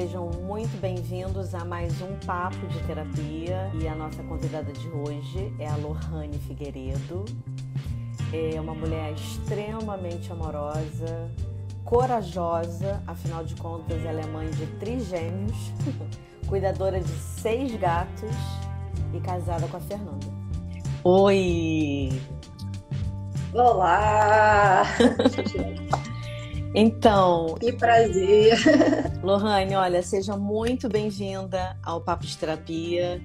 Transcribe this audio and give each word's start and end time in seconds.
sejam 0.00 0.30
muito 0.44 0.80
bem-vindos 0.80 1.56
a 1.56 1.64
mais 1.64 2.00
um 2.00 2.14
Papo 2.24 2.64
de 2.68 2.80
Terapia. 2.84 3.68
E 3.82 3.88
a 3.88 3.96
nossa 3.96 4.22
convidada 4.22 4.72
de 4.72 4.88
hoje 4.90 5.52
é 5.58 5.66
a 5.66 5.74
Lohane 5.74 6.38
Figueiredo. 6.38 7.24
É 8.32 8.60
uma 8.60 8.74
mulher 8.74 9.12
extremamente 9.14 10.30
amorosa, 10.30 11.28
corajosa, 11.84 13.02
afinal 13.08 13.44
de 13.44 13.56
contas, 13.56 14.04
ela 14.04 14.20
é 14.20 14.26
mãe 14.26 14.48
de 14.50 14.66
trigêmeos, 14.78 15.72
cuidadora 16.46 17.00
de 17.00 17.08
seis 17.08 17.74
gatos 17.74 18.36
e 19.12 19.18
casada 19.18 19.66
com 19.66 19.78
a 19.78 19.80
Fernanda. 19.80 20.28
Oi! 21.02 22.22
Olá! 23.52 24.84
Então. 26.74 27.54
Que 27.58 27.72
prazer! 27.72 28.58
Lohane, 29.22 29.74
olha, 29.74 30.02
seja 30.02 30.36
muito 30.36 30.88
bem-vinda 30.88 31.76
ao 31.82 32.00
Papo 32.00 32.26
de 32.26 32.36
Terapia. 32.36 33.20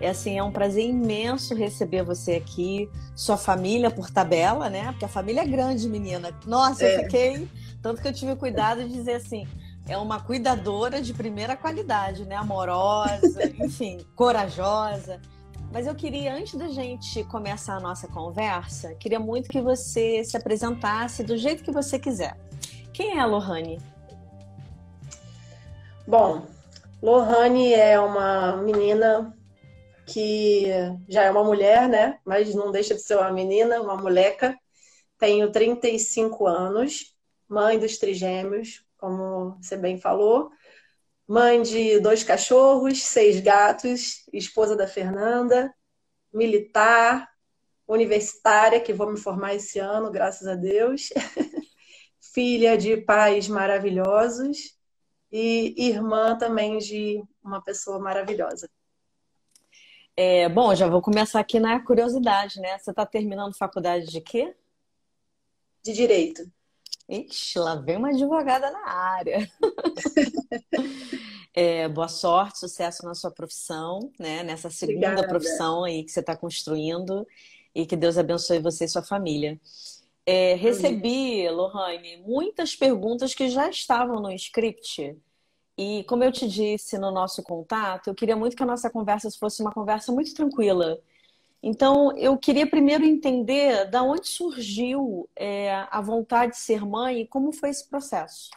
É 0.00 0.10
assim, 0.10 0.38
é 0.38 0.42
um 0.42 0.52
prazer 0.52 0.84
imenso 0.84 1.54
receber 1.54 2.02
você 2.04 2.34
aqui, 2.34 2.88
sua 3.16 3.36
família 3.36 3.90
por 3.90 4.10
tabela, 4.10 4.68
né? 4.68 4.90
Porque 4.92 5.04
a 5.04 5.08
família 5.08 5.42
é 5.42 5.46
grande, 5.46 5.88
menina. 5.88 6.30
Nossa, 6.46 6.84
é. 6.84 6.96
eu 6.96 7.00
fiquei. 7.04 7.48
Tanto 7.82 8.02
que 8.02 8.08
eu 8.08 8.12
tive 8.12 8.36
cuidado 8.36 8.84
de 8.84 8.92
dizer 8.92 9.14
assim: 9.14 9.46
é 9.88 9.96
uma 9.96 10.20
cuidadora 10.20 11.00
de 11.00 11.14
primeira 11.14 11.56
qualidade, 11.56 12.24
né? 12.24 12.36
Amorosa, 12.36 13.44
enfim, 13.58 13.98
corajosa. 14.14 15.20
Mas 15.72 15.86
eu 15.86 15.94
queria, 15.94 16.34
antes 16.34 16.54
da 16.54 16.68
gente 16.68 17.22
começar 17.24 17.76
a 17.76 17.80
nossa 17.80 18.08
conversa, 18.08 18.94
queria 18.94 19.20
muito 19.20 19.48
que 19.48 19.60
você 19.60 20.24
se 20.24 20.36
apresentasse 20.36 21.22
do 21.22 21.36
jeito 21.36 21.62
que 21.62 21.70
você 21.70 21.98
quiser. 21.98 22.47
Quem 22.98 23.16
é 23.16 23.20
a 23.20 23.26
Lohane? 23.26 23.80
Bom, 26.04 26.44
Lohane 27.00 27.72
é 27.72 27.96
uma 28.00 28.56
menina 28.56 29.38
que 30.04 30.64
já 31.08 31.22
é 31.22 31.30
uma 31.30 31.44
mulher, 31.44 31.88
né? 31.88 32.18
Mas 32.24 32.52
não 32.56 32.72
deixa 32.72 32.96
de 32.96 33.00
ser 33.00 33.14
uma 33.14 33.30
menina, 33.30 33.80
uma 33.80 33.96
moleca. 33.96 34.58
Tenho 35.16 35.52
35 35.52 36.44
anos, 36.48 37.14
mãe 37.48 37.78
dos 37.78 37.98
trigêmeos, 37.98 38.84
como 38.96 39.56
você 39.62 39.76
bem 39.76 40.00
falou. 40.00 40.50
Mãe 41.24 41.62
de 41.62 42.00
dois 42.00 42.24
cachorros, 42.24 43.04
seis 43.04 43.38
gatos, 43.38 44.24
esposa 44.32 44.74
da 44.74 44.88
Fernanda, 44.88 45.72
militar, 46.34 47.28
universitária, 47.86 48.80
que 48.80 48.92
vou 48.92 49.08
me 49.08 49.20
formar 49.20 49.54
esse 49.54 49.78
ano, 49.78 50.10
graças 50.10 50.48
a 50.48 50.56
Deus. 50.56 51.10
filha 52.32 52.76
de 52.76 52.96
pais 52.96 53.48
maravilhosos 53.48 54.76
e 55.30 55.74
irmã 55.76 56.36
também 56.36 56.78
de 56.78 57.22
uma 57.42 57.62
pessoa 57.62 57.98
maravilhosa. 57.98 58.68
É, 60.16 60.48
bom, 60.48 60.74
já 60.74 60.88
vou 60.88 61.00
começar 61.00 61.38
aqui 61.38 61.60
na 61.60 61.78
curiosidade, 61.80 62.60
né? 62.60 62.76
Você 62.78 62.90
está 62.90 63.06
terminando 63.06 63.56
faculdade 63.56 64.06
de 64.06 64.20
quê? 64.20 64.54
De 65.84 65.92
Direito. 65.92 66.50
Ixi, 67.08 67.58
lá 67.58 67.76
vem 67.76 67.96
uma 67.96 68.08
advogada 68.08 68.70
na 68.70 68.90
área. 68.90 69.50
é, 71.54 71.88
boa 71.88 72.08
sorte, 72.08 72.58
sucesso 72.58 73.04
na 73.06 73.14
sua 73.14 73.30
profissão, 73.30 74.12
né? 74.18 74.42
Nessa 74.42 74.68
segunda 74.70 75.06
Obrigada. 75.06 75.28
profissão 75.28 75.84
aí 75.84 76.04
que 76.04 76.10
você 76.10 76.20
está 76.20 76.36
construindo 76.36 77.26
e 77.74 77.86
que 77.86 77.96
Deus 77.96 78.18
abençoe 78.18 78.58
você 78.58 78.86
e 78.86 78.88
sua 78.88 79.02
família. 79.02 79.58
É, 80.30 80.52
recebi, 80.56 81.48
Lohane, 81.48 82.18
muitas 82.18 82.76
perguntas 82.76 83.34
que 83.34 83.48
já 83.48 83.70
estavam 83.70 84.20
no 84.20 84.30
script. 84.32 85.16
E 85.74 86.04
como 86.04 86.22
eu 86.22 86.30
te 86.30 86.46
disse 86.46 86.98
no 86.98 87.10
nosso 87.10 87.42
contato, 87.42 88.08
eu 88.08 88.14
queria 88.14 88.36
muito 88.36 88.54
que 88.54 88.62
a 88.62 88.66
nossa 88.66 88.90
conversa 88.90 89.30
fosse 89.30 89.62
uma 89.62 89.72
conversa 89.72 90.12
muito 90.12 90.34
tranquila. 90.34 91.00
Então, 91.62 92.14
eu 92.14 92.36
queria 92.36 92.68
primeiro 92.68 93.06
entender 93.06 93.86
da 93.86 94.02
onde 94.02 94.28
surgiu 94.28 95.26
é, 95.34 95.86
a 95.90 96.02
vontade 96.02 96.52
de 96.52 96.58
ser 96.58 96.84
mãe 96.84 97.22
e 97.22 97.26
como 97.26 97.50
foi 97.50 97.70
esse 97.70 97.88
processo. 97.88 98.50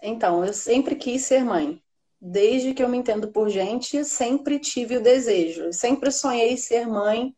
Então, 0.00 0.44
eu 0.44 0.52
sempre 0.52 0.94
quis 0.94 1.22
ser 1.22 1.44
mãe. 1.44 1.82
Desde 2.20 2.74
que 2.74 2.82
eu 2.84 2.88
me 2.88 2.98
entendo 2.98 3.32
por 3.32 3.48
gente, 3.48 4.04
sempre 4.04 4.60
tive 4.60 4.98
o 4.98 5.02
desejo. 5.02 5.72
Sempre 5.72 6.12
sonhei 6.12 6.56
ser 6.56 6.86
mãe, 6.86 7.34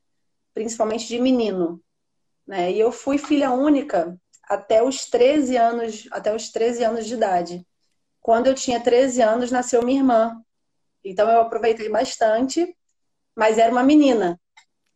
principalmente 0.53 1.09
de 1.09 1.19
menino. 1.19 1.83
Né? 2.53 2.71
E 2.71 2.79
eu 2.79 2.93
fui 2.93 3.17
filha 3.17 3.51
única 3.51 4.15
até 4.45 4.83
os 4.83 5.07
13 5.07 5.57
anos, 5.57 6.07
até 6.11 6.35
os 6.37 6.51
13 6.51 6.85
anos 6.85 7.07
de 7.07 7.15
idade. 7.15 7.67
Quando 8.21 8.47
eu 8.47 8.55
tinha 8.55 8.79
13 8.79 9.23
anos, 9.23 9.51
nasceu 9.51 9.83
minha 9.83 10.01
irmã. 10.01 10.39
Então 11.03 11.31
eu 11.31 11.41
aproveitei 11.41 11.89
bastante, 11.89 12.77
mas 13.35 13.57
era 13.57 13.73
uma 13.73 13.83
menina. 13.83 14.39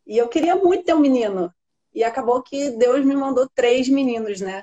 E 0.06 0.18
eu 0.18 0.28
queria 0.28 0.54
muito 0.54 0.84
ter 0.84 0.92
um 0.92 1.00
menino. 1.00 1.50
E 1.94 2.04
acabou 2.04 2.42
que 2.42 2.72
Deus 2.72 3.02
me 3.06 3.16
mandou 3.16 3.48
três 3.48 3.88
meninos, 3.88 4.38
né? 4.38 4.62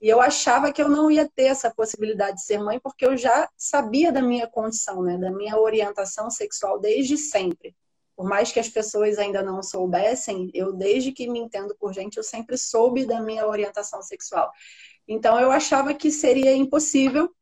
E 0.00 0.08
eu 0.08 0.20
achava 0.20 0.72
que 0.72 0.80
eu 0.80 0.88
não 0.88 1.10
ia 1.10 1.28
ter 1.28 1.46
essa 1.46 1.74
possibilidade 1.74 2.36
de 2.36 2.44
ser 2.44 2.58
mãe, 2.58 2.78
porque 2.78 3.04
eu 3.04 3.16
já 3.16 3.50
sabia 3.56 4.12
da 4.12 4.22
minha 4.22 4.46
condição, 4.46 5.02
né? 5.02 5.18
Da 5.18 5.32
minha 5.32 5.58
orientação 5.58 6.30
sexual 6.30 6.78
desde 6.78 7.16
sempre 7.16 7.74
por 8.18 8.28
mais 8.28 8.50
que 8.50 8.58
as 8.58 8.68
pessoas 8.68 9.16
ainda 9.16 9.44
não 9.44 9.62
soubessem, 9.62 10.50
eu 10.52 10.72
desde 10.72 11.12
que 11.12 11.28
me 11.28 11.38
entendo 11.38 11.76
por 11.78 11.94
gente, 11.94 12.16
eu 12.16 12.24
sempre 12.24 12.58
soube 12.58 13.06
da 13.06 13.20
minha 13.20 13.46
orientação 13.46 14.02
sexual. 14.02 14.50
Então 15.06 15.38
eu 15.38 15.52
achava 15.52 15.94
que 15.94 16.10
seria 16.10 16.52
impossível, 16.52 17.32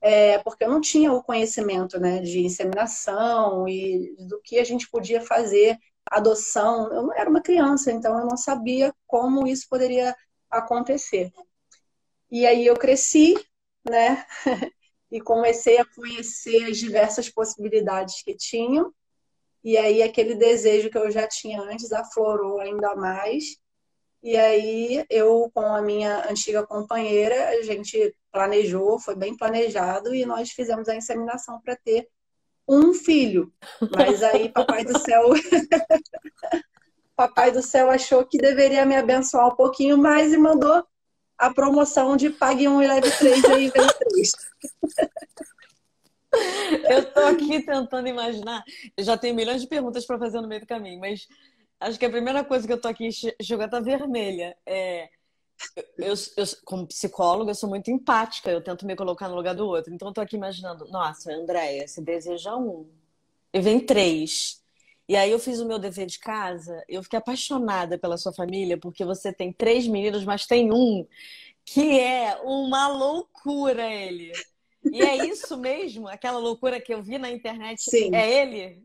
é, 0.00 0.38
porque 0.38 0.64
eu 0.64 0.70
não 0.70 0.80
tinha 0.80 1.12
o 1.12 1.22
conhecimento 1.22 2.00
né, 2.00 2.18
de 2.18 2.40
inseminação 2.40 3.68
e 3.68 4.16
do 4.26 4.40
que 4.42 4.58
a 4.58 4.64
gente 4.64 4.90
podia 4.90 5.20
fazer, 5.20 5.78
adoção. 6.04 6.92
Eu 6.92 7.04
não 7.04 7.14
era 7.14 7.30
uma 7.30 7.40
criança, 7.40 7.92
então 7.92 8.18
eu 8.18 8.26
não 8.26 8.36
sabia 8.36 8.92
como 9.06 9.46
isso 9.46 9.68
poderia 9.70 10.16
acontecer. 10.50 11.30
E 12.28 12.44
aí 12.44 12.66
eu 12.66 12.74
cresci, 12.74 13.36
né? 13.88 14.26
e 15.12 15.20
comecei 15.20 15.78
a 15.78 15.84
conhecer 15.84 16.64
as 16.64 16.76
diversas 16.78 17.30
possibilidades 17.30 18.20
que 18.24 18.34
tinham. 18.34 18.92
E 19.64 19.76
aí 19.76 20.02
aquele 20.02 20.34
desejo 20.34 20.90
que 20.90 20.98
eu 20.98 21.10
já 21.10 21.26
tinha 21.26 21.60
antes 21.60 21.92
aflorou 21.92 22.60
ainda 22.60 22.94
mais. 22.96 23.56
E 24.22 24.36
aí 24.36 25.04
eu 25.10 25.50
com 25.54 25.66
a 25.74 25.82
minha 25.82 26.28
antiga 26.30 26.66
companheira, 26.66 27.48
a 27.50 27.62
gente 27.62 28.14
planejou, 28.30 28.98
foi 28.98 29.14
bem 29.14 29.36
planejado 29.36 30.14
e 30.14 30.24
nós 30.24 30.50
fizemos 30.50 30.88
a 30.88 30.96
inseminação 30.96 31.60
para 31.60 31.76
ter 31.76 32.08
um 32.68 32.94
filho. 32.94 33.52
Mas 33.94 34.22
aí 34.22 34.48
papai 34.48 34.84
do 34.84 34.98
céu 34.98 35.30
Papai 37.14 37.52
do 37.52 37.62
céu 37.62 37.90
achou 37.90 38.24
que 38.24 38.38
deveria 38.38 38.86
me 38.86 38.96
abençoar 38.96 39.48
um 39.48 39.54
pouquinho 39.54 39.98
mais 39.98 40.32
e 40.32 40.38
mandou 40.38 40.84
a 41.38 41.52
promoção 41.52 42.16
de 42.16 42.30
pague 42.30 42.66
um 42.66 42.82
e 42.82 42.86
leve 42.86 43.10
três 43.12 43.44
aí 43.44 43.68
vem 43.68 43.86
três. 43.98 44.32
Eu 46.88 47.12
tô 47.12 47.20
aqui 47.20 47.62
tentando 47.64 48.08
imaginar. 48.08 48.64
Eu 48.96 49.04
já 49.04 49.16
tenho 49.16 49.34
milhões 49.34 49.60
de 49.60 49.68
perguntas 49.68 50.06
para 50.06 50.18
fazer 50.18 50.40
no 50.40 50.48
meio 50.48 50.60
do 50.60 50.66
caminho, 50.66 50.98
mas 50.98 51.26
acho 51.80 51.98
que 51.98 52.06
a 52.06 52.10
primeira 52.10 52.44
coisa 52.44 52.66
que 52.66 52.72
eu 52.72 52.80
tô 52.80 52.88
aqui 52.88 53.08
jogando 53.40 53.70
tá 53.70 53.80
vermelha. 53.80 54.56
É, 54.64 55.08
eu, 55.98 56.14
eu, 56.36 56.44
como 56.64 56.86
psicóloga, 56.86 57.50
eu 57.50 57.54
sou 57.54 57.68
muito 57.68 57.90
empática, 57.90 58.50
eu 58.50 58.62
tento 58.62 58.86
me 58.86 58.96
colocar 58.96 59.28
no 59.28 59.36
lugar 59.36 59.54
do 59.54 59.66
outro. 59.66 59.92
Então, 59.92 60.08
eu 60.08 60.14
tô 60.14 60.20
aqui 60.20 60.36
imaginando, 60.36 60.86
nossa, 60.88 61.32
Andréia, 61.32 61.86
você 61.86 62.00
deseja 62.00 62.56
um, 62.56 62.88
e 63.52 63.60
vem 63.60 63.80
três. 63.80 64.62
E 65.08 65.16
aí 65.16 65.30
eu 65.30 65.38
fiz 65.38 65.60
o 65.60 65.66
meu 65.66 65.78
dever 65.78 66.06
de 66.06 66.18
casa, 66.18 66.82
eu 66.88 67.02
fiquei 67.02 67.18
apaixonada 67.18 67.98
pela 67.98 68.16
sua 68.16 68.32
família, 68.32 68.78
porque 68.78 69.04
você 69.04 69.32
tem 69.32 69.52
três 69.52 69.86
meninos, 69.86 70.24
mas 70.24 70.46
tem 70.46 70.72
um 70.72 71.06
que 71.64 72.00
é 72.00 72.40
uma 72.42 72.88
loucura 72.88 73.86
ele. 73.92 74.32
E 74.90 75.02
é 75.02 75.26
isso 75.26 75.56
mesmo? 75.56 76.08
Aquela 76.08 76.38
loucura 76.38 76.80
que 76.80 76.92
eu 76.92 77.02
vi 77.02 77.18
na 77.18 77.30
internet? 77.30 77.82
Sim. 77.82 78.14
É 78.14 78.42
ele? 78.42 78.82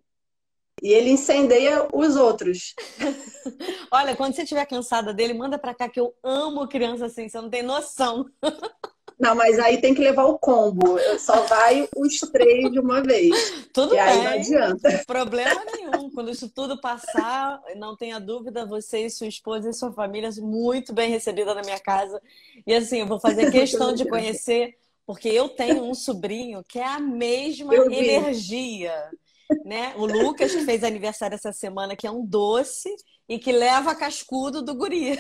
E 0.82 0.94
ele 0.94 1.10
incendeia 1.10 1.88
os 1.92 2.16
outros. 2.16 2.76
Olha, 3.92 4.16
quando 4.16 4.36
você 4.36 4.44
estiver 4.44 4.66
cansada 4.66 5.14
dele, 5.14 5.34
manda 5.34 5.58
pra 5.58 5.74
cá 5.74 5.90
que 5.90 6.00
eu 6.00 6.14
amo 6.24 6.68
criança 6.68 7.08
assim, 7.08 7.28
você 7.28 7.42
não 7.42 7.50
tem 7.50 7.64
noção. 7.64 8.26
Não, 9.20 9.34
mas 9.34 9.58
aí 9.58 9.82
tem 9.82 9.96
que 9.96 10.02
levar 10.02 10.26
o 10.26 10.38
combo. 10.38 11.00
Só 11.18 11.42
vai 11.48 11.90
os 11.96 12.20
três 12.20 12.72
de 12.72 12.80
uma 12.80 13.02
vez. 13.02 13.68
Tudo 13.74 13.92
bem. 13.96 14.00
Aí 14.00 14.24
não 14.24 14.32
adianta. 14.32 15.04
Problema 15.08 15.66
nenhum. 15.66 16.12
Quando 16.12 16.30
isso 16.30 16.48
tudo 16.50 16.80
passar, 16.80 17.60
não 17.78 17.96
tenha 17.96 18.20
dúvida, 18.20 18.64
você 18.64 19.06
e 19.06 19.10
sua 19.10 19.26
esposa 19.26 19.72
e 19.72 19.74
sua 19.74 19.92
família 19.92 20.30
muito 20.40 20.94
bem 20.94 21.10
recebida 21.10 21.56
na 21.56 21.64
minha 21.64 21.80
casa. 21.80 22.22
E 22.66 22.76
assim, 22.76 23.00
eu 23.00 23.08
vou 23.08 23.20
fazer 23.20 23.50
questão 23.52 23.92
de 23.92 24.08
conhecer 24.08 24.78
porque 25.08 25.30
eu 25.30 25.48
tenho 25.48 25.82
um 25.84 25.96
sobrinho 25.96 26.62
que 26.68 26.78
é 26.78 26.86
a 26.86 27.00
mesma 27.00 27.74
energia. 27.74 28.94
Né? 29.64 29.94
O 29.96 30.06
Lucas, 30.06 30.54
que 30.54 30.66
fez 30.66 30.84
aniversário 30.84 31.36
essa 31.36 31.54
semana, 31.54 31.96
que 31.96 32.06
é 32.06 32.12
um 32.12 32.26
doce 32.26 32.94
e 33.30 33.40
que 33.40 33.54
leva 33.54 33.96
cascudo 33.96 34.62
do 34.62 34.76
guri. 34.76 35.18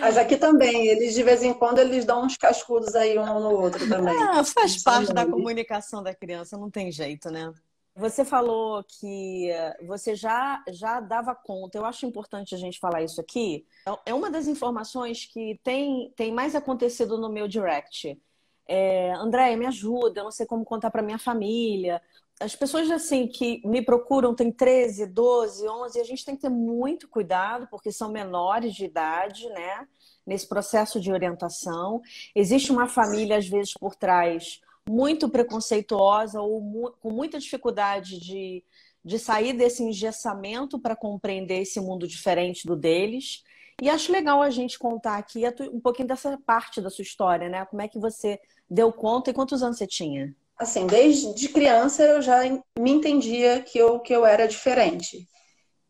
Mas 0.00 0.16
aqui 0.16 0.38
também, 0.38 0.86
eles 0.86 1.14
de 1.14 1.22
vez 1.22 1.42
em 1.42 1.52
quando 1.52 1.78
eles 1.78 2.06
dão 2.06 2.24
uns 2.24 2.38
cascudos 2.38 2.94
aí 2.94 3.18
um 3.18 3.40
no 3.40 3.50
outro 3.50 3.86
também. 3.86 4.16
Ah, 4.22 4.42
faz 4.42 4.82
parte 4.82 5.12
da 5.12 5.26
comunicação 5.26 6.02
da 6.02 6.14
criança, 6.14 6.56
não 6.56 6.70
tem 6.70 6.90
jeito, 6.90 7.30
né? 7.30 7.52
Você 7.96 8.24
falou 8.24 8.82
que 8.82 9.50
você 9.86 10.16
já, 10.16 10.62
já 10.68 10.98
dava 10.98 11.32
conta. 11.32 11.78
Eu 11.78 11.84
acho 11.84 12.04
importante 12.04 12.54
a 12.54 12.58
gente 12.58 12.80
falar 12.80 13.02
isso 13.02 13.20
aqui. 13.20 13.64
É 14.04 14.12
uma 14.12 14.28
das 14.28 14.48
informações 14.48 15.26
que 15.26 15.60
tem, 15.62 16.12
tem 16.16 16.32
mais 16.32 16.56
acontecido 16.56 17.16
no 17.16 17.30
meu 17.30 17.46
direct. 17.46 18.20
É, 18.66 19.12
André, 19.12 19.54
me 19.54 19.66
ajuda, 19.66 20.20
eu 20.20 20.24
não 20.24 20.30
sei 20.32 20.44
como 20.44 20.64
contar 20.64 20.90
para 20.90 21.02
minha 21.02 21.18
família. 21.18 22.02
As 22.40 22.56
pessoas 22.56 22.90
assim 22.90 23.28
que 23.28 23.64
me 23.64 23.80
procuram 23.80 24.34
têm 24.34 24.50
13, 24.50 25.06
12, 25.06 25.68
11, 25.68 25.98
e 25.98 26.00
a 26.00 26.04
gente 26.04 26.24
tem 26.24 26.34
que 26.34 26.42
ter 26.42 26.48
muito 26.48 27.06
cuidado, 27.06 27.68
porque 27.68 27.92
são 27.92 28.10
menores 28.10 28.74
de 28.74 28.86
idade, 28.86 29.48
né? 29.50 29.86
Nesse 30.26 30.48
processo 30.48 31.00
de 31.00 31.12
orientação. 31.12 32.02
Existe 32.34 32.72
uma 32.72 32.88
família, 32.88 33.36
às 33.36 33.46
vezes, 33.46 33.72
por 33.74 33.94
trás 33.94 34.60
muito 34.88 35.28
preconceituosa 35.28 36.40
ou 36.40 36.60
mu 36.60 36.92
com 37.00 37.10
muita 37.10 37.38
dificuldade 37.38 38.18
de, 38.20 38.62
de 39.04 39.18
sair 39.18 39.52
desse 39.52 39.82
engessamento 39.82 40.78
para 40.78 40.96
compreender 40.96 41.62
esse 41.62 41.80
mundo 41.80 42.06
diferente 42.06 42.66
do 42.66 42.76
deles. 42.76 43.42
E 43.82 43.88
acho 43.88 44.12
legal 44.12 44.40
a 44.40 44.50
gente 44.50 44.78
contar 44.78 45.16
aqui 45.16 45.42
um 45.72 45.80
pouquinho 45.80 46.08
dessa 46.08 46.38
parte 46.46 46.80
da 46.80 46.90
sua 46.90 47.02
história, 47.02 47.48
né? 47.48 47.64
Como 47.64 47.82
é 47.82 47.88
que 47.88 47.98
você 47.98 48.38
deu 48.70 48.92
conta 48.92 49.30
e 49.30 49.34
quantos 49.34 49.62
anos 49.62 49.78
você 49.78 49.86
tinha? 49.86 50.34
Assim, 50.56 50.86
desde 50.86 51.48
criança 51.48 52.02
eu 52.04 52.22
já 52.22 52.42
me 52.78 52.90
entendia 52.90 53.60
que 53.60 53.76
eu, 53.76 53.98
que 53.98 54.14
eu 54.14 54.24
era 54.24 54.46
diferente. 54.46 55.28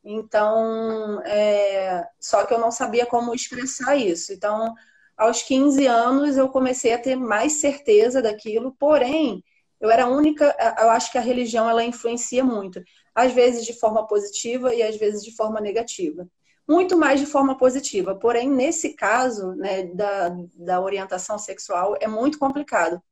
Então, 0.02 1.20
é... 1.24 2.06
só 2.18 2.46
que 2.46 2.54
eu 2.54 2.58
não 2.58 2.70
sabia 2.70 3.04
como 3.04 3.34
expressar 3.34 3.96
isso. 3.96 4.32
Então, 4.32 4.74
aos 5.16 5.42
15 5.42 5.86
anos 5.86 6.36
eu 6.36 6.48
comecei 6.48 6.92
a 6.92 6.98
ter 6.98 7.16
mais 7.16 7.54
certeza 7.54 8.20
daquilo, 8.20 8.74
porém, 8.78 9.42
eu 9.80 9.90
era 9.90 10.04
a 10.04 10.08
única, 10.08 10.56
eu 10.80 10.90
acho 10.90 11.12
que 11.12 11.18
a 11.18 11.20
religião 11.20 11.68
ela 11.68 11.84
influencia 11.84 12.42
muito, 12.42 12.82
às 13.14 13.32
vezes 13.32 13.64
de 13.64 13.72
forma 13.78 14.06
positiva 14.06 14.74
e 14.74 14.82
às 14.82 14.96
vezes 14.96 15.22
de 15.22 15.34
forma 15.34 15.60
negativa. 15.60 16.26
Muito 16.66 16.96
mais 16.96 17.20
de 17.20 17.26
forma 17.26 17.58
positiva, 17.58 18.14
porém, 18.14 18.48
nesse 18.48 18.94
caso 18.94 19.52
né, 19.54 19.84
da, 19.94 20.30
da 20.54 20.80
orientação 20.80 21.38
sexual 21.38 21.94
é 22.00 22.08
muito 22.08 22.38
complicado. 22.38 23.02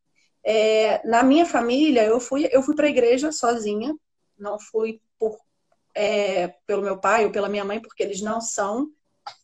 É, 0.44 1.06
na 1.06 1.22
minha 1.22 1.44
família, 1.44 2.04
eu 2.04 2.18
fui, 2.18 2.48
eu 2.50 2.62
fui 2.62 2.74
para 2.74 2.86
a 2.86 2.90
igreja 2.90 3.30
sozinha, 3.30 3.94
não 4.38 4.58
fui 4.58 5.00
por, 5.18 5.36
é, 5.94 6.48
pelo 6.66 6.82
meu 6.82 6.98
pai 6.98 7.26
ou 7.26 7.30
pela 7.30 7.48
minha 7.48 7.64
mãe, 7.64 7.80
porque 7.80 8.02
eles 8.02 8.22
não 8.22 8.40
são, 8.40 8.88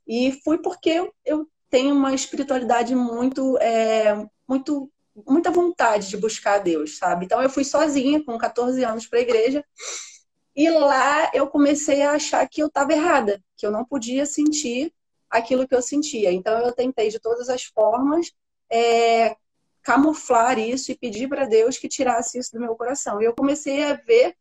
e 0.06 0.32
fui 0.42 0.58
porque 0.58 0.90
eu, 0.90 1.14
eu 1.24 1.46
tem 1.70 1.92
uma 1.92 2.14
espiritualidade 2.14 2.94
muito, 2.94 3.58
é, 3.58 4.26
muito, 4.46 4.90
muita 5.26 5.50
vontade 5.50 6.08
de 6.08 6.16
buscar 6.16 6.54
a 6.54 6.58
Deus, 6.58 6.98
sabe? 6.98 7.24
Então 7.24 7.42
eu 7.42 7.50
fui 7.50 7.64
sozinha 7.64 8.24
com 8.24 8.36
14 8.38 8.82
anos 8.84 9.06
para 9.06 9.18
a 9.18 9.22
igreja 9.22 9.64
e 10.56 10.68
lá 10.70 11.30
eu 11.34 11.46
comecei 11.46 12.02
a 12.02 12.12
achar 12.12 12.46
que 12.48 12.62
eu 12.62 12.66
estava 12.66 12.92
errada, 12.92 13.42
que 13.56 13.66
eu 13.66 13.70
não 13.70 13.84
podia 13.84 14.26
sentir 14.26 14.92
aquilo 15.30 15.68
que 15.68 15.74
eu 15.74 15.82
sentia. 15.82 16.32
Então 16.32 16.58
eu 16.60 16.72
tentei 16.72 17.10
de 17.10 17.20
todas 17.20 17.48
as 17.48 17.64
formas 17.64 18.32
é, 18.70 19.36
camuflar 19.82 20.58
isso 20.58 20.90
e 20.90 20.98
pedir 20.98 21.28
para 21.28 21.46
Deus 21.46 21.78
que 21.78 21.88
tirasse 21.88 22.38
isso 22.38 22.52
do 22.52 22.60
meu 22.60 22.74
coração. 22.74 23.20
E 23.20 23.24
eu 23.24 23.34
comecei 23.34 23.84
a 23.84 23.94
ver 23.94 24.34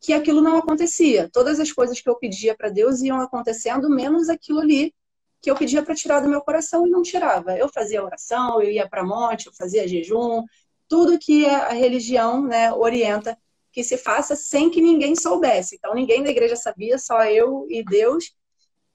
que 0.00 0.12
aquilo 0.12 0.40
não 0.40 0.56
acontecia. 0.58 1.28
Todas 1.32 1.58
as 1.58 1.72
coisas 1.72 2.00
que 2.00 2.08
eu 2.08 2.16
pedia 2.16 2.54
para 2.54 2.68
Deus 2.68 3.00
iam 3.02 3.20
acontecendo, 3.20 3.88
menos 3.88 4.28
aquilo 4.28 4.60
ali 4.60 4.94
que 5.40 5.50
eu 5.50 5.54
pedia 5.54 5.82
para 5.82 5.94
tirar 5.94 6.20
do 6.20 6.28
meu 6.28 6.40
coração 6.40 6.86
e 6.86 6.90
não 6.90 7.02
tirava. 7.02 7.56
Eu 7.56 7.68
fazia 7.68 8.02
oração, 8.02 8.60
eu 8.62 8.70
ia 8.70 8.88
para 8.88 9.04
monte, 9.04 9.46
eu 9.46 9.52
fazia 9.54 9.86
jejum, 9.86 10.44
tudo 10.88 11.18
que 11.18 11.46
a 11.46 11.70
religião 11.70 12.42
né, 12.42 12.72
orienta 12.72 13.36
que 13.72 13.84
se 13.84 13.98
faça 13.98 14.34
sem 14.34 14.70
que 14.70 14.80
ninguém 14.80 15.14
soubesse. 15.14 15.76
Então 15.76 15.94
ninguém 15.94 16.22
da 16.22 16.30
igreja 16.30 16.56
sabia, 16.56 16.98
só 16.98 17.24
eu 17.24 17.66
e 17.68 17.84
Deus. 17.84 18.32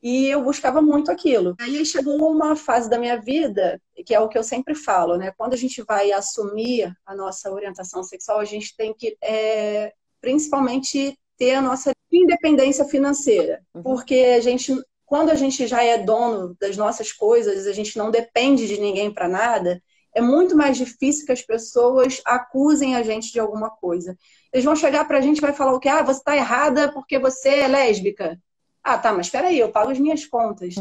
E 0.01 0.27
eu 0.27 0.43
buscava 0.43 0.81
muito 0.81 1.11
aquilo. 1.11 1.55
Aí 1.59 1.85
chegou 1.85 2.31
uma 2.31 2.55
fase 2.55 2.89
da 2.89 2.97
minha 2.97 3.21
vida, 3.21 3.79
que 4.03 4.15
é 4.15 4.19
o 4.19 4.27
que 4.27 4.35
eu 4.35 4.43
sempre 4.43 4.73
falo, 4.73 5.15
né? 5.15 5.31
Quando 5.37 5.53
a 5.53 5.57
gente 5.57 5.83
vai 5.83 6.11
assumir 6.11 6.91
a 7.05 7.15
nossa 7.15 7.51
orientação 7.51 8.01
sexual, 8.01 8.39
a 8.39 8.45
gente 8.45 8.75
tem 8.75 8.95
que, 8.95 9.15
é, 9.21 9.93
principalmente, 10.19 11.15
ter 11.37 11.53
a 11.53 11.61
nossa 11.61 11.91
independência 12.11 12.83
financeira. 12.85 13.61
Uhum. 13.75 13.83
Porque 13.83 14.15
a 14.15 14.39
gente 14.39 14.73
quando 15.11 15.29
a 15.29 15.35
gente 15.35 15.67
já 15.67 15.83
é 15.83 15.97
dono 15.97 16.55
das 16.57 16.77
nossas 16.77 17.11
coisas, 17.11 17.67
a 17.67 17.73
gente 17.73 17.97
não 17.97 18.09
depende 18.09 18.65
de 18.65 18.79
ninguém 18.79 19.13
para 19.13 19.27
nada, 19.27 19.83
é 20.15 20.21
muito 20.21 20.55
mais 20.55 20.77
difícil 20.77 21.25
que 21.25 21.33
as 21.33 21.41
pessoas 21.41 22.21
acusem 22.23 22.95
a 22.95 23.03
gente 23.03 23.29
de 23.29 23.37
alguma 23.37 23.69
coisa. 23.69 24.17
Eles 24.53 24.63
vão 24.63 24.73
chegar 24.73 25.05
para 25.05 25.17
a 25.17 25.21
gente 25.21 25.39
e 25.39 25.41
vai 25.41 25.51
falar 25.51 25.73
o 25.73 25.81
quê? 25.81 25.89
Ah, 25.89 26.01
você 26.01 26.19
está 26.19 26.33
errada 26.33 26.93
porque 26.93 27.19
você 27.19 27.49
é 27.49 27.67
lésbica. 27.67 28.41
Ah, 28.81 28.97
tá, 28.97 29.11
mas 29.11 29.29
peraí, 29.29 29.59
eu 29.59 29.69
pago 29.69 29.91
as 29.91 29.99
minhas 29.99 30.25
contas. 30.25 30.75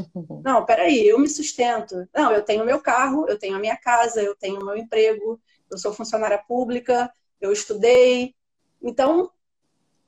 Não, 0.44 0.64
peraí, 0.64 1.08
eu 1.08 1.18
me 1.18 1.28
sustento. 1.28 2.08
Não, 2.14 2.30
eu 2.30 2.44
tenho 2.44 2.64
meu 2.64 2.80
carro, 2.80 3.28
eu 3.28 3.36
tenho 3.36 3.56
a 3.56 3.58
minha 3.58 3.76
casa, 3.76 4.22
eu 4.22 4.36
tenho 4.36 4.60
o 4.60 4.64
meu 4.64 4.76
emprego, 4.76 5.40
eu 5.68 5.76
sou 5.76 5.92
funcionária 5.92 6.38
pública, 6.38 7.12
eu 7.40 7.50
estudei. 7.50 8.32
Então, 8.80 9.28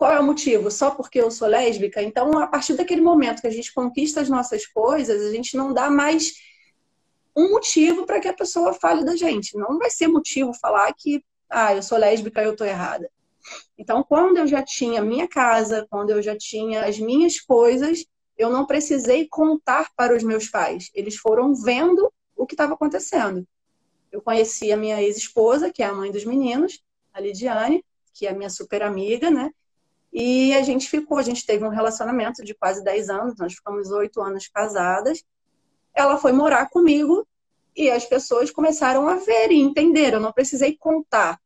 qual 0.02 0.10
é 0.10 0.18
o 0.18 0.24
motivo? 0.24 0.68
Só 0.68 0.90
porque 0.90 1.20
eu 1.20 1.30
sou 1.30 1.46
lésbica? 1.46 2.02
Então, 2.02 2.36
a 2.36 2.48
partir 2.48 2.74
daquele 2.74 3.00
momento 3.00 3.40
que 3.40 3.46
a 3.46 3.52
gente 3.52 3.72
conquista 3.72 4.20
as 4.20 4.28
nossas 4.28 4.66
coisas, 4.66 5.22
a 5.22 5.30
gente 5.30 5.56
não 5.56 5.72
dá 5.72 5.88
mais 5.88 6.32
um 7.36 7.52
motivo 7.52 8.04
para 8.04 8.18
que 8.18 8.26
a 8.26 8.34
pessoa 8.34 8.74
fale 8.74 9.04
da 9.04 9.14
gente. 9.14 9.56
Não 9.56 9.78
vai 9.78 9.90
ser 9.90 10.08
motivo 10.08 10.52
falar 10.54 10.92
que, 10.92 11.24
ah, 11.48 11.72
eu 11.72 11.84
sou 11.84 11.96
lésbica 11.96 12.42
e 12.42 12.46
eu 12.46 12.56
tô 12.56 12.64
errada. 12.64 13.08
Então, 13.78 14.02
quando 14.02 14.38
eu 14.38 14.46
já 14.48 14.60
tinha 14.60 15.00
minha 15.02 15.28
casa, 15.28 15.86
quando 15.88 16.10
eu 16.10 16.20
já 16.20 16.36
tinha 16.36 16.84
as 16.84 16.98
minhas 16.98 17.38
coisas, 17.38 18.04
eu 18.36 18.50
não 18.50 18.66
precisei 18.66 19.28
contar 19.30 19.88
para 19.94 20.16
os 20.16 20.24
meus 20.24 20.48
pais. 20.48 20.90
Eles 20.94 21.14
foram 21.14 21.54
vendo 21.54 22.12
o 22.36 22.44
que 22.44 22.54
estava 22.54 22.74
acontecendo. 22.74 23.46
Eu 24.10 24.20
conheci 24.20 24.72
a 24.72 24.76
minha 24.76 25.00
ex-esposa, 25.00 25.70
que 25.70 25.80
é 25.80 25.86
a 25.86 25.94
mãe 25.94 26.10
dos 26.10 26.24
meninos, 26.24 26.82
a 27.14 27.20
Lidiane, 27.20 27.84
que 28.12 28.26
é 28.26 28.30
a 28.30 28.34
minha 28.34 28.50
super 28.50 28.82
amiga, 28.82 29.30
né? 29.30 29.52
E 30.12 30.54
a 30.54 30.62
gente 30.62 30.88
ficou, 30.88 31.16
a 31.16 31.22
gente 31.22 31.46
teve 31.46 31.64
um 31.64 31.70
relacionamento 31.70 32.44
de 32.44 32.54
quase 32.54 32.84
10 32.84 33.08
anos, 33.08 33.38
nós 33.38 33.54
ficamos 33.54 33.90
oito 33.90 34.20
anos 34.20 34.46
casadas. 34.46 35.24
Ela 35.94 36.18
foi 36.18 36.32
morar 36.32 36.68
comigo 36.68 37.26
e 37.74 37.90
as 37.90 38.04
pessoas 38.04 38.50
começaram 38.50 39.08
a 39.08 39.16
ver 39.16 39.50
e 39.50 39.60
entender. 39.60 40.12
Eu 40.12 40.20
não 40.20 40.32
precisei 40.32 40.76
contar. 40.76 41.40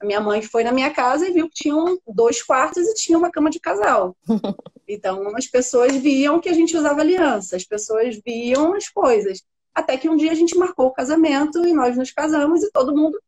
A 0.00 0.04
minha 0.04 0.20
mãe 0.20 0.42
foi 0.42 0.62
na 0.62 0.72
minha 0.72 0.90
casa 0.90 1.28
e 1.28 1.32
viu 1.32 1.48
que 1.48 1.54
tinham 1.54 1.98
dois 2.06 2.42
quartos 2.42 2.86
e 2.86 2.94
tinha 2.94 3.18
uma 3.18 3.30
cama 3.30 3.50
de 3.50 3.60
casal. 3.60 4.16
Então 4.88 5.36
as 5.36 5.48
pessoas 5.48 5.96
viam 5.96 6.38
que 6.38 6.48
a 6.48 6.52
gente 6.52 6.76
usava 6.76 7.00
aliança, 7.00 7.56
as 7.56 7.64
pessoas 7.64 8.20
viam 8.24 8.72
as 8.72 8.88
coisas. 8.88 9.42
Até 9.74 9.96
que 9.96 10.08
um 10.08 10.14
dia 10.14 10.30
a 10.30 10.34
gente 10.36 10.56
marcou 10.56 10.86
o 10.86 10.92
casamento 10.92 11.66
e 11.66 11.72
nós 11.72 11.96
nos 11.96 12.12
casamos 12.12 12.62
e 12.62 12.70
todo 12.70 12.94
mundo 12.94 13.20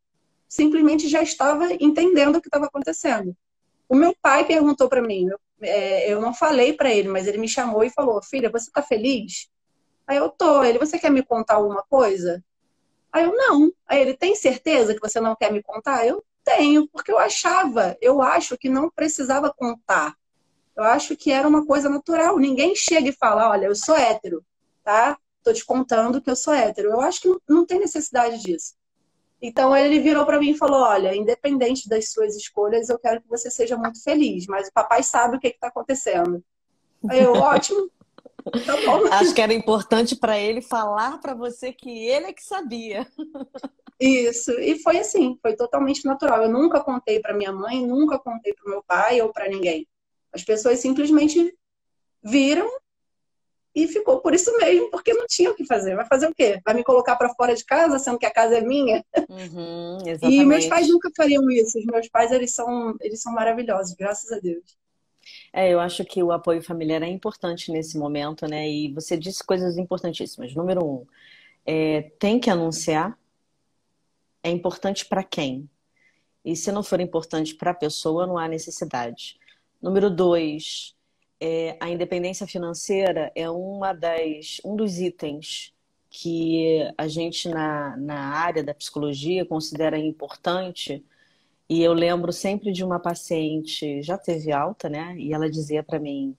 simplesmente 0.49 1.09
já 1.09 1.21
estava 1.21 1.73
entendendo 1.81 2.37
o 2.37 2.41
que 2.41 2.47
estava 2.47 2.67
acontecendo. 2.67 3.37
O 3.89 3.95
meu 3.95 4.15
pai 4.21 4.45
perguntou 4.45 4.89
para 4.89 5.03
mim, 5.03 5.29
eu, 5.29 5.41
é, 5.63 6.13
eu 6.13 6.21
não 6.21 6.35
falei 6.35 6.73
para 6.73 6.93
ele, 6.93 7.09
mas 7.09 7.27
ele 7.27 7.39
me 7.39 7.49
chamou 7.49 7.83
e 7.83 7.91
falou: 7.91 8.23
Filha, 8.23 8.51
você 8.51 8.71
tá 8.71 8.83
feliz? 8.83 9.49
Aí 10.07 10.17
eu 10.17 10.29
tô. 10.29 10.63
Ele, 10.63 10.79
você 10.79 10.99
quer 10.99 11.11
me 11.11 11.23
contar 11.23 11.55
alguma 11.55 11.83
coisa? 11.89 12.45
Aí 13.13 13.25
eu, 13.25 13.35
não. 13.35 13.73
Aí 13.87 14.01
ele, 14.01 14.15
tem 14.15 14.35
certeza 14.35 14.95
que 14.95 15.01
você 15.01 15.21
não 15.21 15.35
quer 15.35 15.53
me 15.53 15.63
contar? 15.63 16.07
Eu 16.07 16.25
tenho, 16.45 16.89
porque 16.89 17.13
eu 17.13 17.19
achava, 17.19 17.97
eu 18.01 18.23
acho 18.23 18.57
que 18.57 18.69
não 18.69 18.91
precisava 18.91 19.53
contar. 19.53 20.15
Eu 20.77 20.85
acho 20.85 21.17
que 21.17 21.33
era 21.33 21.49
uma 21.49 21.67
coisa 21.67 21.89
natural. 21.89 22.39
Ninguém 22.39 22.75
chega 22.77 23.09
e 23.09 23.13
fala: 23.13 23.51
Olha, 23.51 23.67
eu 23.67 23.75
sou 23.75 23.97
hétero, 23.97 24.45
tá? 24.85 25.19
Tô 25.43 25.53
te 25.53 25.65
contando 25.65 26.21
que 26.21 26.31
eu 26.31 26.37
sou 26.37 26.55
hétero. 26.55 26.91
Eu 26.91 27.01
acho 27.01 27.21
que 27.21 27.29
não, 27.29 27.41
não 27.49 27.67
tem 27.67 27.79
necessidade 27.81 28.39
disso. 28.43 28.78
Então 29.41 29.77
ele 29.77 30.01
virou 30.01 30.27
para 30.27 30.39
mim 30.39 30.51
e 30.51 30.59
falou: 30.59 30.81
Olha, 30.81 31.15
independente 31.15 31.89
das 31.89 32.11
suas 32.11 32.37
escolhas, 32.37 32.89
eu 32.89 32.99
quero 32.99 33.23
que 33.23 33.29
você 33.29 33.51
seja 33.51 33.77
muito 33.77 34.03
feliz, 34.03 34.47
mas 34.47 34.69
o 34.69 34.73
papai 34.73 35.03
sabe 35.03 35.37
o 35.37 35.41
que 35.41 35.49
está 35.49 35.69
acontecendo. 35.69 36.43
Aí 37.09 37.23
eu, 37.23 37.33
ótimo. 37.33 37.89
Tá 38.67 38.77
bom. 38.85 39.07
Acho 39.13 39.35
que 39.35 39.41
era 39.41 39.53
importante 39.53 40.17
para 40.17 40.39
ele 40.39 40.61
falar 40.61 41.19
para 41.21 41.35
você 41.35 41.73
que 41.73 41.91
ele 41.91 42.27
é 42.27 42.33
que 42.33 42.43
sabia. 42.43 43.07
Isso, 44.01 44.53
e 44.61 44.79
foi 44.81 44.99
assim, 44.99 45.39
foi 45.43 45.55
totalmente 45.57 46.05
natural. 46.05 46.43
Eu 46.43 46.51
nunca 46.51 46.81
contei 46.81 47.21
para 47.21 47.35
minha 47.35 47.53
mãe, 47.53 47.85
nunca 47.85 48.19
contei 48.19 48.55
para 48.55 48.71
meu 48.71 48.83
pai 48.83 49.21
ou 49.21 49.33
para 49.33 49.49
ninguém. 49.49 49.87
As 50.33 50.45
pessoas 50.45 50.79
simplesmente 50.79 51.53
viram 52.23 52.69
e 53.79 53.87
ficou 53.87 54.21
por 54.21 54.35
isso 54.35 54.57
mesmo, 54.59 54.91
porque 54.91 55.15
não 55.15 55.25
tinha 55.29 55.53
o 55.53 55.55
que 55.55 55.65
fazer. 55.65 55.95
Vai 55.95 56.05
fazer 56.05 56.27
o 56.27 56.35
quê? 56.35 56.61
Vai 56.65 56.75
me 56.75 56.83
colocar 56.83 57.15
para 57.15 57.33
fora 57.35 57.55
de 57.55 57.65
casa, 57.65 57.97
sendo 58.01 58.19
que 58.19 58.27
a 58.27 58.31
casa 58.31 58.59
é 58.59 58.61
minha? 58.61 59.05
Uhum, 59.29 59.99
e 60.29 60.45
meus 60.45 60.67
pais 60.67 60.89
nunca 60.89 61.09
fariam 61.17 61.49
isso. 61.49 61.79
Os 61.79 61.87
meus 61.87 62.09
pais, 62.09 62.33
eles 62.33 62.53
são, 62.53 62.97
eles 63.01 63.23
são 63.23 63.33
maravilhosos, 63.33 63.95
graças 63.95 64.33
a 64.33 64.41
Deus. 64.41 64.77
É, 65.53 65.73
eu 65.73 65.79
acho 65.79 66.05
que 66.05 66.21
o 66.23 66.33
apoio 66.33 66.61
familiar 66.61 67.03
é 67.03 67.07
importante 67.07 67.71
nesse 67.71 67.97
momento, 67.97 68.49
né? 68.49 68.69
E 68.69 68.93
você 68.93 69.17
disse 69.17 69.45
coisas 69.45 69.79
importantíssimas. 69.79 70.53
Número 70.57 70.85
um, 70.85 71.07
é, 71.65 72.11
tem 72.19 72.41
que 72.41 72.51
anunciar. 72.51 73.17
É 74.43 74.51
importante 74.51 75.07
para 75.07 75.23
quem? 75.23 75.71
E 76.45 76.57
se 76.57 76.73
não 76.73 76.83
for 76.83 77.01
importante 77.01 77.55
para 77.55 77.71
a 77.71 77.75
pessoa, 77.75 78.27
não 78.27 78.39
há 78.39 78.49
necessidade. 78.49 79.39
Número 79.81 80.11
dois, 80.11 80.97
é, 81.41 81.77
a 81.81 81.89
independência 81.91 82.47
financeira 82.47 83.31
é 83.35 83.49
uma 83.51 83.93
das, 83.93 84.61
um 84.65 84.77
dos 84.77 84.99
itens 84.99 85.73
que 86.11 86.81
a 86.97 87.07
gente 87.07 87.49
na, 87.49 87.97
na 87.97 88.19
área 88.39 88.63
da 88.65 88.75
psicologia 88.75 89.45
considera 89.47 89.99
importante. 89.99 91.05
E 91.69 91.83
eu 91.83 91.93
lembro 91.93 92.33
sempre 92.33 92.73
de 92.73 92.85
uma 92.85 92.99
paciente, 93.01 94.03
já 94.03 94.19
teve 94.19 94.53
alta, 94.53 94.89
né? 94.89 95.17
E 95.19 95.33
ela 95.35 95.51
dizia 95.51 95.83
para 95.83 95.99
mim: 96.01 96.37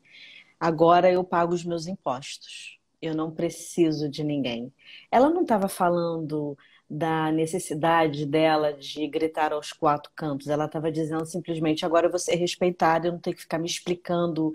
agora 0.60 1.12
eu 1.12 1.24
pago 1.24 1.54
os 1.54 1.64
meus 1.64 1.88
impostos, 1.88 2.80
eu 3.02 3.16
não 3.16 3.32
preciso 3.32 4.10
de 4.10 4.24
ninguém. 4.24 4.74
Ela 5.12 5.30
não 5.30 5.44
estava 5.44 5.70
falando 5.70 6.58
da 6.90 7.32
necessidade 7.32 8.26
dela 8.26 8.74
de 8.74 9.06
gritar 9.08 9.54
aos 9.54 9.72
quatro 9.72 10.12
cantos. 10.16 10.48
Ela 10.48 10.66
estava 10.66 10.92
dizendo 10.92 11.26
simplesmente: 11.26 11.86
agora 11.86 12.08
eu 12.08 12.10
vou 12.10 12.20
ser 12.20 12.36
respeitada, 12.36 13.08
eu 13.08 13.12
não 13.12 13.20
tenho 13.20 13.36
que 13.36 13.44
ficar 13.44 13.60
me 13.60 13.68
explicando 13.68 14.54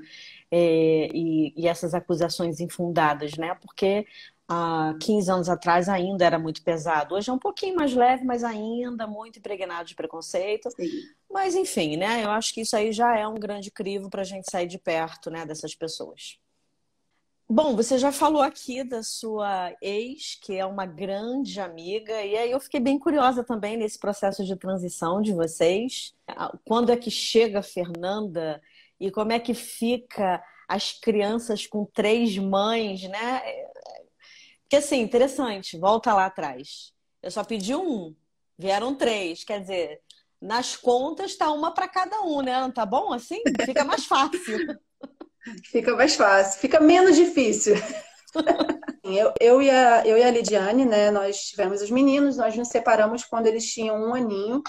é, 0.50 1.08
e, 1.14 1.54
e, 1.56 1.68
essas 1.68 1.94
acusações 1.94 2.58
infundadas, 2.60 3.36
né? 3.36 3.54
Porque 3.62 4.06
há 4.48 4.96
15 5.00 5.30
anos 5.30 5.48
atrás 5.48 5.88
ainda 5.88 6.24
era 6.24 6.38
muito 6.38 6.62
pesado. 6.62 7.14
Hoje 7.14 7.30
é 7.30 7.32
um 7.32 7.38
pouquinho 7.38 7.76
mais 7.76 7.94
leve, 7.94 8.24
mas 8.24 8.42
ainda 8.42 9.06
muito 9.06 9.38
impregnado 9.38 9.88
de 9.88 9.94
preconceito. 9.94 10.70
Sim. 10.72 10.90
Mas 11.30 11.54
enfim, 11.54 11.96
né? 11.96 12.24
Eu 12.24 12.30
acho 12.30 12.52
que 12.52 12.62
isso 12.62 12.76
aí 12.76 12.92
já 12.92 13.16
é 13.16 13.26
um 13.28 13.34
grande 13.34 13.70
crivo 13.70 14.10
para 14.10 14.22
a 14.22 14.24
gente 14.24 14.50
sair 14.50 14.66
de 14.66 14.78
perto, 14.78 15.30
né, 15.30 15.46
dessas 15.46 15.74
pessoas. 15.74 16.38
Bom, 17.48 17.76
você 17.76 17.98
já 17.98 18.10
falou 18.10 18.40
aqui 18.40 18.82
da 18.82 19.02
sua 19.02 19.74
ex, 19.82 20.34
que 20.40 20.56
é 20.56 20.64
uma 20.64 20.86
grande 20.86 21.60
amiga, 21.60 22.22
e 22.22 22.36
aí 22.36 22.50
eu 22.50 22.58
fiquei 22.58 22.80
bem 22.80 22.98
curiosa 22.98 23.44
também 23.44 23.76
nesse 23.76 23.98
processo 23.98 24.44
de 24.44 24.56
transição 24.56 25.20
de 25.20 25.32
vocês. 25.32 26.14
Quando 26.64 26.90
é 26.90 26.96
que 26.96 27.10
chega 27.10 27.58
a 27.58 27.62
Fernanda 27.62 28.62
e 28.98 29.10
como 29.10 29.32
é 29.32 29.38
que 29.38 29.52
fica 29.52 30.42
as 30.66 30.92
crianças 30.92 31.66
com 31.66 31.84
três 31.84 32.36
mães, 32.38 33.02
né? 33.02 33.42
Porque 34.62 34.76
assim, 34.76 35.00
interessante, 35.00 35.78
volta 35.78 36.14
lá 36.14 36.26
atrás. 36.26 36.94
Eu 37.22 37.30
só 37.30 37.44
pedi 37.44 37.74
um, 37.74 38.16
vieram 38.58 38.94
três, 38.94 39.44
quer 39.44 39.60
dizer, 39.60 40.00
nas 40.40 40.76
contas 40.76 41.36
tá 41.36 41.52
uma 41.52 41.72
para 41.72 41.88
cada 41.88 42.22
um, 42.22 42.40
né? 42.40 42.70
Tá 42.72 42.86
bom 42.86 43.12
assim? 43.12 43.42
Fica 43.66 43.84
mais 43.84 44.06
fácil. 44.06 44.58
Fica 45.64 45.94
mais 45.94 46.16
fácil, 46.16 46.60
fica 46.60 46.80
menos 46.80 47.16
difícil. 47.16 47.74
Eu, 49.04 49.34
eu, 49.38 49.62
e 49.62 49.68
a, 49.68 50.06
eu 50.06 50.16
e 50.16 50.22
a 50.22 50.30
Lidiane, 50.30 50.86
né, 50.86 51.10
nós 51.10 51.38
tivemos 51.44 51.82
os 51.82 51.90
meninos, 51.90 52.38
nós 52.38 52.56
nos 52.56 52.68
separamos 52.68 53.22
quando 53.22 53.46
eles 53.46 53.70
tinham 53.70 53.96
um 53.96 54.14
aninho. 54.14 54.62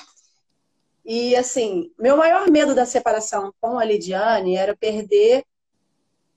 E, 1.06 1.34
assim, 1.38 1.90
meu 1.98 2.18
maior 2.18 2.52
medo 2.52 2.76
da 2.76 2.86
separação 2.86 3.54
com 3.62 3.80
a 3.80 3.86
Lidiane 3.86 4.58
era 4.58 4.76
perder 4.76 5.46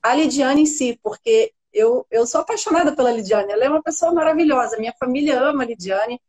a 0.00 0.14
Lidiane 0.14 0.62
em 0.62 0.66
si, 0.66 0.98
porque 1.02 1.52
eu, 1.72 2.06
eu 2.08 2.24
sou 2.24 2.40
apaixonada 2.40 2.94
pela 2.94 3.10
Lidiane, 3.10 3.52
ela 3.52 3.64
é 3.64 3.68
uma 3.68 3.82
pessoa 3.82 4.12
maravilhosa, 4.12 4.78
minha 4.78 4.94
família 4.98 5.40
ama 5.40 5.64
a 5.64 5.66
Lidiane. 5.66 6.20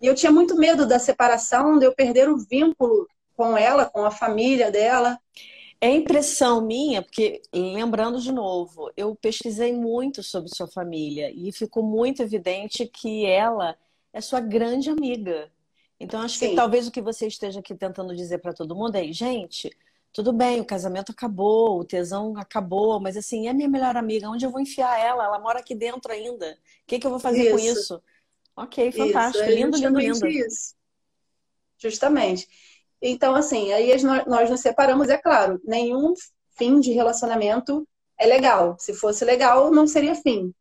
E 0.00 0.06
eu 0.08 0.16
tinha 0.16 0.32
muito 0.32 0.56
medo 0.56 0.84
da 0.86 0.98
separação, 0.98 1.78
de 1.78 1.86
eu 1.86 1.94
perder 1.94 2.28
o 2.28 2.36
vínculo 2.36 3.06
com 3.36 3.56
ela, 3.56 3.86
com 3.86 4.04
a 4.04 4.10
família 4.10 4.70
dela. 4.72 5.16
É 5.82 5.90
impressão 5.90 6.60
minha, 6.64 7.02
porque 7.02 7.42
lembrando 7.52 8.20
de 8.20 8.30
novo, 8.30 8.88
eu 8.96 9.16
pesquisei 9.16 9.72
muito 9.72 10.22
sobre 10.22 10.48
sua 10.54 10.68
família 10.68 11.28
e 11.34 11.50
ficou 11.50 11.82
muito 11.82 12.22
evidente 12.22 12.86
que 12.86 13.26
ela 13.26 13.76
é 14.12 14.20
sua 14.20 14.38
grande 14.38 14.88
amiga. 14.88 15.50
Então 15.98 16.20
acho 16.20 16.38
Sim. 16.38 16.50
que 16.50 16.54
talvez 16.54 16.86
o 16.86 16.92
que 16.92 17.02
você 17.02 17.26
esteja 17.26 17.58
aqui 17.58 17.74
tentando 17.74 18.14
dizer 18.14 18.38
para 18.38 18.52
todo 18.52 18.76
mundo 18.76 18.94
é, 18.94 19.12
gente, 19.12 19.76
tudo 20.12 20.32
bem, 20.32 20.60
o 20.60 20.64
casamento 20.64 21.10
acabou, 21.10 21.80
o 21.80 21.84
tesão 21.84 22.36
acabou, 22.36 23.00
mas 23.00 23.16
assim, 23.16 23.48
é 23.48 23.52
minha 23.52 23.68
melhor 23.68 23.96
amiga, 23.96 24.30
onde 24.30 24.46
eu 24.46 24.52
vou 24.52 24.60
enfiar 24.60 25.00
ela? 25.00 25.24
Ela 25.24 25.40
mora 25.40 25.58
aqui 25.58 25.74
dentro 25.74 26.12
ainda. 26.12 26.52
O 26.52 26.86
que, 26.86 27.00
que 27.00 27.06
eu 27.08 27.10
vou 27.10 27.18
fazer 27.18 27.42
isso. 27.42 27.50
com 27.50 27.58
isso? 27.58 28.02
Ok, 28.54 28.92
fantástico, 28.92 29.42
isso. 29.42 29.52
É 29.52 29.56
lindo, 29.56 29.76
lindo, 29.76 29.98
lindo. 29.98 30.28
Isso. 30.28 30.76
Justamente. 31.76 32.48
Então, 33.02 33.34
assim, 33.34 33.72
aí 33.72 33.92
nós 34.26 34.48
nos 34.48 34.60
separamos, 34.60 35.08
é 35.08 35.18
claro, 35.18 35.60
nenhum 35.64 36.14
fim 36.56 36.78
de 36.78 36.92
relacionamento 36.92 37.86
é 38.16 38.26
legal. 38.26 38.76
Se 38.78 38.94
fosse 38.94 39.24
legal, 39.24 39.72
não 39.72 39.88
seria 39.88 40.14
fim. 40.14 40.54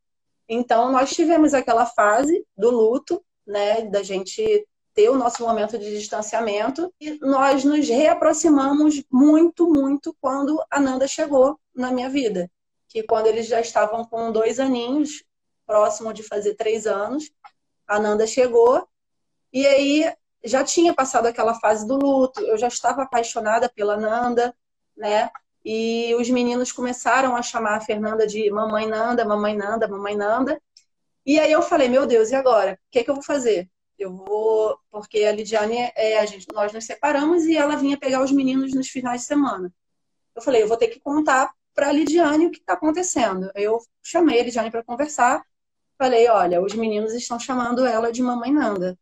Então, 0.49 0.91
nós 0.91 1.11
tivemos 1.11 1.53
aquela 1.53 1.85
fase 1.85 2.43
do 2.57 2.71
luto, 2.71 3.23
né, 3.45 3.83
da 3.83 4.01
gente 4.01 4.67
ter 4.93 5.09
o 5.09 5.17
nosso 5.17 5.43
momento 5.43 5.77
de 5.77 5.97
distanciamento 5.97 6.91
e 6.99 7.17
nós 7.21 7.63
nos 7.63 7.87
reaproximamos 7.87 9.03
muito, 9.09 9.67
muito 9.69 10.15
quando 10.19 10.61
a 10.69 10.79
Nanda 10.79 11.07
chegou 11.07 11.59
na 11.73 11.91
minha 11.91 12.09
vida. 12.09 12.49
Que 12.89 13.03
quando 13.03 13.27
eles 13.27 13.47
já 13.47 13.61
estavam 13.61 14.03
com 14.03 14.31
dois 14.31 14.59
aninhos, 14.59 15.23
próximo 15.65 16.11
de 16.11 16.23
fazer 16.23 16.55
três 16.55 16.85
anos, 16.85 17.31
a 17.87 17.99
Nanda 17.99 18.27
chegou 18.27 18.85
e 19.53 19.65
aí 19.65 20.13
já 20.43 20.63
tinha 20.63 20.93
passado 20.93 21.27
aquela 21.27 21.53
fase 21.55 21.85
do 21.87 21.95
luto, 21.97 22.41
eu 22.41 22.57
já 22.57 22.67
estava 22.67 23.03
apaixonada 23.03 23.69
pela 23.69 23.97
Nanda, 23.97 24.55
né? 24.97 25.29
E 25.63 26.15
os 26.15 26.29
meninos 26.29 26.71
começaram 26.71 27.35
a 27.35 27.41
chamar 27.41 27.75
a 27.77 27.81
Fernanda 27.81 28.25
de 28.25 28.49
mamãe 28.49 28.87
Nanda, 28.87 29.23
mamãe 29.23 29.55
Nanda, 29.55 29.87
mamãe 29.87 30.15
Nanda. 30.15 30.59
E 31.25 31.39
aí 31.39 31.51
eu 31.51 31.61
falei, 31.61 31.87
meu 31.87 32.07
Deus, 32.07 32.31
e 32.31 32.35
agora? 32.35 32.73
O 32.73 32.91
que, 32.91 32.99
é 32.99 33.03
que 33.03 33.09
eu 33.09 33.15
vou 33.15 33.23
fazer? 33.23 33.69
Eu 33.97 34.15
vou, 34.15 34.79
porque 34.89 35.23
a 35.23 35.31
Lidiane, 35.31 35.91
é, 35.95 36.19
a 36.19 36.25
gente, 36.25 36.47
nós 36.51 36.73
nos 36.73 36.85
separamos 36.85 37.45
e 37.45 37.55
ela 37.55 37.75
vinha 37.75 37.97
pegar 37.97 38.23
os 38.23 38.31
meninos 38.31 38.73
nos 38.73 38.87
finais 38.89 39.21
de 39.21 39.27
semana. 39.27 39.71
Eu 40.35 40.41
falei, 40.41 40.63
eu 40.63 40.67
vou 40.67 40.77
ter 40.77 40.87
que 40.87 40.99
contar 40.99 41.53
para 41.75 41.89
a 41.89 41.91
Lidiane 41.91 42.47
o 42.47 42.51
que 42.51 42.59
está 42.59 42.73
acontecendo. 42.73 43.51
Eu 43.53 43.79
chamei 44.01 44.39
a 44.39 44.43
Lidiane 44.43 44.71
para 44.71 44.83
conversar. 44.83 45.43
Falei, 45.97 46.27
olha, 46.27 46.59
os 46.61 46.73
meninos 46.73 47.13
estão 47.13 47.39
chamando 47.39 47.85
ela 47.85 48.11
de 48.11 48.23
mamãe 48.23 48.51
Nanda 48.51 48.97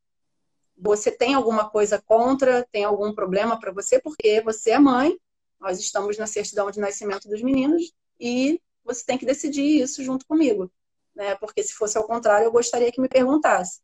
você 0.80 1.12
tem 1.12 1.34
alguma 1.34 1.70
coisa 1.70 2.02
contra, 2.02 2.66
tem 2.72 2.86
algum 2.86 3.14
problema 3.14 3.60
para 3.60 3.72
você, 3.72 4.00
porque 4.00 4.42
você 4.42 4.72
é 4.72 4.80
mãe, 4.80 5.20
nós 5.60 5.78
estamos 5.78 6.18
na 6.18 6.26
certidão 6.26 6.72
de 6.72 6.80
nascimento 6.80 7.28
dos 7.28 7.42
meninos 7.42 7.92
e 8.20 8.62
você 8.84 9.06
tem 9.06 9.18
que 9.18 9.26
decidir 9.26 9.82
isso 9.82 10.02
junto 10.04 10.26
comigo, 10.26 10.72
né? 11.14 11.36
Porque 11.36 11.62
se 11.62 11.74
fosse 11.74 11.98
ao 11.98 12.08
contrário, 12.08 12.46
eu 12.46 12.52
gostaria 12.52 12.92
que 12.92 13.02
me 13.02 13.10
perguntasse. 13.10 13.82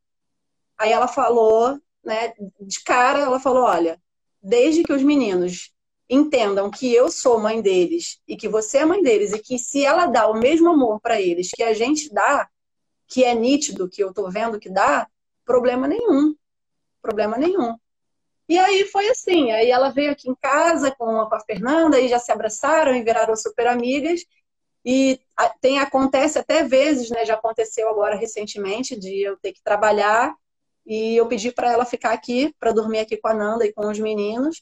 Aí 0.77 0.91
ela 0.91 1.07
falou, 1.07 1.79
né, 2.03 2.33
de 2.61 2.81
cara, 2.83 3.19
ela 3.19 3.39
falou, 3.39 3.63
olha, 3.63 4.01
desde 4.41 4.83
que 4.83 4.93
os 4.93 5.03
meninos 5.03 5.73
entendam 6.09 6.71
que 6.71 6.93
eu 6.93 7.11
sou 7.11 7.39
mãe 7.39 7.61
deles 7.61 8.19
e 8.27 8.37
que 8.37 8.47
você 8.47 8.79
é 8.79 8.85
mãe 8.85 9.01
deles 9.01 9.33
e 9.33 9.39
que 9.39 9.57
se 9.57 9.83
ela 9.83 10.05
dá 10.05 10.27
o 10.27 10.39
mesmo 10.39 10.69
amor 10.69 11.01
para 11.01 11.19
eles 11.19 11.49
que 11.53 11.63
a 11.63 11.73
gente 11.73 12.13
dá, 12.13 12.47
que 13.07 13.23
é 13.23 13.33
nítido, 13.33 13.89
que 13.89 14.03
eu 14.03 14.13
tô 14.13 14.29
vendo 14.29 14.59
que 14.59 14.69
dá, 14.69 15.07
problema 15.43 15.87
nenhum 15.87 16.35
problema 17.05 17.37
nenhum. 17.37 17.75
E 18.47 18.57
aí 18.57 18.85
foi 18.85 19.09
assim, 19.09 19.51
aí 19.51 19.71
ela 19.71 19.89
veio 19.89 20.11
aqui 20.11 20.29
em 20.29 20.35
casa 20.35 20.91
com 20.91 21.25
com 21.25 21.35
a 21.35 21.39
Fernanda 21.39 21.99
e 21.99 22.07
já 22.07 22.19
se 22.19 22.31
abraçaram 22.31 22.95
e 22.95 23.03
viraram 23.03 23.35
super 23.35 23.67
amigas. 23.67 24.21
E 24.83 25.19
tem 25.61 25.79
acontece 25.79 26.37
até 26.37 26.63
vezes, 26.63 27.09
né, 27.09 27.25
já 27.25 27.33
aconteceu 27.33 27.89
agora 27.89 28.15
recentemente 28.15 28.97
de 28.99 29.21
eu 29.21 29.37
ter 29.37 29.51
que 29.51 29.63
trabalhar 29.63 30.35
e 30.85 31.15
eu 31.15 31.27
pedi 31.27 31.51
para 31.51 31.71
ela 31.71 31.85
ficar 31.85 32.11
aqui 32.13 32.53
para 32.59 32.71
dormir 32.71 32.99
aqui 32.99 33.17
com 33.17 33.27
a 33.27 33.33
Nanda 33.33 33.65
e 33.65 33.73
com 33.73 33.89
os 33.89 33.99
meninos, 33.99 34.61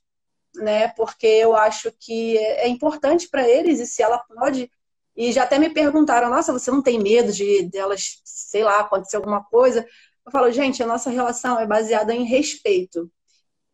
né? 0.56 0.88
Porque 0.90 1.28
eu 1.28 1.56
acho 1.56 1.92
que 2.00 2.38
é, 2.38 2.66
é 2.66 2.68
importante 2.70 3.28
para 3.30 3.48
eles 3.48 3.80
e 3.82 3.86
se 3.86 4.02
ela 4.02 4.18
pode 4.20 4.72
e 5.16 5.32
já 5.32 5.44
até 5.44 5.60
me 5.60 5.70
perguntaram, 5.70 6.30
nossa, 6.30 6.52
você 6.52 6.72
não 6.72 6.82
tem 6.82 7.00
medo 7.00 7.32
de 7.32 7.64
delas, 7.70 8.22
sei 8.24 8.64
lá, 8.64 8.80
acontecer 8.80 9.18
alguma 9.18 9.44
coisa? 9.44 9.86
Eu 10.26 10.32
falo, 10.32 10.52
gente, 10.52 10.82
a 10.82 10.88
nossa 10.88 11.10
relação 11.10 11.60
é 11.60 11.68
baseada 11.68 12.14
em 12.14 12.24
respeito. 12.24 13.12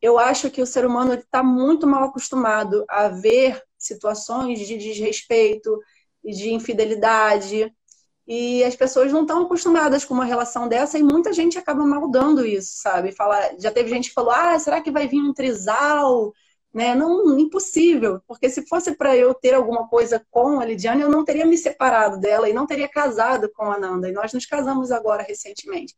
Eu 0.01 0.17
acho 0.17 0.49
que 0.49 0.61
o 0.61 0.65
ser 0.65 0.85
humano 0.85 1.13
está 1.13 1.43
muito 1.43 1.85
mal 1.85 2.05
acostumado 2.05 2.85
a 2.89 3.09
ver 3.09 3.61
situações 3.77 4.59
de 4.59 4.77
desrespeito 4.77 5.77
de 6.23 6.51
infidelidade. 6.51 7.73
E 8.27 8.63
as 8.63 8.75
pessoas 8.75 9.11
não 9.11 9.21
estão 9.21 9.43
acostumadas 9.43 10.05
com 10.05 10.13
uma 10.13 10.25
relação 10.25 10.67
dessa 10.67 10.99
e 10.99 11.03
muita 11.03 11.33
gente 11.33 11.57
acaba 11.57 11.85
maldando 11.85 12.45
isso, 12.45 12.73
sabe? 12.75 13.11
Fala, 13.11 13.55
já 13.59 13.71
teve 13.71 13.89
gente 13.89 14.09
que 14.09 14.15
falou: 14.15 14.31
ah, 14.31 14.57
será 14.59 14.81
que 14.81 14.91
vai 14.91 15.07
vir 15.07 15.21
um 15.21 15.33
trisal? 15.33 16.31
Né? 16.71 16.93
Não, 16.93 17.39
impossível, 17.39 18.21
porque 18.27 18.47
se 18.47 18.67
fosse 18.67 18.95
para 18.95 19.17
eu 19.17 19.33
ter 19.33 19.55
alguma 19.55 19.87
coisa 19.87 20.23
com 20.29 20.59
a 20.59 20.65
Lidiane, 20.65 21.01
eu 21.01 21.09
não 21.09 21.25
teria 21.25 21.45
me 21.45 21.57
separado 21.57 22.19
dela 22.19 22.47
e 22.47 22.53
não 22.53 22.67
teria 22.67 22.87
casado 22.87 23.49
com 23.51 23.63
a 23.71 23.79
Nanda. 23.79 24.07
E 24.07 24.11
nós 24.11 24.31
nos 24.31 24.45
casamos 24.45 24.91
agora 24.91 25.23
recentemente. 25.23 25.95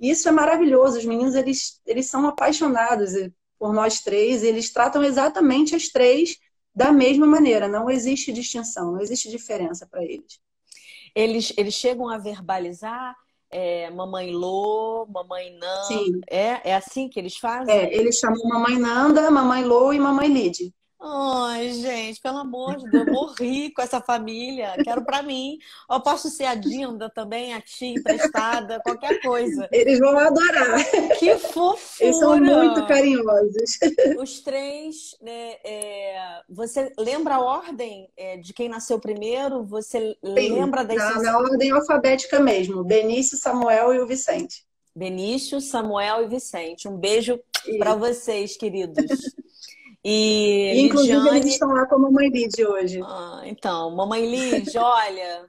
E 0.00 0.10
isso 0.10 0.28
é 0.28 0.32
maravilhoso. 0.32 0.98
Os 0.98 1.04
meninos, 1.04 1.34
eles, 1.34 1.80
eles 1.86 2.06
são 2.06 2.26
apaixonados 2.26 3.12
por 3.58 3.72
nós 3.72 4.00
três. 4.00 4.42
Eles 4.42 4.72
tratam 4.72 5.02
exatamente 5.02 5.74
as 5.74 5.88
três 5.88 6.38
da 6.74 6.90
mesma 6.90 7.26
maneira, 7.26 7.68
não 7.68 7.88
existe 7.88 8.32
distinção, 8.32 8.92
não 8.92 9.00
existe 9.00 9.30
diferença 9.30 9.86
para 9.86 10.02
eles. 10.02 10.40
Eles, 11.14 11.52
eles 11.56 11.74
chegam 11.74 12.08
a 12.08 12.18
verbalizar 12.18 13.14
é, 13.48 13.88
mamãe 13.90 14.32
Lô, 14.32 15.06
mamãe 15.06 15.52
Nanda. 15.52 15.84
Sim. 15.84 16.20
É, 16.28 16.70
é 16.70 16.74
assim 16.74 17.08
que 17.08 17.20
eles 17.20 17.36
fazem? 17.36 17.72
É, 17.72 17.96
eles 17.96 18.18
chamam 18.18 18.42
mamãe 18.48 18.76
Nanda, 18.76 19.30
mamãe 19.30 19.64
Lô 19.64 19.92
e 19.92 20.00
mamãe 20.00 20.26
Lid. 20.26 20.74
Ai, 21.06 21.70
gente, 21.72 22.18
pelo 22.18 22.38
amor 22.38 22.76
de 22.76 22.90
Deus, 22.90 23.06
eu 23.06 23.12
morri 23.12 23.70
com 23.70 23.82
essa 23.82 24.00
família. 24.00 24.74
Quero 24.82 25.04
para 25.04 25.22
mim. 25.22 25.58
Eu 25.90 26.00
posso 26.00 26.30
ser 26.30 26.44
a 26.44 26.54
Dinda 26.54 27.10
também, 27.10 27.52
a 27.52 27.60
tia 27.60 27.98
emprestada, 27.98 28.80
qualquer 28.80 29.20
coisa. 29.20 29.68
Eles 29.70 29.98
vão 29.98 30.16
adorar. 30.16 30.78
Que 31.18 31.36
fofura! 31.36 31.76
Eles 32.00 32.18
são 32.18 32.40
muito 32.40 32.86
carinhosos. 32.86 33.78
Os 34.18 34.40
três, 34.40 35.14
né, 35.20 35.56
é... 35.62 36.40
você 36.48 36.90
lembra 36.98 37.34
a 37.34 37.40
ordem 37.40 38.08
é, 38.16 38.38
de 38.38 38.54
quem 38.54 38.70
nasceu 38.70 38.98
primeiro? 38.98 39.62
Você 39.64 40.16
Sim, 40.24 40.32
lembra 40.32 40.84
das 40.84 40.96
na, 40.96 41.22
na 41.22 41.38
ordem 41.38 41.70
alfabética 41.70 42.40
mesmo. 42.40 42.82
Benício, 42.82 43.36
Samuel 43.36 43.92
e 43.92 44.00
o 44.00 44.06
Vicente. 44.06 44.64
Benício, 44.96 45.60
Samuel 45.60 46.24
e 46.24 46.28
Vicente. 46.28 46.88
Um 46.88 46.96
beijo 46.96 47.38
para 47.78 47.94
vocês, 47.94 48.56
queridos. 48.56 49.04
E, 50.04 50.72
e 50.74 50.80
inclusive 50.82 51.14
Lidiane... 51.14 51.38
eles 51.38 51.52
estão 51.54 51.72
lá 51.72 51.86
com 51.86 51.94
a 51.94 51.98
Mamãe 51.98 52.28
Lid 52.28 52.62
hoje. 52.62 53.00
Ah, 53.02 53.40
então, 53.44 53.90
Mamãe 53.96 54.26
Lid, 54.26 54.76
olha, 54.76 55.48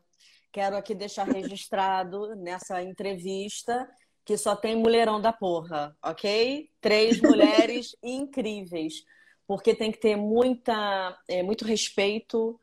quero 0.51 0.77
aqui 0.77 0.95
deixar 0.95 1.27
registrado 1.27 2.35
nessa 2.37 2.81
entrevista 2.81 3.87
que 4.23 4.37
só 4.37 4.55
tem 4.55 4.75
mulherão 4.75 5.21
da 5.21 5.31
porra, 5.31 5.95
ok? 6.01 6.69
Três 6.81 7.19
mulheres 7.21 7.95
incríveis, 8.01 9.03
porque 9.45 9.75
tem 9.75 9.91
que 9.91 9.99
ter 9.99 10.15
muita, 10.15 11.15
é, 11.27 11.43
muito 11.43 11.65
respeito, 11.65 12.59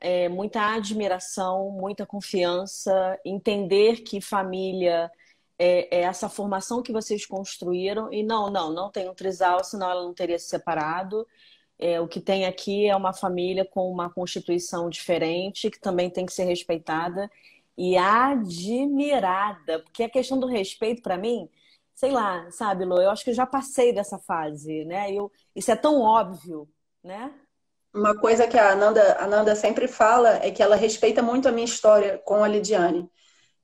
é, 0.00 0.28
muita 0.28 0.74
admiração, 0.74 1.70
muita 1.70 2.04
confiança, 2.04 3.18
entender 3.24 4.02
que 4.02 4.20
família 4.20 5.10
é, 5.58 5.98
é, 5.98 6.00
essa 6.02 6.28
formação 6.28 6.82
que 6.82 6.92
vocês 6.92 7.26
construíram. 7.26 8.12
E 8.12 8.22
não, 8.22 8.50
não, 8.50 8.72
não 8.72 8.90
tem 8.90 9.08
um 9.08 9.14
trisal, 9.14 9.62
senão 9.64 9.90
ela 9.90 10.02
não 10.02 10.14
teria 10.14 10.38
se 10.38 10.48
separado. 10.48 11.26
É, 11.78 12.00
o 12.00 12.08
que 12.08 12.20
tem 12.20 12.46
aqui 12.46 12.88
é 12.88 12.96
uma 12.96 13.12
família 13.12 13.64
com 13.64 13.90
uma 13.90 14.10
constituição 14.10 14.88
diferente, 14.88 15.70
que 15.70 15.80
também 15.80 16.10
tem 16.10 16.24
que 16.24 16.32
ser 16.32 16.44
respeitada 16.44 17.30
e 17.76 17.96
admirada. 17.96 19.80
Porque 19.80 20.02
a 20.04 20.10
questão 20.10 20.38
do 20.38 20.46
respeito, 20.46 21.02
para 21.02 21.18
mim, 21.18 21.48
sei 21.94 22.10
lá, 22.10 22.50
sabe, 22.50 22.84
Lô, 22.84 23.00
eu 23.00 23.10
acho 23.10 23.24
que 23.24 23.30
eu 23.30 23.34
já 23.34 23.46
passei 23.46 23.92
dessa 23.92 24.18
fase, 24.18 24.84
né? 24.84 25.12
Eu, 25.12 25.30
isso 25.54 25.70
é 25.70 25.76
tão 25.76 26.00
óbvio, 26.00 26.68
né? 27.02 27.32
Uma 27.94 28.14
coisa 28.14 28.46
que 28.46 28.58
a 28.58 28.72
Ananda, 28.72 29.16
a 29.18 29.26
Nanda 29.26 29.54
sempre 29.56 29.88
fala 29.88 30.36
é 30.44 30.50
que 30.50 30.62
ela 30.62 30.76
respeita 30.76 31.22
muito 31.22 31.48
a 31.48 31.52
minha 31.52 31.64
história 31.64 32.18
com 32.24 32.44
a 32.44 32.48
Lidiane. 32.48 33.10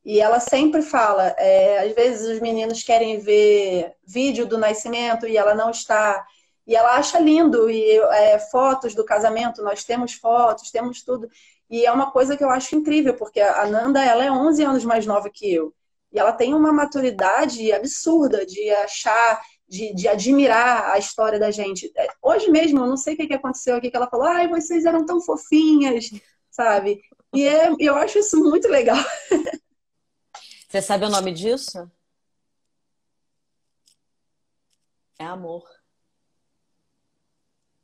E 0.05 0.21
ela 0.21 0.41
sempre 0.41 0.83
fala, 0.83 1.29
é, 1.39 1.79
às 1.87 1.93
vezes 1.95 2.29
os 2.29 2.41
meninos 2.41 2.83
querem 2.83 3.19
ver 3.21 3.95
vídeo 4.05 4.47
do 4.47 4.59
nascimento 4.59 5.27
e 5.27 5.37
ela 5.37 5.55
não 5.55 5.71
está. 5.71 6.27
E 6.67 6.75
ela 6.75 6.97
acha 6.97 7.19
lindo, 7.21 7.71
e 7.71 7.99
é, 7.99 8.39
fotos 8.39 8.95
do 8.95 9.05
casamento, 9.05 9.63
nós 9.63 9.85
temos 9.85 10.15
fotos, 10.15 10.71
temos 10.71 11.03
tudo. 11.03 11.29
E 11.71 11.87
é 11.87 11.93
uma 11.93 12.11
coisa 12.11 12.37
que 12.37 12.45
eu 12.45 12.51
acho 12.51 12.77
incrível, 12.77 13.15
porque 13.15 13.41
a 13.41 13.67
Nanda 13.67 14.05
ela 14.05 14.25
é 14.25 14.31
11 14.31 14.65
anos 14.65 14.85
mais 14.85 15.07
nova 15.07 15.31
que 15.31 15.53
eu. 15.53 15.73
E 16.13 16.19
ela 16.19 16.33
tem 16.33 16.53
uma 16.53 16.73
maturidade 16.73 17.73
absurda 17.73 18.45
de 18.45 18.71
achar, 18.71 19.41
de, 19.69 19.95
de 19.95 20.09
admirar 20.09 20.91
a 20.93 20.99
história 20.99 21.39
da 21.39 21.51
gente. 21.51 21.91
É, 21.97 22.09
hoje 22.21 22.51
mesmo, 22.51 22.81
eu 22.81 22.87
não 22.87 22.97
sei 22.97 23.15
o 23.15 23.17
que 23.17 23.33
aconteceu 23.35 23.77
aqui, 23.77 23.91
que 23.91 23.97
ela 23.97 24.11
falou, 24.11 24.27
ai, 24.27 24.49
vocês 24.49 24.85
eram 24.85 25.07
tão 25.07 25.21
fofinhas, 25.21 26.11
sabe? 26.51 27.01
E 27.35 27.47
é, 27.47 27.71
eu 27.79 27.97
acho 27.97 28.19
isso 28.19 28.39
muito 28.43 28.69
legal. 28.69 28.99
Você 30.73 30.81
sabe 30.81 31.05
o 31.05 31.11
nome 31.11 31.33
disso? 31.33 31.87
É 35.19 35.25
amor. 35.27 35.69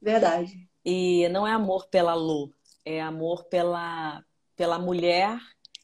Verdade. 0.01 0.67
E 0.83 1.29
não 1.29 1.47
é 1.47 1.53
amor 1.53 1.89
pela 1.89 2.15
Lu, 2.15 2.51
é 2.87 3.03
amor 3.03 3.45
pela, 3.45 4.25
pela 4.57 4.79
mulher 4.79 5.39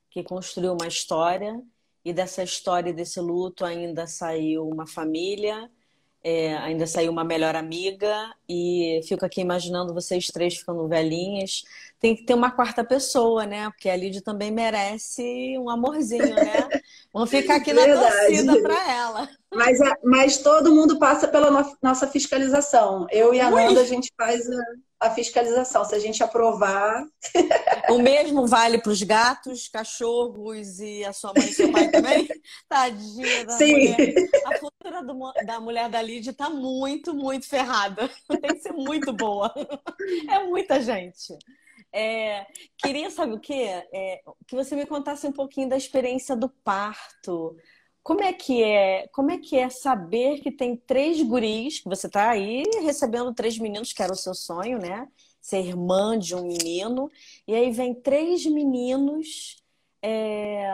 que 0.08 0.22
construiu 0.24 0.72
uma 0.72 0.86
história 0.86 1.62
e 2.02 2.10
dessa 2.10 2.42
história 2.42 2.88
e 2.88 2.94
desse 2.94 3.20
luto 3.20 3.66
ainda 3.66 4.06
saiu 4.06 4.66
uma 4.66 4.86
família, 4.86 5.70
é, 6.22 6.56
ainda 6.56 6.86
saiu 6.86 7.12
uma 7.12 7.22
melhor 7.22 7.54
amiga 7.54 8.34
e 8.48 9.02
fico 9.06 9.26
aqui 9.26 9.42
imaginando 9.42 9.92
vocês 9.92 10.28
três 10.28 10.56
ficando 10.56 10.88
velhinhas. 10.88 11.64
Tem 12.00 12.14
que 12.14 12.24
ter 12.24 12.34
uma 12.34 12.50
quarta 12.50 12.84
pessoa, 12.84 13.46
né? 13.46 13.70
Porque 13.70 13.88
a 13.88 13.96
Lidia 13.96 14.22
também 14.22 14.50
merece 14.50 15.56
um 15.58 15.70
amorzinho, 15.70 16.34
né? 16.34 16.68
Vamos 17.12 17.30
ficar 17.30 17.56
aqui 17.56 17.72
na 17.72 17.82
torcida 17.94 18.60
para 18.60 18.92
ela. 18.92 19.28
Mas, 19.54 19.78
mas 20.02 20.38
todo 20.38 20.74
mundo 20.74 20.98
passa 20.98 21.28
pela 21.28 21.50
no, 21.50 21.76
nossa 21.80 22.06
fiscalização. 22.08 23.06
Eu 23.10 23.32
e 23.32 23.40
a 23.40 23.50
Nanda, 23.50 23.80
a 23.80 23.84
gente 23.84 24.12
faz 24.16 24.50
a, 24.50 25.06
a, 25.06 25.10
fiscalização. 25.10 25.84
Se 25.84 25.94
a 25.94 25.98
gente 25.98 26.22
aprovar. 26.22 27.04
O 27.90 27.98
mesmo 27.98 28.46
vale 28.46 28.78
para 28.78 28.90
os 28.90 29.02
gatos, 29.02 29.68
cachorros 29.68 30.80
e 30.80 31.04
a 31.04 31.12
sua 31.12 31.34
mãe 31.36 31.46
e 31.46 31.52
seu 31.52 31.70
pai 31.70 31.90
também? 31.90 32.26
Tadinha 32.66 33.44
da 33.44 33.58
Sim. 33.58 33.72
mulher. 33.72 34.14
A 34.46 34.58
futura 34.58 35.02
do, 35.02 35.32
da 35.44 35.60
mulher 35.60 35.90
da 35.90 36.00
Lídia 36.00 36.30
está 36.30 36.48
muito, 36.48 37.14
muito 37.14 37.46
ferrada. 37.46 38.08
Tem 38.26 38.54
que 38.54 38.60
ser 38.60 38.72
muito 38.72 39.12
boa. 39.12 39.52
É 40.30 40.42
muita 40.44 40.80
gente. 40.80 41.36
É, 41.96 42.44
queria 42.78 43.08
saber 43.08 43.34
o 43.34 43.40
quê? 43.40 43.86
É, 43.92 44.20
que 44.48 44.56
você 44.56 44.74
me 44.74 44.84
contasse 44.84 45.24
um 45.28 45.32
pouquinho 45.32 45.68
da 45.68 45.76
experiência 45.76 46.34
do 46.34 46.48
parto. 46.48 47.56
Como 48.02 48.20
é 48.20 48.32
que 48.32 48.64
é? 48.64 49.06
Como 49.12 49.30
é 49.30 49.38
que 49.38 49.56
é 49.56 49.68
saber 49.70 50.40
que 50.40 50.50
tem 50.50 50.76
três 50.76 51.22
guris, 51.22 51.78
que 51.78 51.88
você 51.88 52.08
está 52.08 52.30
aí 52.30 52.64
recebendo 52.82 53.32
três 53.32 53.56
meninos, 53.58 53.92
que 53.92 54.02
era 54.02 54.12
o 54.12 54.16
seu 54.16 54.34
sonho, 54.34 54.78
né? 54.78 55.08
Ser 55.40 55.60
irmã 55.60 56.18
de 56.18 56.34
um 56.34 56.42
menino, 56.42 57.08
e 57.46 57.54
aí 57.54 57.70
vem 57.70 57.94
três 57.94 58.44
meninos 58.44 59.62
é, 60.02 60.68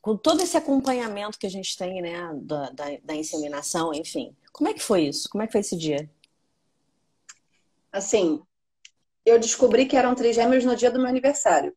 com 0.00 0.16
todo 0.16 0.40
esse 0.40 0.56
acompanhamento 0.56 1.36
que 1.36 1.46
a 1.48 1.50
gente 1.50 1.76
tem, 1.76 2.00
né? 2.00 2.30
Da, 2.42 2.70
da, 2.70 2.84
da 3.02 3.14
inseminação, 3.16 3.92
enfim. 3.92 4.36
Como 4.52 4.70
é 4.70 4.72
que 4.72 4.80
foi 4.80 5.08
isso? 5.08 5.28
Como 5.28 5.42
é 5.42 5.46
que 5.46 5.52
foi 5.52 5.62
esse 5.62 5.76
dia? 5.76 6.08
Assim, 7.90 8.45
eu 9.26 9.40
descobri 9.40 9.86
que 9.86 9.96
eram 9.96 10.14
trigêmeos 10.14 10.64
no 10.64 10.76
dia 10.76 10.90
do 10.90 11.00
meu 11.00 11.08
aniversário. 11.08 11.74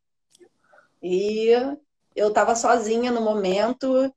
E 1.01 1.49
eu 2.15 2.27
estava 2.27 2.55
sozinha 2.55 3.11
no 3.11 3.21
momento, 3.21 4.13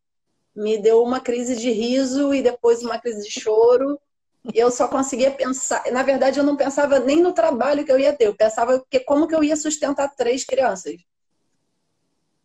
me 0.55 0.77
deu 0.77 1.03
uma 1.03 1.19
crise 1.19 1.57
de 1.57 1.71
riso 1.71 2.35
e 2.35 2.43
depois 2.43 2.83
uma 2.83 2.99
crise 2.99 3.23
de 3.23 3.41
choro. 3.41 3.99
E 4.53 4.59
eu 4.59 4.71
só 4.71 4.87
conseguia 4.87 5.31
pensar. 5.31 5.83
Na 5.93 6.03
verdade, 6.03 6.39
eu 6.39 6.45
não 6.45 6.57
pensava 6.57 6.99
nem 6.99 7.23
no 7.23 7.33
trabalho 7.33 7.85
que 7.85 7.93
eu 7.93 7.99
ia 7.99 8.13
ter, 8.13 8.27
eu 8.27 8.37
pensava 8.37 8.85
que 8.91 9.01
como 9.01 9.27
que 9.27 9.35
eu 9.35 9.43
ia 9.43 9.57
sustentar 9.57 10.15
três 10.15 10.45
crianças. 10.45 10.97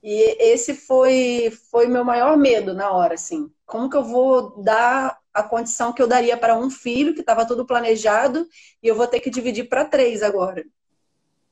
E 0.02 0.22
esse 0.40 0.74
foi 0.74 1.52
foi 1.72 1.88
meu 1.88 2.06
maior 2.06 2.38
medo 2.38 2.74
na 2.74 2.92
hora, 2.92 3.16
assim. 3.16 3.52
Como 3.66 3.90
que 3.90 3.98
eu 3.98 4.04
vou 4.04 4.62
dar 4.64 5.18
a 5.34 5.44
condição 5.44 5.92
que 5.92 6.02
eu 6.02 6.08
daria 6.08 6.38
para 6.38 6.58
um 6.58 6.70
filho 6.70 7.14
que 7.14 7.22
estava 7.22 7.46
tudo 7.46 7.66
planejado 7.66 8.48
e 8.82 8.88
eu 8.88 8.96
vou 8.96 9.08
ter 9.08 9.20
que 9.20 9.30
dividir 9.30 9.68
para 9.68 9.86
três 9.86 10.24
agora? 10.24 10.64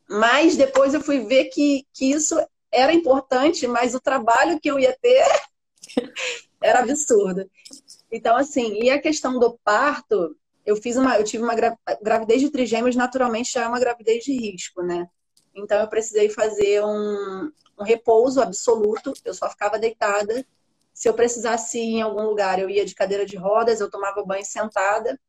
Mas 0.10 0.56
depois 0.56 0.94
eu 0.94 1.02
fui 1.02 1.20
ver 1.26 1.46
que, 1.46 1.86
que 1.94 2.12
isso 2.12 2.36
era 2.72 2.94
importante, 2.94 3.68
mas 3.68 3.96
o 3.96 4.00
trabalho 4.00 4.60
que 4.60 4.70
eu 4.70 4.80
ia 4.80 4.96
ter 5.02 5.24
era 6.62 6.80
absurdo. 6.80 7.50
Então, 8.12 8.36
assim, 8.36 8.80
e 8.82 8.90
a 8.90 9.02
questão 9.02 9.40
do 9.40 9.58
parto, 9.64 10.36
eu 10.66 10.76
fiz 10.76 10.96
uma, 10.96 11.18
eu 11.18 11.24
tive 11.24 11.44
uma 11.44 11.56
gravidez 12.02 12.42
de 12.42 12.50
trigêmeos, 12.50 12.96
naturalmente 12.96 13.54
já 13.54 13.64
é 13.64 13.68
uma 13.68 13.80
gravidez 13.80 14.24
de 14.24 14.34
risco, 14.34 14.82
né? 14.82 15.08
Então 15.54 15.80
eu 15.80 15.88
precisei 15.88 16.30
fazer 16.30 16.84
um, 16.84 17.52
um 17.80 17.84
repouso 17.84 18.42
absoluto, 18.42 19.14
eu 19.24 19.34
só 19.34 19.50
ficava 19.50 19.80
deitada. 19.80 20.46
Se 20.94 21.08
eu 21.08 21.14
precisasse 21.14 21.78
ir 21.78 21.96
em 21.96 22.02
algum 22.02 22.24
lugar, 22.24 22.60
eu 22.60 22.70
ia 22.70 22.86
de 22.86 22.96
cadeira 22.96 23.26
de 23.26 23.38
rodas, 23.38 23.80
eu 23.80 23.90
tomava 23.90 24.24
banho 24.24 24.46
sentada, 24.46 25.20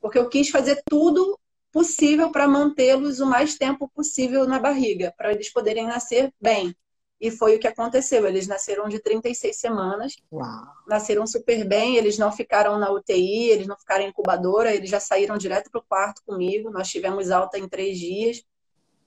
porque 0.00 0.18
eu 0.18 0.28
quis 0.28 0.48
fazer 0.48 0.82
tudo 0.88 1.38
possível 1.72 2.30
para 2.30 2.48
mantê-los 2.48 3.20
o 3.20 3.26
mais 3.26 3.56
tempo 3.56 3.88
possível 3.88 4.46
na 4.46 4.58
barriga, 4.58 5.12
para 5.16 5.32
eles 5.32 5.52
poderem 5.52 5.86
nascer 5.86 6.32
bem. 6.40 6.74
E 7.20 7.30
foi 7.32 7.56
o 7.56 7.58
que 7.58 7.66
aconteceu. 7.66 8.26
Eles 8.26 8.46
nasceram 8.46 8.88
de 8.88 9.00
36 9.00 9.56
semanas. 9.56 10.16
Uau. 10.32 10.66
Nasceram 10.86 11.26
super 11.26 11.66
bem, 11.66 11.96
eles 11.96 12.16
não 12.16 12.30
ficaram 12.30 12.78
na 12.78 12.90
UTI, 12.92 13.48
eles 13.50 13.66
não 13.66 13.76
ficaram 13.76 14.04
em 14.04 14.08
incubadora, 14.08 14.72
eles 14.72 14.88
já 14.88 15.00
saíram 15.00 15.36
direto 15.36 15.68
para 15.70 15.80
o 15.80 15.84
quarto 15.84 16.22
comigo. 16.24 16.70
Nós 16.70 16.88
tivemos 16.88 17.30
alta 17.30 17.58
em 17.58 17.68
três 17.68 17.98
dias. 17.98 18.44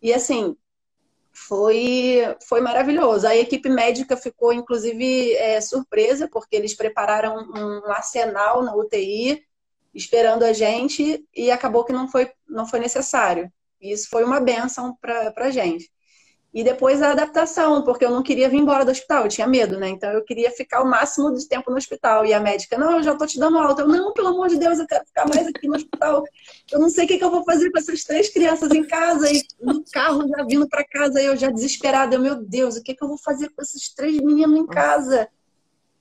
E 0.01 0.13
assim, 0.13 0.57
foi, 1.31 2.21
foi 2.47 2.59
maravilhoso. 2.59 3.25
A 3.25 3.35
equipe 3.35 3.69
médica 3.69 4.17
ficou, 4.17 4.51
inclusive, 4.51 5.33
é, 5.35 5.61
surpresa, 5.61 6.27
porque 6.27 6.55
eles 6.55 6.75
prepararam 6.75 7.37
um 7.55 7.89
arsenal 7.91 8.61
na 8.61 8.75
UTI 8.75 9.41
esperando 9.93 10.43
a 10.43 10.53
gente 10.53 11.25
e 11.35 11.51
acabou 11.51 11.83
que 11.83 11.93
não 11.93 12.07
foi, 12.07 12.31
não 12.47 12.65
foi 12.65 12.79
necessário. 12.79 13.51
E 13.81 13.91
isso 13.91 14.09
foi 14.09 14.23
uma 14.23 14.39
benção 14.39 14.95
para 15.01 15.33
a 15.37 15.51
gente. 15.51 15.91
E 16.53 16.65
depois 16.65 17.01
a 17.01 17.11
adaptação, 17.11 17.81
porque 17.81 18.03
eu 18.03 18.11
não 18.11 18.21
queria 18.21 18.49
vir 18.49 18.57
embora 18.57 18.83
do 18.83 18.91
hospital, 18.91 19.23
eu 19.23 19.29
tinha 19.29 19.47
medo, 19.47 19.79
né? 19.79 19.87
Então 19.87 20.11
eu 20.11 20.21
queria 20.21 20.51
ficar 20.51 20.81
o 20.81 20.85
máximo 20.85 21.33
de 21.33 21.47
tempo 21.47 21.71
no 21.71 21.77
hospital. 21.77 22.25
E 22.25 22.33
a 22.33 22.41
médica, 22.41 22.77
não, 22.77 22.97
eu 22.97 23.03
já 23.03 23.15
tô 23.15 23.25
te 23.25 23.39
dando 23.39 23.57
alta. 23.57 23.83
Eu, 23.83 23.87
não, 23.87 24.11
pelo 24.11 24.27
amor 24.27 24.49
de 24.49 24.57
Deus, 24.57 24.77
eu 24.77 24.85
quero 24.85 25.05
ficar 25.05 25.25
mais 25.29 25.47
aqui 25.47 25.65
no 25.65 25.75
hospital. 25.75 26.23
Eu 26.69 26.79
não 26.79 26.89
sei 26.89 27.05
o 27.05 27.07
que, 27.07 27.17
que 27.17 27.23
eu 27.23 27.31
vou 27.31 27.45
fazer 27.45 27.71
com 27.71 27.77
essas 27.77 28.03
três 28.03 28.27
crianças 28.27 28.69
em 28.71 28.83
casa 28.83 29.31
e 29.31 29.41
no 29.61 29.81
carro 29.93 30.27
já 30.27 30.43
vindo 30.43 30.67
para 30.67 30.83
casa, 30.83 31.21
eu 31.21 31.37
já 31.37 31.49
desesperada. 31.49 32.15
Eu, 32.15 32.21
meu 32.21 32.35
Deus, 32.35 32.75
o 32.75 32.83
que, 32.83 32.95
que 32.95 33.03
eu 33.03 33.07
vou 33.07 33.17
fazer 33.17 33.49
com 33.51 33.61
esses 33.61 33.93
três 33.93 34.17
meninos 34.21 34.59
em 34.59 34.67
casa? 34.67 35.29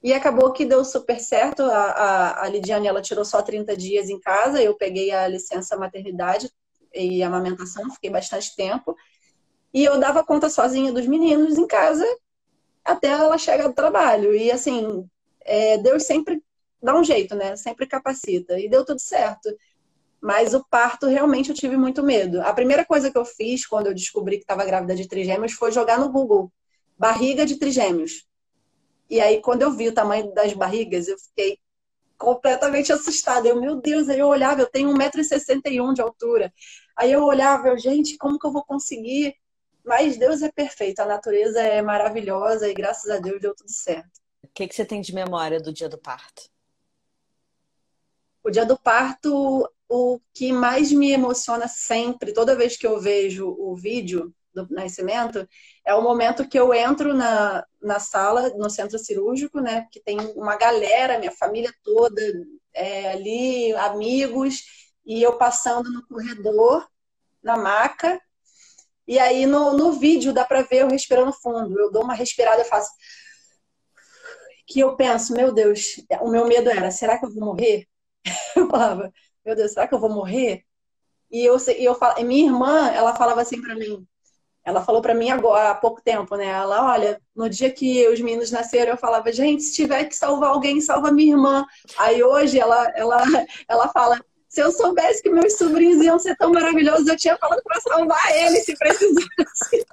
E 0.03 0.13
acabou 0.13 0.53
que 0.53 0.65
deu 0.65 0.85
super 0.85 1.21
certo. 1.21 1.63
A, 1.63 1.85
a, 1.85 2.45
a 2.45 2.49
Lidiane, 2.49 2.87
ela 2.87 3.03
tirou 3.03 3.25
só 3.25 3.43
30 3.43 3.77
dias 3.77 4.09
em 4.09 4.19
casa. 4.19 4.63
Eu 4.63 4.75
peguei 4.75 5.11
a 5.11 5.29
licença 5.29 5.77
maternidade 5.77 6.51
e 6.95 7.23
amamentação, 7.23 7.91
fiquei 7.91 8.11
bastante 8.11 8.57
tempo. 8.57 8.97
E 9.73 9.85
eu 9.85 9.99
dava 10.01 10.25
conta 10.25 10.49
sozinha 10.49 10.93
dos 10.93 11.07
meninos 11.07 11.57
em 11.57 11.67
casa 11.67 12.05
até 12.85 13.09
ela 13.09 13.39
chegar 13.39 13.69
do 13.69 13.75
trabalho. 13.75 14.35
E 14.35 14.51
assim, 14.51 15.09
é, 15.43 15.79
Deus 15.79 16.05
sempre 16.05 16.43
dá 16.83 16.97
um 16.99 17.05
jeito, 17.05 17.35
né? 17.35 17.57
Sempre 17.57 17.87
capacita. 17.87 18.59
E 18.59 18.69
deu 18.69 18.85
tudo 18.85 19.01
certo. 19.01 19.49
Mas 20.21 20.55
o 20.55 20.65
parto, 20.69 21.07
realmente, 21.07 21.51
eu 21.51 21.55
tive 21.55 21.77
muito 21.77 22.03
medo. 22.03 22.41
A 22.43 22.53
primeira 22.53 22.85
coisa 22.85 23.11
que 23.11 23.19
eu 23.19 23.25
fiz 23.25 23.67
quando 23.67 23.87
eu 23.87 23.95
descobri 23.95 24.37
que 24.37 24.43
estava 24.45 24.65
grávida 24.65 24.95
de 24.95 25.09
trigêmeos 25.09 25.53
foi 25.53 25.73
jogar 25.73 25.99
no 25.99 26.11
Google 26.11 26.53
barriga 26.99 27.47
de 27.47 27.57
trigêmeos. 27.59 28.27
E 29.11 29.21
aí, 29.21 29.43
quando 29.43 29.63
eu 29.63 29.73
vi 29.73 29.89
o 29.89 29.95
tamanho 29.95 30.33
das 30.33 30.53
barrigas, 30.55 31.09
eu 31.09 31.19
fiquei 31.19 31.59
completamente 32.17 32.93
assustada. 32.93 33.49
Eu, 33.49 33.61
meu 33.61 33.77
Deus, 33.77 34.09
aí 34.09 34.21
eu 34.21 34.29
olhava, 34.29 34.63
eu 34.63 34.71
tenho 34.71 34.91
1,61m 34.95 35.93
de 35.93 36.01
altura. 36.01 36.53
Aí 36.97 37.11
eu 37.13 37.25
olhava, 37.25 37.69
eu, 37.69 37.79
gente, 37.79 38.17
como 38.17 38.39
que 38.39 38.47
eu 38.47 38.53
vou 38.53 38.65
conseguir 38.65 39.35
mas 39.85 40.17
Deus 40.17 40.43
é 40.43 40.51
perfeito, 40.51 41.01
a 41.01 41.07
natureza 41.07 41.61
é 41.61 41.81
maravilhosa 41.83 42.69
e 42.69 42.75
graças 42.75 43.11
a 43.11 43.19
Deus 43.19 43.41
deu 43.41 43.55
tudo 43.55 43.73
certo. 43.73 44.21
O 44.43 44.49
que, 44.53 44.67
que 44.69 44.75
você 44.75 44.85
tem 44.85 45.01
de 45.01 45.15
memória 45.15 45.61
do 45.61 45.73
dia 45.73 45.89
do 45.89 45.99
parto? 45.99 46.51
O 48.43 48.51
dia 48.51 48.65
do 48.65 48.79
parto, 48.79 49.69
o 49.89 50.21
que 50.33 50.53
mais 50.53 50.93
me 50.93 51.11
emociona 51.11 51.69
sempre, 51.69 52.33
toda 52.33 52.57
vez 52.57 52.77
que 52.77 52.87
eu 52.87 53.01
vejo 53.01 53.49
o 53.59 53.75
vídeo 53.75 54.35
do 54.55 54.67
nascimento, 54.71 55.49
é 55.85 55.95
o 55.95 56.03
momento 56.03 56.47
que 56.49 56.59
eu 56.59 56.73
entro 56.75 57.15
na, 57.15 57.65
na 57.81 57.99
sala, 57.99 58.51
no 58.51 58.69
centro 58.69 58.99
cirúrgico, 58.99 59.61
né? 59.61 59.87
Que 59.91 60.01
tem 60.01 60.19
uma 60.37 60.57
galera, 60.57 61.19
minha 61.19 61.33
família 61.33 61.73
toda 61.83 62.21
é, 62.75 63.13
ali, 63.13 63.73
amigos, 63.75 64.63
e 65.05 65.23
eu 65.23 65.37
passando 65.39 65.91
no 65.91 66.07
corredor, 66.07 66.87
na 67.43 67.57
maca, 67.57 68.21
e 69.07 69.19
aí 69.19 69.45
no, 69.47 69.77
no 69.77 69.93
vídeo 69.93 70.33
dá 70.33 70.45
pra 70.45 70.63
ver 70.63 70.83
eu 70.83 70.89
respirando 70.89 71.33
fundo. 71.33 71.79
Eu 71.79 71.91
dou 71.91 72.05
uma 72.05 72.15
respirada, 72.15 72.61
eu 72.61 72.67
faço. 72.67 72.91
Que 74.67 74.81
eu 74.81 74.97
penso, 74.97 75.33
meu 75.33 75.53
Deus, 75.53 75.97
o 76.21 76.31
meu 76.31 76.47
medo 76.47 76.71
era, 76.71 76.93
será 76.93 77.19
que 77.19 77.25
eu 77.27 77.31
vou 77.35 77.45
morrer? 77.45 77.89
Eu 78.55 78.69
falava, 78.69 79.13
meu 79.45 79.57
Deus, 79.57 79.73
será 79.73 79.89
que 79.89 79.95
eu 79.95 79.99
vou 79.99 80.11
morrer? 80.11 80.65
E 81.31 81.45
eu, 81.45 81.57
e 81.77 81.85
eu 81.85 81.95
falo, 81.95 82.23
minha 82.25 82.47
irmã, 82.47 82.89
ela 82.91 83.15
falava 83.17 83.41
assim 83.41 83.61
para 83.61 83.75
mim, 83.75 84.07
ela 84.65 84.83
falou 84.83 85.01
para 85.01 85.15
mim 85.15 85.31
agora, 85.31 85.71
há 85.71 85.75
pouco 85.75 86.03
tempo, 86.03 86.37
né? 86.37 86.47
Ela, 86.47 86.93
olha, 86.93 87.21
no 87.35 87.49
dia 87.49 87.71
que 87.71 88.07
os 88.09 88.21
meninos 88.21 88.51
nasceram, 88.51 88.93
eu 88.93 88.99
falava, 88.99 89.33
gente, 89.33 89.63
se 89.63 89.75
tiver 89.75 90.05
que 90.05 90.15
salvar 90.15 90.51
alguém, 90.51 90.81
salva 90.81 91.11
minha 91.11 91.33
irmã. 91.33 91.67
Aí 91.99 92.23
hoje 92.23 92.59
ela, 92.59 92.93
ela, 92.95 93.23
ela 93.67 93.89
fala, 93.89 94.21
se 94.49 94.61
eu 94.61 94.71
soubesse 94.73 95.23
que 95.23 95.31
meus 95.31 95.57
sobrinhos 95.57 96.05
iam 96.05 96.19
ser 96.19 96.37
tão 96.37 96.53
maravilhosos, 96.53 97.07
eu 97.07 97.17
tinha 97.17 97.37
falado 97.39 97.63
para 97.63 97.81
salvar 97.81 98.37
eles 98.37 98.65
se 98.65 98.77
precisasse. 98.77 99.87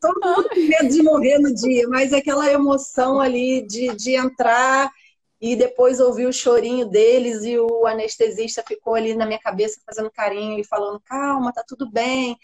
Todo 0.00 0.20
mundo 0.24 0.48
com 0.48 0.60
medo 0.60 0.88
de 0.88 1.02
morrer 1.02 1.38
no 1.38 1.52
dia, 1.52 1.88
mas 1.88 2.12
aquela 2.12 2.50
emoção 2.52 3.20
ali 3.20 3.66
de, 3.66 3.96
de 3.96 4.14
entrar 4.14 4.90
e 5.40 5.54
depois 5.54 6.00
ouvir 6.00 6.26
o 6.26 6.32
chorinho 6.32 6.86
deles 6.86 7.44
e 7.44 7.58
o 7.58 7.86
anestesista 7.86 8.64
ficou 8.66 8.94
ali 8.94 9.14
na 9.14 9.24
minha 9.24 9.38
cabeça 9.38 9.80
fazendo 9.86 10.10
carinho 10.10 10.58
e 10.58 10.64
falando: 10.64 11.00
calma, 11.00 11.52
tá 11.52 11.64
tudo 11.66 11.90
bem. 11.90 12.36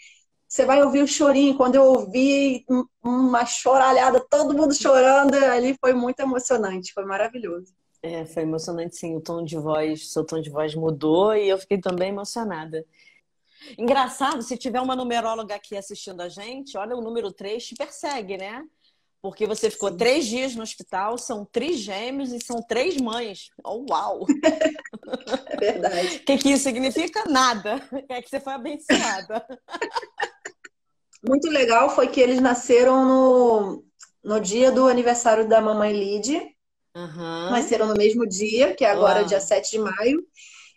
Você 0.47 0.65
vai 0.65 0.81
ouvir 0.81 1.01
o 1.01 1.07
chorinho. 1.07 1.57
Quando 1.57 1.75
eu 1.75 1.83
ouvi 1.83 2.65
uma 3.03 3.45
choralhada, 3.45 4.19
todo 4.29 4.55
mundo 4.55 4.73
chorando, 4.73 5.33
ali 5.35 5.75
foi 5.79 5.93
muito 5.93 6.19
emocionante, 6.19 6.93
foi 6.93 7.03
maravilhoso. 7.03 7.73
É, 8.01 8.23
foi 8.25 8.43
emocionante 8.43 8.95
sim, 8.95 9.15
o 9.15 9.21
tom 9.21 9.43
de 9.43 9.57
voz, 9.57 10.11
seu 10.13 10.23
tom 10.23 10.39
de 10.39 10.49
voz 10.49 10.75
mudou 10.75 11.35
e 11.35 11.49
eu 11.49 11.57
fiquei 11.57 11.79
também 11.79 12.09
emocionada. 12.09 12.85
Engraçado, 13.77 14.43
se 14.43 14.55
tiver 14.57 14.79
uma 14.79 14.95
numeróloga 14.95 15.55
aqui 15.55 15.75
assistindo 15.75 16.21
a 16.21 16.29
gente, 16.29 16.77
olha, 16.77 16.95
o 16.95 17.01
número 17.01 17.31
3 17.31 17.65
te 17.65 17.75
persegue, 17.75 18.37
né? 18.37 18.63
Porque 19.25 19.47
você 19.47 19.71
ficou 19.71 19.89
sim. 19.89 19.97
três 19.97 20.27
dias 20.27 20.55
no 20.55 20.61
hospital, 20.61 21.17
são 21.17 21.43
três 21.43 21.79
gêmeos 21.79 22.31
e 22.31 22.39
são 22.39 22.61
três 22.61 22.95
mães. 22.97 23.49
Oh, 23.63 23.83
uau! 23.89 24.27
É 25.49 25.57
verdade. 25.57 26.17
O 26.17 26.19
que, 26.25 26.37
que 26.37 26.51
isso 26.51 26.63
significa? 26.63 27.25
Nada. 27.27 27.81
É 28.07 28.21
que 28.21 28.29
você 28.29 28.39
foi 28.39 28.53
abençoada. 28.53 29.43
Muito 31.27 31.49
legal 31.49 31.89
foi 31.89 32.07
que 32.07 32.21
eles 32.21 32.39
nasceram 32.39 33.03
no, 33.03 33.83
no 34.23 34.39
dia 34.39 34.71
do 34.71 34.87
aniversário 34.87 35.47
da 35.47 35.59
mamãe 35.59 35.91
Lid. 35.91 36.35
Uhum. 36.95 37.49
Nasceram 37.49 37.87
no 37.87 37.95
mesmo 37.95 38.27
dia, 38.27 38.75
que 38.75 38.85
é 38.85 38.91
agora 38.91 39.21
Uau. 39.21 39.27
dia 39.27 39.39
7 39.39 39.71
de 39.71 39.79
maio. 39.79 40.23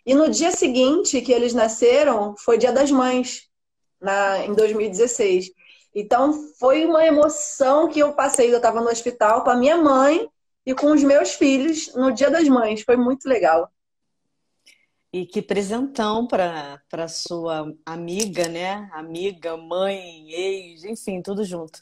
E 0.03 0.15
no 0.15 0.27
dia 0.27 0.49
seguinte 0.49 1.21
que 1.21 1.31
eles 1.31 1.53
nasceram, 1.53 2.33
foi 2.35 2.57
Dia 2.57 2.71
das 2.71 2.89
Mães, 2.89 3.43
na, 4.01 4.43
em 4.43 4.55
2016. 4.55 5.51
Então 5.93 6.33
foi 6.59 6.85
uma 6.85 7.05
emoção 7.05 7.89
que 7.89 7.99
eu 7.99 8.13
passei. 8.13 8.51
Eu 8.51 8.57
estava 8.57 8.81
no 8.81 8.89
hospital 8.89 9.43
com 9.43 9.49
a 9.49 9.55
minha 9.55 9.77
mãe 9.77 10.27
e 10.65 10.73
com 10.73 10.91
os 10.91 11.03
meus 11.03 11.33
filhos 11.33 11.93
no 11.95 12.11
Dia 12.11 12.29
das 12.29 12.47
Mães. 12.47 12.81
Foi 12.81 12.95
muito 12.95 13.27
legal. 13.27 13.71
E 15.11 15.25
que 15.25 15.41
presentão 15.41 16.27
para 16.27 17.07
sua 17.07 17.75
amiga, 17.83 18.47
né? 18.47 18.87
Amiga, 18.93 19.57
mãe, 19.57 20.31
ex, 20.31 20.83
enfim, 20.83 21.21
tudo 21.21 21.43
junto. 21.43 21.79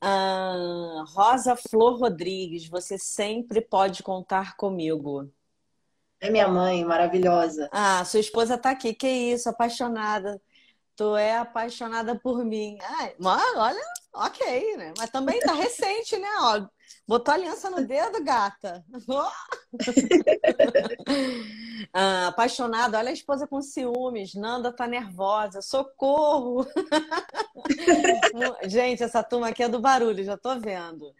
Ah, 0.00 1.04
Rosa 1.08 1.54
Flor 1.54 1.98
Rodrigues, 1.98 2.66
você 2.66 2.96
sempre 2.98 3.60
pode 3.60 4.02
contar 4.02 4.56
comigo. 4.56 5.30
É 6.18 6.30
minha 6.30 6.48
mãe, 6.48 6.82
maravilhosa. 6.84 7.68
Ah, 7.70 8.02
sua 8.06 8.20
esposa 8.20 8.56
tá 8.56 8.70
aqui. 8.70 8.94
Que 8.94 9.08
isso, 9.08 9.48
apaixonada. 9.48 10.40
Tu 11.00 11.16
é 11.16 11.38
apaixonada 11.38 12.14
por 12.14 12.44
mim. 12.44 12.76
Ai, 12.82 13.14
olha, 13.56 13.80
ok, 14.12 14.76
né? 14.76 14.92
Mas 14.98 15.08
também 15.08 15.40
tá 15.40 15.54
recente, 15.54 16.18
né? 16.18 16.28
Ó, 16.40 16.66
botou 17.08 17.32
aliança 17.32 17.70
no 17.70 17.86
dedo, 17.86 18.22
gata. 18.22 18.84
ah, 21.94 22.26
apaixonada, 22.26 22.98
olha 22.98 23.08
a 23.08 23.14
esposa 23.14 23.46
com 23.46 23.62
ciúmes. 23.62 24.34
Nanda 24.34 24.70
tá 24.70 24.86
nervosa. 24.86 25.62
Socorro! 25.62 26.66
Gente, 28.68 29.02
essa 29.02 29.22
turma 29.22 29.48
aqui 29.48 29.62
é 29.62 29.70
do 29.70 29.80
barulho, 29.80 30.22
já 30.22 30.36
tô 30.36 30.60
vendo. 30.60 31.14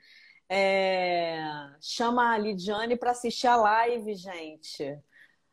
É... 0.47 1.43
Chama 1.81 2.35
a 2.35 2.37
Lidiane 2.37 2.99
para 2.99 3.13
assistir 3.13 3.47
a 3.47 3.57
live, 3.57 4.15
gente. 4.15 5.01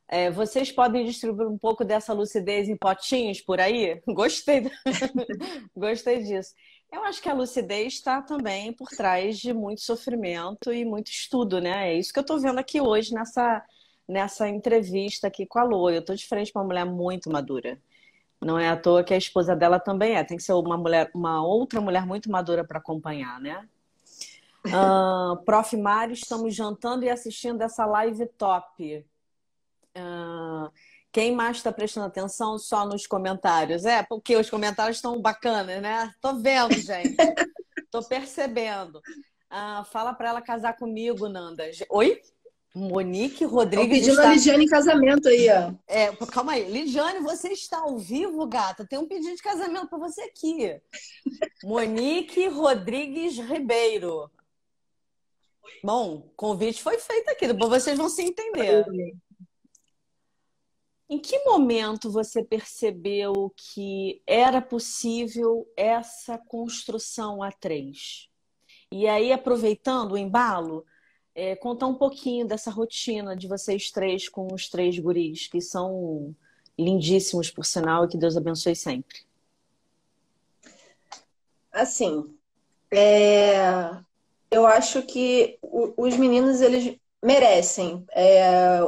É, 0.09 0.31
vocês 0.31 0.71
podem 0.71 1.05
distribuir 1.05 1.49
um 1.49 1.57
pouco 1.57 1.83
dessa 1.83 2.13
lucidez 2.13 2.69
em 2.69 2.77
potinhos 2.77 3.41
por 3.41 3.59
aí? 3.59 4.01
Gostei, 4.07 4.71
gostei 5.75 6.23
disso. 6.23 6.53
Eu 6.91 7.03
acho 7.03 7.21
que 7.21 7.27
a 7.27 7.33
lucidez 7.33 7.95
está 7.95 8.21
também 8.21 8.71
por 8.71 8.87
trás 8.87 9.37
de 9.37 9.53
muito 9.53 9.81
sofrimento 9.81 10.71
e 10.71 10.85
muito 10.85 11.11
estudo, 11.11 11.59
né? 11.59 11.89
É 11.89 11.95
isso 11.95 12.13
que 12.13 12.19
eu 12.19 12.21
estou 12.21 12.39
vendo 12.39 12.59
aqui 12.59 12.79
hoje 12.79 13.13
nessa, 13.13 13.61
nessa 14.07 14.47
entrevista 14.47 15.27
aqui 15.27 15.45
com 15.45 15.59
a 15.59 15.63
Lô. 15.63 15.89
Eu 15.89 15.99
estou 15.99 16.15
de 16.15 16.25
frente 16.25 16.53
com 16.53 16.59
uma 16.59 16.65
mulher 16.65 16.85
muito 16.85 17.29
madura. 17.29 17.77
Não 18.41 18.57
é 18.57 18.69
à 18.69 18.77
toa 18.77 19.03
que 19.03 19.13
a 19.13 19.17
esposa 19.17 19.53
dela 19.53 19.79
também 19.79 20.15
é. 20.15 20.23
Tem 20.23 20.37
que 20.37 20.43
ser 20.43 20.53
uma 20.53 20.77
mulher, 20.77 21.11
uma 21.13 21.45
outra 21.45 21.81
mulher 21.81 22.05
muito 22.05 22.31
madura 22.31 22.63
para 22.63 22.77
acompanhar, 22.79 23.41
né? 23.41 23.67
Uh, 24.65 25.35
Prof. 25.43 25.75
Mário, 25.75 26.13
estamos 26.13 26.55
jantando 26.55 27.03
e 27.03 27.09
assistindo 27.09 27.61
essa 27.61 27.85
live 27.85 28.25
top. 28.37 29.05
Uh, 29.97 30.71
quem 31.11 31.33
mais 31.33 31.57
está 31.57 31.71
prestando 31.71 32.07
atenção 32.07 32.57
só 32.59 32.85
nos 32.85 33.07
comentários? 33.07 33.85
É, 33.85 34.03
porque 34.03 34.35
os 34.35 34.49
comentários 34.49 34.97
estão 34.97 35.19
bacanas, 35.19 35.81
né? 35.81 36.11
Tô 36.21 36.35
vendo, 36.35 36.73
gente. 36.75 37.15
Tô 37.89 38.03
percebendo. 38.03 38.97
Uh, 39.51 39.83
fala 39.91 40.13
para 40.13 40.29
ela 40.29 40.41
casar 40.41 40.75
comigo, 40.77 41.27
Nanda. 41.27 41.69
Oi? 41.89 42.21
Monique 42.75 43.43
Rodrigues. 43.43 43.99
Pedindo 43.99 44.11
está... 44.11 44.29
a 44.29 44.33
Lidiane 44.33 44.65
em 44.65 44.67
casamento 44.67 45.27
aí, 45.27 45.47
ó. 45.49 45.73
É, 45.87 46.15
calma 46.27 46.53
aí. 46.53 46.69
Lidiane, 46.69 47.19
você 47.19 47.49
está 47.49 47.79
ao 47.79 47.97
vivo, 47.97 48.45
gata? 48.45 48.85
Tem 48.85 48.99
um 48.99 49.07
pedido 49.07 49.35
de 49.35 49.41
casamento 49.41 49.87
para 49.87 49.97
você 49.97 50.21
aqui. 50.21 50.79
Monique 51.63 52.47
Rodrigues 52.47 53.39
Ribeiro. 53.39 54.29
Bom, 55.83 56.29
convite 56.35 56.81
foi 56.81 56.97
feito 56.97 57.29
aqui, 57.29 57.47
depois 57.47 57.69
vocês 57.69 57.97
vão 57.97 58.09
se 58.09 58.21
entender. 58.21 58.85
Em 61.09 61.17
que 61.17 61.39
momento 61.45 62.11
você 62.11 62.43
percebeu 62.43 63.53
que 63.55 64.21
era 64.27 64.61
possível 64.61 65.65
essa 65.77 66.37
construção 66.37 67.41
a 67.41 67.49
três? 67.49 68.27
E 68.91 69.07
aí, 69.07 69.31
aproveitando 69.31 70.13
o 70.13 70.17
embalo, 70.17 70.85
é, 71.33 71.55
contar 71.55 71.87
um 71.87 71.95
pouquinho 71.95 72.45
dessa 72.45 72.69
rotina 72.69 73.37
de 73.37 73.47
vocês 73.47 73.89
três 73.89 74.27
com 74.27 74.53
os 74.53 74.67
três 74.67 74.99
guris, 74.99 75.47
que 75.47 75.61
são 75.61 76.35
lindíssimos, 76.77 77.49
por 77.49 77.65
sinal, 77.65 78.03
e 78.03 78.09
que 78.09 78.17
Deus 78.17 78.35
abençoe 78.35 78.75
sempre. 78.75 79.19
Assim, 81.71 82.35
é... 82.91 83.97
eu 84.51 84.65
acho 84.65 85.03
que 85.03 85.57
os 85.61 86.17
meninos, 86.17 86.59
eles 86.59 86.97
merecem 87.23 88.05
é, 88.11 88.81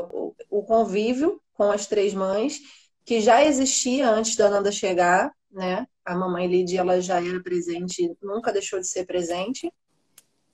o 0.49 0.63
convívio 0.63 1.41
com 1.59 1.69
as 1.73 1.85
três 1.85 2.13
mães, 2.13 2.61
que 3.05 3.19
já 3.19 3.43
existia 3.43 4.09
antes 4.09 4.37
da 4.37 4.49
Nanda 4.49 4.71
chegar, 4.71 5.29
né? 5.51 5.85
A 6.05 6.15
mamãe 6.15 6.47
Lidia, 6.47 6.79
ela 6.79 7.01
já 7.01 7.21
era 7.21 7.43
presente, 7.43 8.15
nunca 8.23 8.53
deixou 8.53 8.79
de 8.79 8.87
ser 8.87 9.05
presente. 9.05 9.69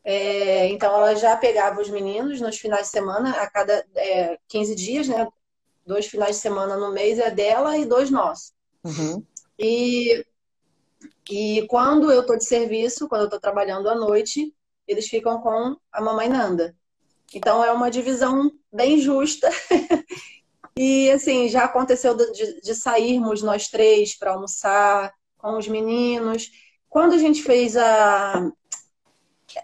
É, 0.04 0.68
então, 0.70 0.92
ela 0.96 1.14
já 1.14 1.38
pegava 1.38 1.80
os 1.80 1.92
meninos 1.92 2.42
nos 2.42 2.58
finais 2.58 2.88
de 2.88 2.92
semana, 2.92 3.30
a 3.34 3.48
cada 3.48 3.86
é, 3.96 4.40
15 4.48 4.74
dias, 4.74 5.08
né? 5.08 5.28
Dois 5.86 6.08
finais 6.08 6.38
de 6.38 6.42
semana 6.42 6.76
no 6.76 6.92
mês 6.92 7.20
é 7.20 7.30
dela 7.30 7.78
e 7.78 7.86
dois 7.86 8.10
nossos. 8.10 8.52
Uhum. 8.84 9.24
E, 9.60 10.26
e 11.30 11.68
quando 11.70 12.12
eu 12.12 12.26
tô 12.26 12.36
de 12.36 12.46
serviço, 12.46 13.08
quando 13.08 13.26
eu 13.26 13.30
tô 13.30 13.40
trabalhando 13.40 13.88
à 13.88 13.94
noite, 13.94 14.52
eles 14.88 15.08
ficam 15.08 15.40
com 15.40 15.78
a 15.92 16.02
mamãe 16.02 16.30
Nanda. 16.30 16.76
Então, 17.32 17.64
é 17.64 17.72
uma 17.72 17.92
divisão 17.92 18.52
bem 18.74 19.00
justa. 19.00 19.48
e, 20.78 21.10
assim, 21.12 21.48
já 21.48 21.64
aconteceu 21.64 22.16
de, 22.16 22.62
de 22.62 22.76
sairmos 22.76 23.42
nós 23.42 23.70
três 23.70 24.18
para 24.18 24.32
almoçar 24.32 25.14
com 25.38 25.58
os 25.58 25.68
meninos. 25.68 26.52
Quando 26.90 27.14
a 27.14 27.18
gente 27.18 27.42
fez 27.44 27.78
a. 27.78 28.52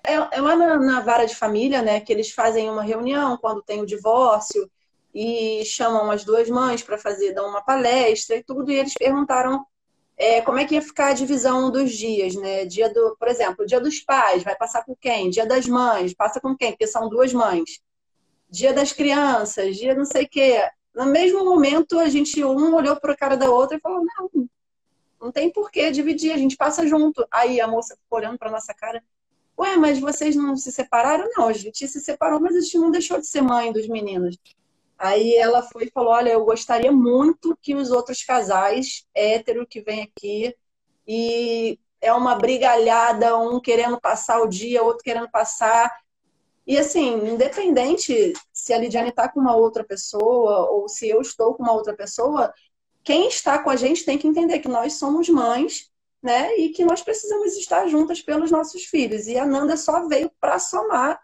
É, 0.06 0.14
é 0.14 0.42
lá 0.42 0.56
na, 0.56 0.78
na, 0.78 1.02
vara 1.02 1.26
de 1.26 1.36
família, 1.36 1.82
né? 1.82 2.00
Que 2.00 2.14
eles 2.14 2.32
fazem 2.32 2.70
uma 2.70 2.84
reunião 2.84 3.38
quando 3.38 3.62
tem 3.62 3.82
o 3.82 3.86
divórcio 3.86 4.70
e 5.14 5.66
chamam 5.66 6.10
as 6.10 6.24
duas 6.24 6.50
mães 6.50 6.82
para 6.82 6.98
fazer, 6.98 7.34
dar 7.34 7.46
uma 7.46 7.62
palestra 7.62 8.38
e 8.38 8.44
tudo. 8.44 8.72
E 8.72 8.76
eles 8.76 8.94
perguntaram 8.94 9.66
é, 10.16 10.40
como 10.42 10.60
é 10.60 10.66
que 10.66 10.76
ia 10.76 10.82
ficar 10.82 11.08
a 11.08 11.14
divisão 11.14 11.70
dos 11.70 11.92
dias, 11.92 12.36
né? 12.36 12.64
Dia 12.66 12.94
do, 12.94 13.18
por 13.18 13.28
exemplo, 13.28 13.66
dia 13.66 13.82
dos 13.82 14.00
pais, 14.00 14.44
vai 14.44 14.56
passar 14.56 14.86
com 14.86 14.96
quem? 14.96 15.30
Dia 15.30 15.46
das 15.46 15.66
mães, 15.68 16.14
passa 16.14 16.40
com 16.40 16.56
quem? 16.56 16.72
Porque 16.72 16.88
são 16.88 17.10
duas 17.10 17.34
mães. 17.34 17.82
Dia 18.50 18.74
das 18.74 18.94
crianças, 18.94 19.76
dia 19.78 19.96
não 19.96 20.06
sei 20.06 20.26
o 20.26 20.30
quê. 20.30 20.70
No 20.94 21.06
mesmo 21.06 21.46
momento, 21.46 22.00
a 22.00 22.10
gente, 22.10 22.44
um 22.44 22.74
olhou 22.76 22.96
para 23.00 23.14
a 23.14 23.18
cara 23.18 23.38
da 23.38 23.50
outra 23.50 23.78
e 23.78 23.80
falou: 23.80 24.04
não, 24.04 24.50
não 25.20 25.32
tem 25.32 25.52
porquê 25.52 25.92
dividir, 25.92 26.32
a 26.32 26.38
gente 26.38 26.58
passa 26.58 26.86
junto. 26.88 27.26
Aí 27.32 27.62
a 27.62 27.68
moça 27.68 27.96
ficou 27.96 28.20
olhando 28.20 28.38
para 28.38 28.52
nossa 28.52 28.74
cara: 28.74 29.04
ué, 29.58 29.78
mas 29.78 30.00
vocês 30.00 30.36
não 30.36 30.56
se 30.58 30.72
separaram? 30.72 31.30
Não, 31.36 31.48
a 31.48 31.54
gente 31.54 31.88
se 31.88 32.00
separou, 32.02 32.40
mas 32.40 32.56
a 32.56 32.62
gente 32.62 32.78
não 32.78 32.92
deixou 32.92 33.20
de 33.20 33.28
ser 33.28 33.42
mãe 33.42 33.72
dos 33.72 33.88
meninos. 33.88 34.38
Aí 34.98 35.36
ela 35.36 35.64
foi 35.64 35.86
e 35.86 35.92
falou: 35.92 36.12
Olha, 36.12 36.30
eu 36.30 36.46
gostaria 36.46 36.92
muito 36.92 37.58
que 37.62 37.74
os 37.74 37.90
outros 37.90 38.24
casais 38.24 39.08
hétero 39.16 39.66
que 39.66 39.82
vêm 39.82 40.04
aqui 40.04 40.56
e 41.08 41.80
é 42.00 42.14
uma 42.14 42.36
brigalhada, 42.36 43.38
um 43.38 43.60
querendo 43.60 44.00
passar 44.00 44.42
o 44.42 44.48
dia, 44.48 44.84
outro 44.84 45.04
querendo 45.04 45.30
passar. 45.30 45.92
E 46.66 46.78
assim, 46.78 47.28
independente 47.28 48.34
se 48.54 48.74
a 48.74 48.78
Lidiane 48.78 49.10
está 49.10 49.28
com 49.28 49.40
uma 49.40 49.56
outra 49.56 49.84
pessoa 49.84 50.70
ou 50.70 50.88
se 50.88 51.10
eu 51.10 51.22
estou 51.22 51.56
com 51.56 51.64
uma 51.64 51.74
outra 51.74 51.96
pessoa, 51.96 52.54
quem 53.04 53.28
está 53.28 53.60
com 53.60 53.70
a 53.70 53.76
gente 53.76 54.06
tem 54.06 54.18
que 54.18 54.28
entender 54.28 54.60
que 54.60 54.68
nós 54.68 54.94
somos 54.94 55.28
mães, 55.28 55.92
né? 56.22 56.56
E 56.58 56.70
que 56.70 56.86
nós 56.86 57.02
precisamos 57.02 57.58
estar 57.58 57.88
juntas 57.88 58.22
pelos 58.22 58.52
nossos 58.52 58.86
filhos. 58.86 59.28
E 59.28 59.38
a 59.38 59.46
Nanda 59.46 59.76
só 59.76 60.08
veio 60.08 60.32
para 60.40 60.60
somar, 60.60 61.20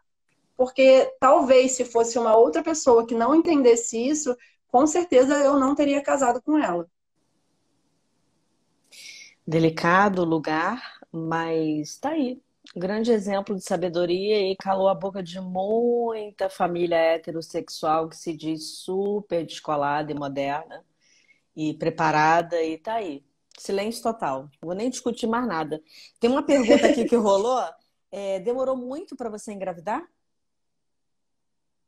porque 0.56 1.14
talvez 1.20 1.74
se 1.74 1.86
fosse 1.86 2.18
uma 2.18 2.36
outra 2.36 2.64
pessoa 2.64 3.06
que 3.06 3.14
não 3.14 3.36
entendesse 3.36 3.98
isso, 3.98 4.36
com 4.68 4.88
certeza 4.88 5.36
eu 5.36 5.60
não 5.60 5.76
teria 5.76 6.02
casado 6.02 6.42
com 6.42 6.58
ela. 6.58 6.90
Delicado 9.46 10.26
lugar, 10.26 10.82
mas 11.12 11.98
tá 12.00 12.10
aí 12.10 12.42
grande 12.76 13.12
exemplo 13.12 13.56
de 13.56 13.64
sabedoria 13.64 14.52
e 14.52 14.56
calou 14.56 14.88
a 14.88 14.96
boca 14.96 15.22
de 15.24 15.40
muita 15.40 16.50
família 16.50 16.98
heterossexual 16.98 18.10
que 18.10 18.16
se 18.16 18.36
diz 18.36 18.80
super 18.80 19.46
descolada 19.46 20.12
e 20.12 20.16
moderna 20.16 20.84
e 21.56 21.74
preparada 21.74 22.62
e 22.62 22.78
tá 22.78 22.96
aí. 22.96 23.26
Silêncio 23.58 24.04
total. 24.04 24.44
Não 24.62 24.68
vou 24.68 24.76
nem 24.76 24.90
discutir 24.90 25.26
mais 25.26 25.48
nada. 25.48 25.82
Tem 26.20 26.30
uma 26.30 26.44
pergunta 26.44 26.88
aqui 26.88 27.06
que 27.06 27.16
rolou. 27.16 27.62
É, 28.10 28.40
demorou 28.40 28.78
muito 28.78 29.18
para 29.18 29.30
você 29.30 29.52
engravidar? 29.52 30.02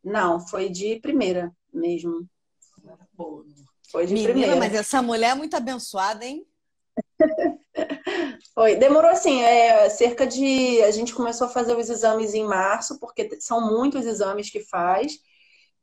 Não, 0.04 0.38
foi 0.38 0.70
de 0.70 1.00
primeira 1.00 1.56
mesmo. 1.74 2.28
Foi 3.90 4.06
de 4.06 4.14
Menina, 4.14 4.34
primeira. 4.34 4.56
mas 4.58 4.74
essa 4.74 5.02
mulher 5.02 5.32
é 5.32 5.36
muito 5.36 5.56
abençoada, 5.56 6.26
hein? 6.26 6.46
Demorou 8.78 9.10
assim, 9.12 9.42
é, 9.42 9.90
cerca 9.90 10.28
de. 10.28 10.82
A 10.84 10.92
gente 10.92 11.14
começou 11.14 11.48
a 11.48 11.50
fazer 11.50 11.78
os 11.78 11.90
exames 11.90 12.34
em 12.34 12.46
março, 12.46 13.00
porque 13.00 13.40
são 13.40 13.62
muitos 13.62 14.06
exames 14.06 14.50
que 14.50 14.60
faz. 14.62 15.20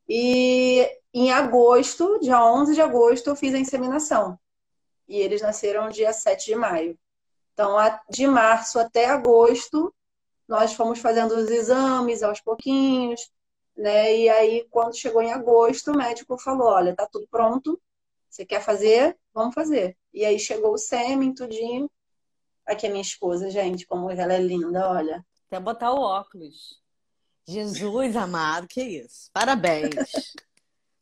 E 0.07 0.87
em 1.13 1.31
agosto, 1.31 2.19
dia 2.19 2.43
11 2.43 2.75
de 2.75 2.81
agosto, 2.81 3.29
eu 3.29 3.35
fiz 3.35 3.53
a 3.53 3.59
inseminação. 3.59 4.39
E 5.07 5.17
eles 5.19 5.41
nasceram 5.41 5.89
dia 5.89 6.13
7 6.13 6.45
de 6.47 6.55
maio. 6.55 6.97
Então, 7.53 7.77
de 8.09 8.27
março 8.27 8.79
até 8.79 9.05
agosto, 9.07 9.93
nós 10.47 10.73
fomos 10.73 10.99
fazendo 10.99 11.35
os 11.35 11.49
exames 11.49 12.23
aos 12.23 12.41
pouquinhos, 12.41 13.31
né? 13.75 14.15
E 14.17 14.29
aí, 14.29 14.67
quando 14.71 14.97
chegou 14.97 15.21
em 15.21 15.33
agosto, 15.33 15.91
o 15.91 15.97
médico 15.97 16.37
falou: 16.39 16.67
olha, 16.69 16.95
tá 16.95 17.07
tudo 17.11 17.27
pronto, 17.29 17.81
você 18.29 18.45
quer 18.45 18.61
fazer? 18.63 19.17
Vamos 19.33 19.55
fazer. 19.55 19.97
E 20.13 20.25
aí 20.25 20.39
chegou 20.39 20.73
o 20.73 20.77
sêmen, 20.77 21.33
tudinho. 21.33 21.89
Aqui 22.67 22.85
é 22.85 22.89
minha 22.89 23.01
esposa, 23.01 23.49
gente, 23.49 23.85
como 23.87 24.11
ela 24.11 24.33
é 24.33 24.39
linda, 24.39 24.89
olha. 24.89 25.25
Até 25.47 25.59
botar 25.59 25.93
o 25.93 26.01
óculos. 26.01 26.81
Jesus 27.47 28.15
amado, 28.15 28.67
que 28.67 28.81
isso. 28.81 29.29
Parabéns. 29.33 29.95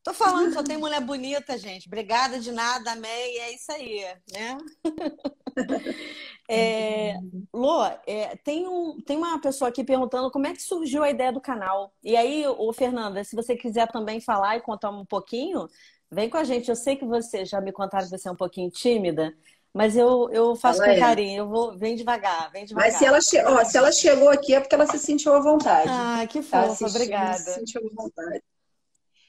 Tô 0.05 0.13
falando, 0.13 0.53
só 0.53 0.61
tem 0.61 0.77
mulher 0.77 1.01
bonita, 1.01 1.57
gente. 1.57 1.87
Obrigada 1.87 2.39
de 2.39 2.51
nada, 2.51 2.91
amei. 2.91 3.39
É 3.39 3.55
isso 3.55 3.71
aí, 3.71 4.05
né? 4.31 4.55
é, 6.47 7.15
Lô, 7.51 7.83
é, 8.05 8.35
tem, 8.43 8.67
um, 8.67 9.01
tem 9.01 9.17
uma 9.17 9.41
pessoa 9.41 9.69
aqui 9.69 9.83
perguntando 9.83 10.29
como 10.29 10.45
é 10.45 10.53
que 10.53 10.61
surgiu 10.61 11.01
a 11.03 11.09
ideia 11.09 11.33
do 11.33 11.41
canal. 11.41 11.91
E 12.03 12.15
aí, 12.15 12.45
o 12.47 12.71
Fernanda, 12.71 13.23
se 13.23 13.35
você 13.35 13.55
quiser 13.55 13.87
também 13.87 14.21
falar 14.21 14.55
e 14.55 14.61
contar 14.61 14.91
um 14.91 15.03
pouquinho, 15.03 15.67
vem 16.11 16.29
com 16.29 16.37
a 16.37 16.43
gente. 16.43 16.69
Eu 16.69 16.75
sei 16.75 16.95
que 16.95 17.05
você 17.05 17.43
já 17.43 17.59
me 17.59 17.71
contaram 17.71 18.05
que 18.05 18.15
você 18.15 18.29
é 18.29 18.31
um 18.31 18.35
pouquinho 18.35 18.69
tímida, 18.69 19.35
mas 19.75 19.97
eu, 19.97 20.29
eu 20.31 20.55
faço 20.55 20.81
ela 20.81 20.93
com 20.93 20.97
é. 20.97 20.99
carinho, 21.01 21.39
eu 21.39 21.49
vou, 21.49 21.77
vem 21.77 21.97
devagar, 21.97 22.49
vem 22.49 22.63
devagar. 22.63 22.89
Mas 22.89 22.97
se 22.97 23.05
ela, 23.05 23.19
che... 23.19 23.37
Ó, 23.43 23.65
se 23.65 23.77
ela 23.77 23.91
chegou 23.91 24.29
aqui 24.29 24.55
é 24.55 24.61
porque 24.61 24.73
ela 24.73 24.87
se 24.87 24.97
sentiu 24.97 25.33
à 25.33 25.41
vontade. 25.41 25.89
Ah, 25.91 26.25
que 26.29 26.41
tá 26.41 26.63
fofa, 26.63 26.87
obrigada. 26.87 27.37
Se 27.37 27.55
sentiu 27.55 27.81
à 27.81 27.93
vontade. 27.93 28.41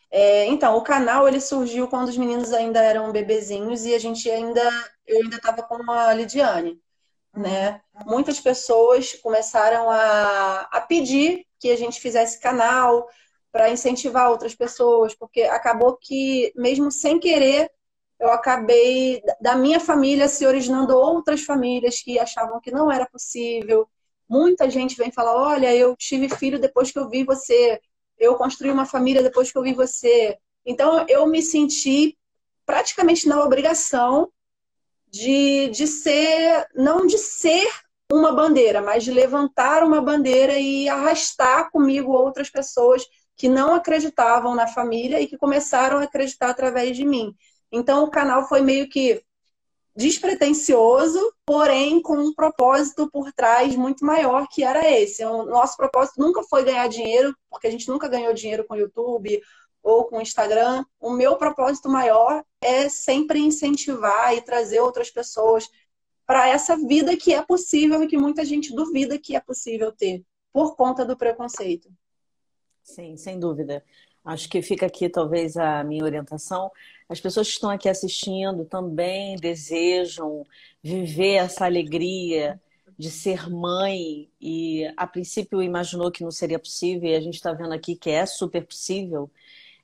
É, 0.09 0.46
então, 0.46 0.76
o 0.76 0.82
canal 0.82 1.26
ele 1.26 1.40
surgiu 1.40 1.88
quando 1.88 2.11
os 2.11 2.16
meninos 2.16 2.52
ainda 2.52 2.80
eram 2.80 3.11
bebezinhos 3.11 3.85
e 3.85 3.92
a 3.92 3.98
gente 3.98 4.30
ainda, 4.30 4.62
eu 5.04 5.20
ainda 5.20 5.35
estava 5.35 5.64
com 5.64 5.90
a 5.90 6.14
Lidiane, 6.14 6.80
né? 7.35 7.80
Muitas 8.04 8.38
pessoas 8.38 9.14
começaram 9.14 9.90
a, 9.90 10.61
a 10.70 10.80
pedir 10.80 11.44
que 11.59 11.72
a 11.72 11.76
gente 11.76 12.00
fizesse 12.00 12.38
canal 12.38 13.09
para 13.50 13.68
incentivar 13.68 14.30
outras 14.30 14.54
pessoas, 14.54 15.12
porque 15.12 15.42
acabou 15.42 15.96
que, 15.96 16.52
mesmo 16.54 16.88
sem 16.92 17.18
querer, 17.18 17.68
eu 18.18 18.31
acabei 18.31 19.22
da 19.40 19.55
minha 19.57 19.79
família 19.79 20.29
se 20.29 20.46
originando 20.46 20.96
outras 20.96 21.42
famílias 21.42 22.00
que 22.00 22.18
achavam 22.18 22.61
que 22.61 22.70
não 22.70 22.90
era 22.90 23.07
possível. 23.07 23.88
Muita 24.29 24.70
gente 24.70 24.96
vem 24.96 25.12
falar: 25.12 25.35
olha, 25.35 25.74
eu 25.74 25.94
tive 25.96 26.29
filho 26.29 26.59
depois 26.59 26.90
que 26.90 26.98
eu 26.98 27.09
vi 27.09 27.24
você, 27.24 27.81
eu 28.18 28.35
construí 28.37 28.70
uma 28.70 28.87
família 28.87 29.22
depois 29.22 29.52
que 29.52 29.59
eu 29.59 29.62
vi 29.62 29.74
você. 29.74 30.38
Então 30.64 31.05
eu 31.09 31.26
me 31.26 31.42
senti 31.42 32.16
praticamente 32.64 33.29
na 33.29 33.42
obrigação 33.44 34.31
de, 35.09 35.68
de 35.68 35.87
ser, 35.87 36.66
não 36.74 37.07
de 37.07 37.18
ser 37.18 37.68
uma 38.11 38.33
bandeira, 38.33 38.81
mas 38.81 39.05
de 39.05 39.12
levantar 39.12 39.83
uma 39.83 40.00
bandeira 40.00 40.59
e 40.59 40.88
arrastar 40.88 41.70
comigo 41.70 42.12
outras 42.12 42.50
pessoas 42.50 43.05
que 43.37 43.48
não 43.48 43.74
acreditavam 43.74 44.55
na 44.55 44.66
família 44.66 45.20
e 45.20 45.26
que 45.26 45.37
começaram 45.37 45.98
a 45.98 46.05
acreditar 46.05 46.50
através 46.50 46.96
de 46.96 47.05
mim. 47.05 47.35
Então 47.77 48.05
o 48.05 48.11
canal 48.11 48.49
foi 48.49 48.62
meio 48.62 48.89
que 48.89 49.23
despretensioso, 49.95 51.33
porém 51.45 52.01
com 52.01 52.17
um 52.19 52.35
propósito 52.35 53.11
por 53.11 53.33
trás 53.33 53.77
muito 53.77 54.05
maior, 54.05 54.47
que 54.51 54.62
era 54.62 54.91
esse. 54.91 55.25
O 55.25 55.45
nosso 55.45 55.77
propósito 55.77 56.21
nunca 56.21 56.43
foi 56.43 56.65
ganhar 56.65 56.89
dinheiro, 56.89 57.37
porque 57.51 57.67
a 57.67 57.71
gente 57.71 57.89
nunca 57.89 58.09
ganhou 58.09 58.33
dinheiro 58.33 58.65
com 58.67 58.75
o 58.75 58.79
YouTube 58.79 59.43
ou 59.83 60.05
com 60.05 60.19
o 60.19 60.21
Instagram, 60.21 60.85
o 60.99 61.12
meu 61.12 61.37
propósito 61.37 61.89
maior 61.89 62.45
é 62.61 62.89
sempre 62.89 63.39
incentivar 63.39 64.35
e 64.35 64.43
trazer 64.43 64.81
outras 64.81 65.11
pessoas 65.11 65.69
para 66.27 66.49
essa 66.49 66.77
vida 66.77 67.17
que 67.17 67.33
é 67.33 67.41
possível 67.41 68.03
e 68.03 68.09
que 68.09 68.19
muita 68.19 68.45
gente 68.45 68.75
duvida 68.75 69.17
que 69.17 69.37
é 69.37 69.41
possível 69.41 69.93
ter 69.93 70.25
por 70.53 70.75
conta 70.75 71.05
do 71.05 71.17
preconceito. 71.17 71.89
Sim, 72.83 73.17
sem 73.17 73.39
dúvida. 73.39 73.85
Acho 74.27 74.49
que 74.49 74.61
fica 74.61 74.87
aqui 74.87 75.09
talvez 75.09 75.57
a 75.57 75.85
minha 75.85 76.03
orientação. 76.03 76.69
As 77.09 77.21
pessoas 77.21 77.47
que 77.47 77.53
estão 77.55 77.71
aqui 77.71 77.89
assistindo 77.89 78.65
também 78.65 79.37
desejam 79.37 80.45
viver 80.83 81.37
essa 81.37 81.65
alegria 81.65 82.61
de 82.99 83.09
ser 83.09 83.49
mãe 83.49 84.29
e 84.41 84.93
a 84.97 85.07
princípio 85.07 85.62
imaginou 85.62 86.11
que 86.11 86.25
não 86.25 86.33
seria 86.33 86.59
possível 86.59 87.09
e 87.09 87.15
a 87.15 87.21
gente 87.21 87.35
está 87.35 87.53
vendo 87.53 87.73
aqui 87.73 87.95
que 87.95 88.11
é 88.11 88.27
super 88.27 88.67
possível. 88.67 89.31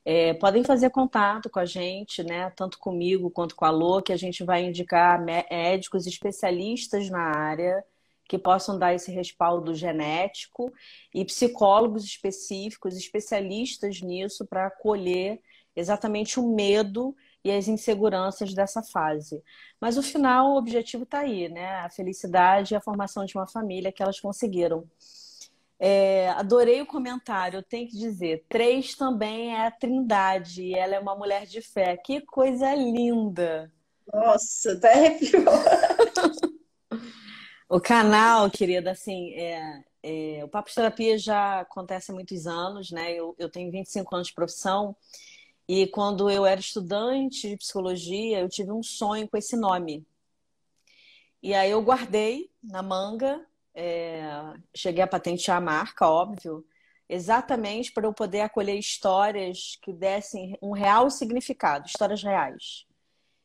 É, 0.05 0.35
podem 0.35 0.65
fazer 0.65 0.91
contato 0.91 1.49
com 1.49 1.61
a 1.61 1.65
gente, 1.65 2.25
né? 2.25 2.51
Tanto 2.57 2.79
comigo 2.81 3.31
quanto 3.31 3.55
com 3.55 3.65
a 3.65 3.71
Lô, 3.71 4.03
que 4.03 4.13
a 4.13 4.17
gente 4.17 4.43
vai 4.43 4.65
indicar 4.65 5.25
médicos 5.25 6.07
especialistas 6.09 7.09
na 7.09 7.21
área 7.21 7.85
que 8.33 8.39
possam 8.39 8.79
dar 8.79 8.95
esse 8.95 9.13
respaldo 9.13 9.75
genético 9.75 10.73
e 11.15 11.23
psicólogos 11.23 12.03
específicos, 12.03 12.97
especialistas 12.97 14.01
nisso, 14.01 14.47
para 14.47 14.69
acolher 14.69 15.39
exatamente 15.77 16.41
o 16.41 16.55
medo 16.55 17.15
e 17.45 17.51
as 17.51 17.69
inseguranças 17.69 18.55
dessa 18.55 18.83
fase. 18.83 19.43
Mas 19.79 19.99
o 19.99 20.03
final, 20.03 20.53
o 20.53 20.57
objetivo 20.57 21.03
está 21.03 21.19
aí, 21.19 21.47
né? 21.51 21.81
A 21.81 21.91
felicidade 21.91 22.73
e 22.73 22.75
a 22.75 22.81
formação 22.81 23.27
de 23.27 23.37
uma 23.37 23.47
família 23.47 23.93
que 23.93 24.03
elas 24.03 24.19
conseguiram. 24.19 24.89
É, 25.79 26.31
adorei 26.31 26.81
o 26.81 26.87
comentário, 26.87 27.59
eu 27.59 27.63
tenho 27.63 27.87
que 27.87 27.99
dizer. 27.99 28.47
Três 28.49 28.95
também 28.95 29.55
é 29.55 29.67
a 29.67 29.71
Trindade, 29.71 30.63
e 30.63 30.75
ela 30.75 30.95
é 30.95 30.99
uma 30.99 31.15
mulher 31.15 31.45
de 31.45 31.61
fé. 31.61 31.99
Que 31.99 32.23
coisa 32.23 32.75
linda! 32.75 33.71
Nossa, 34.11 34.73
até 34.73 34.95
arrepiou. 34.95 35.45
o 37.77 37.81
canal, 37.81 38.51
querida, 38.51 38.91
assim, 38.91 39.33
é, 39.35 39.85
é, 40.03 40.45
o 40.45 40.49
Papo 40.49 40.69
de 40.69 40.75
Terapia 40.75 41.19
já 41.19 41.61
acontece 41.61 42.11
há 42.11 42.15
muitos 42.15 42.47
anos, 42.47 42.91
né? 42.91 43.13
Eu, 43.13 43.35
eu 43.39 43.49
tenho 43.49 43.71
25 43.71 44.15
anos 44.15 44.29
de 44.29 44.35
profissão, 44.35 44.95
e 45.67 45.87
quando 45.87 46.31
eu 46.31 46.45
era 46.45 46.61
estudante 46.61 47.49
de 47.49 47.57
psicologia, 47.57 48.41
eu 48.41 48.49
tive 48.49 48.73
um 48.73 48.83
sonho 48.83 49.29
com 49.29 49.37
esse 49.37 49.57
nome. 49.57 50.05
E 51.43 51.55
aí 51.55 51.71
eu 51.71 51.83
guardei 51.83 52.51
na 52.63 52.83
manga 52.83 53.45
é, 53.75 54.23
cheguei 54.75 55.03
a 55.03 55.07
patentear 55.07 55.57
a 55.57 55.61
marca, 55.61 56.09
óbvio, 56.09 56.65
exatamente 57.09 57.93
para 57.93 58.07
eu 58.07 58.13
poder 58.13 58.41
acolher 58.43 58.79
histórias 58.79 59.79
que 59.83 59.93
dessem 59.93 60.57
um 60.63 60.73
real 60.73 61.11
significado, 61.11 61.87
histórias 61.87 62.23
reais, 62.23 62.87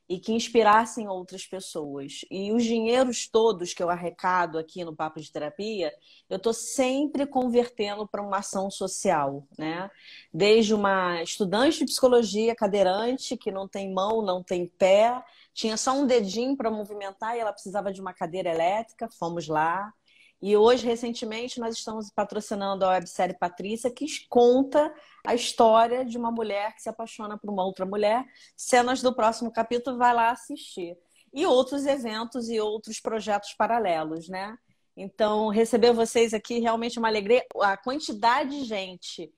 e 0.10 0.20
que 0.20 0.32
inspirassem 0.34 1.08
outras 1.08 1.46
pessoas. 1.46 2.22
E 2.32 2.52
os 2.54 2.64
dinheiros 2.64 3.28
todos 3.28 3.74
que 3.74 3.84
eu 3.84 3.90
arrecado 3.90 4.58
aqui 4.58 4.86
no 4.86 4.96
Papo 4.96 5.20
de 5.20 5.32
Terapia, 5.32 5.94
eu 6.30 6.38
estou 6.38 6.54
sempre 6.54 7.26
convertendo 7.26 8.08
para 8.08 8.22
uma 8.22 8.38
ação 8.38 8.72
social, 8.72 9.46
né? 9.58 9.92
Desde 10.34 10.74
uma 10.74 11.22
estudante 11.22 11.80
de 11.80 11.86
psicologia 11.86 12.56
cadeirante, 12.56 13.36
que 13.36 13.52
não 13.52 13.68
tem 13.68 13.94
mão, 13.94 14.22
não 14.22 14.42
tem 14.42 14.66
pé, 14.66 15.22
tinha 15.54 15.76
só 15.76 15.92
um 15.94 16.06
dedinho 16.06 16.56
para 16.56 16.72
movimentar 16.72 17.36
e 17.36 17.40
ela 17.40 17.52
precisava 17.52 17.92
de 17.92 18.00
uma 18.00 18.14
cadeira 18.14 18.50
elétrica, 18.50 19.10
fomos 19.10 19.48
lá 19.48 19.94
e 20.42 20.56
hoje, 20.56 20.86
recentemente, 20.86 21.60
nós 21.60 21.76
estamos 21.76 22.12
patrocinando 22.12 22.86
a 22.86 22.90
websérie 22.90 23.38
Patrícia, 23.38 23.90
que 23.90 24.06
conta 24.30 24.94
a 25.26 25.34
história 25.34 26.06
de 26.06 26.18
uma 26.18 26.32
mulher 26.32 26.76
que 26.76 26.82
se 26.84 26.90
apaixona 26.90 27.38
por 27.38 27.50
uma 27.50 27.66
outra 27.66 27.86
mulher. 27.86 28.24
Cenas 28.56 29.02
do 29.02 29.16
próximo 29.16 29.52
capítulo, 29.52 29.98
vai 29.98 30.14
lá 30.14 30.30
assistir. 30.30 30.96
E 31.34 31.46
outros 31.46 31.88
eventos 31.88 32.50
e 32.50 32.60
outros 32.60 33.00
projetos 33.00 33.54
paralelos, 33.54 34.30
né? 34.30 34.56
Então, 34.96 35.50
receber 35.50 35.92
vocês 35.92 36.34
aqui 36.34 36.60
realmente 36.60 36.98
é 36.98 37.00
uma 37.00 37.08
alegria. 37.08 37.44
A 37.62 37.76
quantidade 37.76 38.52
de 38.52 38.64
gente 38.64 39.32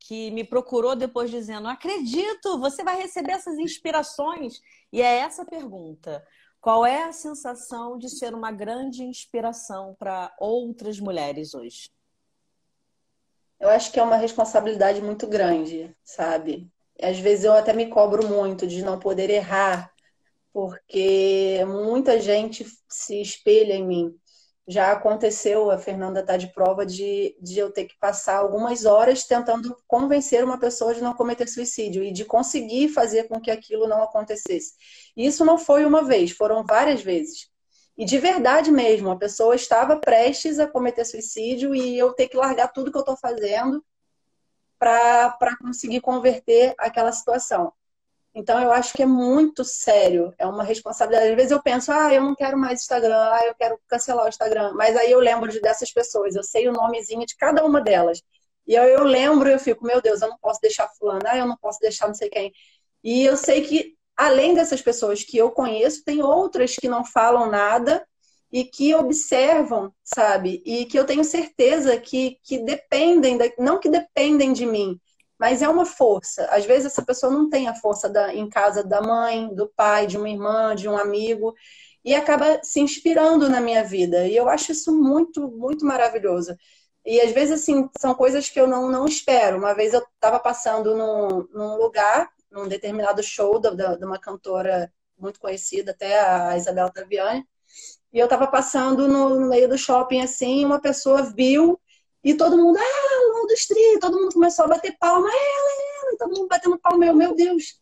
que 0.00 0.30
me 0.30 0.44
procurou 0.44 0.94
depois 0.94 1.30
dizendo: 1.30 1.66
acredito, 1.66 2.58
você 2.60 2.84
vai 2.84 2.96
receber 3.00 3.32
essas 3.32 3.58
inspirações. 3.58 4.60
E 4.92 5.02
é 5.02 5.18
essa 5.18 5.44
pergunta. 5.44 6.24
Qual 6.64 6.86
é 6.86 7.04
a 7.04 7.12
sensação 7.12 7.98
de 7.98 8.08
ser 8.08 8.34
uma 8.34 8.50
grande 8.50 9.04
inspiração 9.04 9.94
para 9.98 10.34
outras 10.40 10.98
mulheres 10.98 11.52
hoje? 11.52 11.90
Eu 13.60 13.68
acho 13.68 13.92
que 13.92 14.00
é 14.00 14.02
uma 14.02 14.16
responsabilidade 14.16 15.02
muito 15.02 15.26
grande, 15.26 15.94
sabe? 16.02 16.66
Às 16.98 17.18
vezes 17.18 17.44
eu 17.44 17.52
até 17.52 17.74
me 17.74 17.88
cobro 17.90 18.26
muito 18.26 18.66
de 18.66 18.82
não 18.82 18.98
poder 18.98 19.28
errar, 19.28 19.92
porque 20.54 21.62
muita 21.66 22.18
gente 22.18 22.64
se 22.88 23.20
espelha 23.20 23.74
em 23.74 23.86
mim 23.86 24.18
já 24.66 24.92
aconteceu, 24.92 25.70
a 25.70 25.76
Fernanda 25.76 26.20
está 26.20 26.36
de 26.36 26.52
prova 26.52 26.86
de, 26.86 27.36
de 27.40 27.58
eu 27.58 27.70
ter 27.70 27.84
que 27.84 27.98
passar 27.98 28.36
algumas 28.38 28.86
horas 28.86 29.24
tentando 29.24 29.76
convencer 29.86 30.42
uma 30.42 30.58
pessoa 30.58 30.94
de 30.94 31.02
não 31.02 31.12
cometer 31.12 31.46
suicídio 31.48 32.02
e 32.02 32.10
de 32.10 32.24
conseguir 32.24 32.88
fazer 32.88 33.28
com 33.28 33.40
que 33.40 33.50
aquilo 33.50 33.86
não 33.86 34.02
acontecesse. 34.02 34.72
Isso 35.14 35.44
não 35.44 35.58
foi 35.58 35.84
uma 35.84 36.02
vez, 36.02 36.30
foram 36.30 36.64
várias 36.64 37.02
vezes. 37.02 37.50
E 37.96 38.04
de 38.04 38.18
verdade 38.18 38.70
mesmo, 38.70 39.10
a 39.10 39.16
pessoa 39.16 39.54
estava 39.54 39.98
prestes 39.98 40.58
a 40.58 40.66
cometer 40.66 41.04
suicídio 41.04 41.74
e 41.74 41.96
eu 41.98 42.12
ter 42.14 42.28
que 42.28 42.36
largar 42.36 42.68
tudo 42.68 42.90
que 42.90 42.96
eu 42.96 43.00
estou 43.00 43.16
fazendo 43.16 43.84
para 44.78 45.56
conseguir 45.60 46.00
converter 46.00 46.74
aquela 46.78 47.12
situação. 47.12 47.72
Então, 48.34 48.60
eu 48.60 48.72
acho 48.72 48.92
que 48.94 49.02
é 49.02 49.06
muito 49.06 49.64
sério, 49.64 50.34
é 50.38 50.46
uma 50.46 50.64
responsabilidade. 50.64 51.30
Às 51.30 51.36
vezes 51.36 51.50
eu 51.52 51.62
penso, 51.62 51.92
ah, 51.92 52.12
eu 52.12 52.22
não 52.22 52.34
quero 52.34 52.58
mais 52.58 52.80
Instagram, 52.80 53.16
ah, 53.16 53.46
eu 53.46 53.54
quero 53.54 53.78
cancelar 53.86 54.26
o 54.26 54.28
Instagram. 54.28 54.72
Mas 54.74 54.96
aí 54.96 55.10
eu 55.12 55.20
lembro 55.20 55.50
de 55.50 55.60
dessas 55.60 55.92
pessoas, 55.92 56.34
eu 56.34 56.42
sei 56.42 56.68
o 56.68 56.72
nomezinho 56.72 57.24
de 57.26 57.36
cada 57.36 57.64
uma 57.64 57.80
delas. 57.80 58.20
E 58.66 58.76
aí 58.76 58.92
eu 58.92 59.04
lembro 59.04 59.48
e 59.48 59.52
eu 59.52 59.58
fico, 59.58 59.84
meu 59.86 60.00
Deus, 60.02 60.20
eu 60.22 60.28
não 60.28 60.38
posso 60.38 60.60
deixar 60.60 60.88
fulano, 60.98 61.20
ah, 61.26 61.36
eu 61.38 61.46
não 61.46 61.56
posso 61.56 61.78
deixar 61.80 62.08
não 62.08 62.14
sei 62.14 62.28
quem. 62.28 62.52
E 63.04 63.24
eu 63.24 63.36
sei 63.36 63.62
que, 63.62 63.94
além 64.16 64.54
dessas 64.54 64.82
pessoas 64.82 65.22
que 65.22 65.36
eu 65.36 65.50
conheço, 65.50 66.02
tem 66.04 66.22
outras 66.22 66.74
que 66.74 66.88
não 66.88 67.04
falam 67.04 67.48
nada 67.50 68.04
e 68.50 68.64
que 68.64 68.94
observam, 68.94 69.92
sabe? 70.02 70.62
E 70.64 70.86
que 70.86 70.98
eu 70.98 71.04
tenho 71.04 71.24
certeza 71.24 71.96
que, 71.98 72.38
que 72.42 72.58
dependem, 72.58 73.36
da, 73.36 73.44
não 73.58 73.78
que 73.78 73.88
dependem 73.88 74.52
de 74.52 74.64
mim, 74.66 74.98
mas 75.44 75.60
é 75.60 75.68
uma 75.68 75.84
força. 75.84 76.46
Às 76.46 76.64
vezes 76.64 76.86
essa 76.86 77.04
pessoa 77.04 77.30
não 77.30 77.50
tem 77.50 77.68
a 77.68 77.74
força 77.74 78.08
da, 78.08 78.34
em 78.34 78.48
casa 78.48 78.82
da 78.82 79.02
mãe, 79.02 79.54
do 79.54 79.68
pai, 79.68 80.06
de 80.06 80.16
uma 80.16 80.30
irmã, 80.30 80.74
de 80.74 80.88
um 80.88 80.96
amigo, 80.96 81.54
e 82.02 82.14
acaba 82.14 82.62
se 82.62 82.80
inspirando 82.80 83.46
na 83.46 83.60
minha 83.60 83.84
vida. 83.84 84.26
E 84.26 84.34
eu 84.34 84.48
acho 84.48 84.72
isso 84.72 84.90
muito, 84.90 85.46
muito 85.50 85.84
maravilhoso. 85.84 86.56
E 87.04 87.20
às 87.20 87.30
vezes, 87.32 87.60
assim, 87.60 87.90
são 87.98 88.14
coisas 88.14 88.48
que 88.48 88.58
eu 88.58 88.66
não, 88.66 88.90
não 88.90 89.04
espero. 89.04 89.58
Uma 89.58 89.74
vez 89.74 89.92
eu 89.92 90.00
estava 90.14 90.40
passando 90.40 90.96
num, 90.96 91.46
num, 91.52 91.76
lugar, 91.76 92.30
num 92.50 92.66
determinado 92.66 93.22
show 93.22 93.60
de, 93.60 93.68
de 93.98 94.04
uma 94.06 94.18
cantora 94.18 94.90
muito 95.18 95.38
conhecida, 95.38 95.90
até 95.90 96.18
a 96.20 96.56
Isabela 96.56 96.90
Taviani, 96.90 97.46
e 98.10 98.18
eu 98.18 98.24
estava 98.24 98.46
passando 98.46 99.06
no, 99.06 99.38
no 99.38 99.48
meio 99.50 99.68
do 99.68 99.76
shopping, 99.76 100.22
assim, 100.22 100.64
uma 100.64 100.80
pessoa 100.80 101.22
viu 101.22 101.78
e 102.24 102.32
todo 102.32 102.56
mundo, 102.56 102.78
ah, 102.78 103.13
Lua 103.34 103.46
do 103.46 103.52
Street, 103.54 104.00
todo 104.00 104.20
mundo 104.20 104.32
começou 104.32 104.64
a 104.64 104.68
bater 104.68 104.96
palma, 104.98 105.28
ela, 105.28 105.34
ela, 106.02 106.14
e 106.14 106.16
todo 106.16 106.36
mundo 106.36 106.48
batendo 106.48 106.78
palma, 106.78 107.04
eu, 107.06 107.14
meu 107.14 107.34
Deus. 107.34 107.80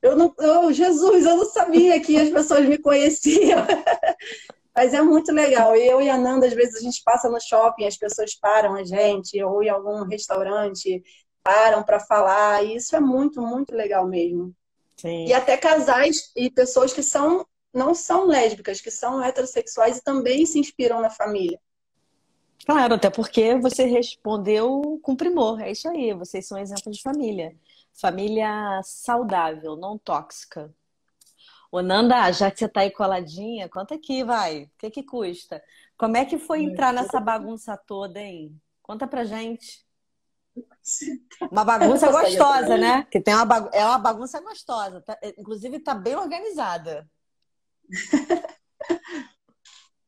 Eu 0.00 0.16
não, 0.16 0.34
eu, 0.38 0.72
Jesus, 0.72 1.24
eu 1.24 1.36
não 1.36 1.44
sabia 1.44 2.00
que 2.00 2.16
as 2.18 2.28
pessoas 2.28 2.66
me 2.66 2.76
conheciam. 2.76 3.64
Mas 4.74 4.94
é 4.94 5.02
muito 5.02 5.30
legal. 5.32 5.76
Eu 5.76 6.00
e 6.00 6.08
a 6.08 6.18
Nanda, 6.18 6.46
às 6.46 6.52
vezes, 6.52 6.76
a 6.76 6.80
gente 6.80 7.02
passa 7.04 7.28
no 7.28 7.40
shopping, 7.40 7.84
as 7.84 7.96
pessoas 7.96 8.34
param 8.34 8.74
a 8.74 8.82
gente, 8.82 9.42
ou 9.42 9.62
em 9.62 9.68
algum 9.68 10.02
restaurante, 10.04 11.02
param 11.42 11.82
para 11.82 12.00
falar. 12.00 12.64
E 12.64 12.76
isso 12.76 12.96
é 12.96 13.00
muito, 13.00 13.40
muito 13.40 13.74
legal 13.74 14.06
mesmo. 14.08 14.52
Sim. 14.96 15.26
E 15.26 15.32
até 15.32 15.56
casais 15.56 16.32
e 16.34 16.50
pessoas 16.50 16.92
que 16.92 17.02
são 17.02 17.46
não 17.72 17.94
são 17.94 18.26
lésbicas, 18.26 18.80
que 18.80 18.90
são 18.90 19.22
heterossexuais 19.22 19.98
e 19.98 20.02
também 20.02 20.44
se 20.44 20.58
inspiram 20.58 21.00
na 21.00 21.08
família. 21.08 21.58
Claro, 22.64 22.94
até 22.94 23.10
porque 23.10 23.56
você 23.56 23.84
respondeu 23.84 25.00
com 25.02 25.16
primor. 25.16 25.60
É 25.60 25.72
isso 25.72 25.88
aí, 25.88 26.12
vocês 26.14 26.46
são 26.46 26.58
exemplo 26.58 26.92
de 26.92 27.02
família. 27.02 27.56
Família 27.92 28.80
saudável, 28.84 29.76
não 29.76 29.98
tóxica. 29.98 30.72
Ô, 31.70 31.80
Nanda, 31.80 32.30
já 32.32 32.50
que 32.50 32.58
você 32.58 32.68
tá 32.68 32.80
aí 32.80 32.90
coladinha, 32.90 33.68
conta 33.68 33.94
aqui, 33.94 34.22
vai. 34.22 34.64
O 34.64 34.70
que 34.78 34.90
que 34.90 35.02
custa? 35.02 35.62
Como 35.96 36.16
é 36.16 36.24
que 36.24 36.38
foi 36.38 36.62
entrar 36.62 36.92
nessa 36.92 37.18
bagunça 37.18 37.76
toda, 37.76 38.20
hein? 38.20 38.60
Conta 38.82 39.06
pra 39.06 39.24
gente. 39.24 39.84
Uma 41.50 41.64
bagunça 41.64 42.10
gostosa, 42.12 42.76
né? 42.76 43.04
Que 43.10 43.20
tem 43.20 43.34
uma 43.34 43.70
é 43.72 43.84
uma 43.84 43.98
bagunça 43.98 44.40
gostosa. 44.40 45.00
Tá... 45.00 45.18
Inclusive, 45.38 45.80
tá 45.80 45.94
bem 45.94 46.14
organizada. 46.14 47.08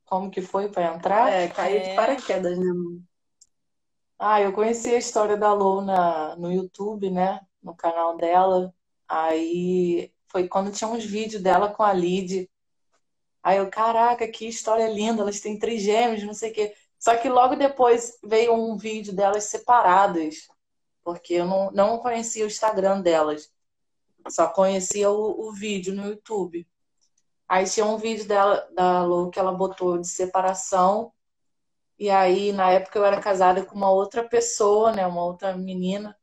Como 0.04 0.30
que 0.30 0.42
foi 0.42 0.68
para 0.68 0.94
entrar? 0.94 1.32
É, 1.32 1.48
caiu 1.48 1.78
é... 1.78 1.88
de 1.90 1.96
paraquedas, 1.96 2.58
né? 2.58 2.66
Ah, 4.18 4.40
eu 4.40 4.52
conheci 4.52 4.94
a 4.94 4.98
história 4.98 5.36
da 5.36 5.52
Lou 5.52 5.82
no 5.82 6.52
YouTube, 6.52 7.10
né? 7.10 7.40
no 7.64 7.74
canal 7.74 8.16
dela. 8.16 8.72
Aí 9.08 10.12
foi 10.28 10.46
quando 10.46 10.70
tinha 10.70 10.88
uns 10.88 11.04
vídeos 11.04 11.42
dela 11.42 11.68
com 11.70 11.82
a 11.82 11.92
Lid. 11.92 12.48
Aí 13.42 13.58
eu, 13.58 13.68
caraca, 13.70 14.28
que 14.28 14.46
história 14.46 14.88
linda, 14.88 15.22
elas 15.22 15.40
têm 15.40 15.58
três 15.58 15.82
gêmeos, 15.82 16.22
não 16.22 16.34
sei 16.34 16.50
o 16.50 16.54
quê. 16.54 16.74
Só 16.98 17.16
que 17.16 17.28
logo 17.28 17.56
depois 17.56 18.18
veio 18.22 18.54
um 18.54 18.76
vídeo 18.76 19.14
delas 19.14 19.44
separadas, 19.44 20.48
porque 21.02 21.34
eu 21.34 21.46
não, 21.46 21.70
não 21.72 21.98
conhecia 21.98 22.44
o 22.44 22.48
Instagram 22.48 23.00
delas. 23.00 23.52
Só 24.28 24.48
conhecia 24.48 25.10
o, 25.10 25.48
o 25.48 25.52
vídeo 25.52 25.94
no 25.94 26.06
YouTube. 26.06 26.66
Aí 27.48 27.64
tinha 27.66 27.86
um 27.86 27.96
vídeo 27.96 28.26
dela, 28.26 28.68
da 28.74 29.04
Lu 29.04 29.30
que 29.30 29.38
ela 29.38 29.52
botou 29.52 29.98
de 29.98 30.08
separação. 30.08 31.12
E 31.98 32.10
aí, 32.10 32.52
na 32.52 32.70
época, 32.70 32.98
eu 32.98 33.04
era 33.04 33.20
casada 33.20 33.64
com 33.64 33.76
uma 33.76 33.90
outra 33.90 34.24
pessoa, 34.28 34.92
né? 34.92 35.06
Uma 35.06 35.24
outra 35.24 35.56
menina. 35.56 36.16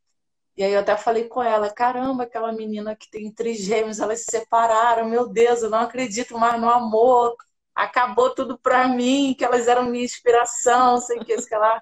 E 0.57 0.63
aí 0.63 0.73
eu 0.73 0.81
até 0.81 0.97
falei 0.97 1.27
com 1.27 1.41
ela, 1.41 1.69
caramba, 1.73 2.23
aquela 2.23 2.51
menina 2.51 2.95
que 2.95 3.09
tem 3.09 3.31
três 3.31 3.59
gêmeos, 3.59 3.99
elas 3.99 4.19
se 4.19 4.31
separaram, 4.31 5.07
meu 5.07 5.27
Deus, 5.27 5.63
eu 5.63 5.69
não 5.69 5.79
acredito 5.79 6.37
mais 6.37 6.59
no 6.59 6.69
amor. 6.69 7.35
Acabou 7.73 8.35
tudo 8.35 8.59
pra 8.59 8.87
mim, 8.87 9.33
que 9.37 9.45
elas 9.45 9.67
eram 9.67 9.85
minha 9.85 10.03
inspiração, 10.03 10.97
sei 10.97 11.19
que, 11.19 11.39
sei 11.41 11.57
lá. 11.57 11.81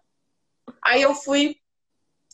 Aí 0.84 1.02
eu 1.02 1.16
fui 1.16 1.58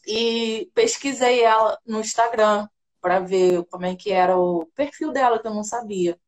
e 0.08 0.70
pesquisei 0.74 1.44
ela 1.44 1.80
no 1.86 2.00
Instagram 2.00 2.68
para 3.02 3.20
ver 3.20 3.64
como 3.66 3.86
é 3.86 3.96
que 3.96 4.12
era 4.12 4.38
o 4.38 4.66
perfil 4.76 5.12
dela, 5.12 5.40
que 5.40 5.48
eu 5.48 5.54
não 5.54 5.64
sabia. 5.64 6.20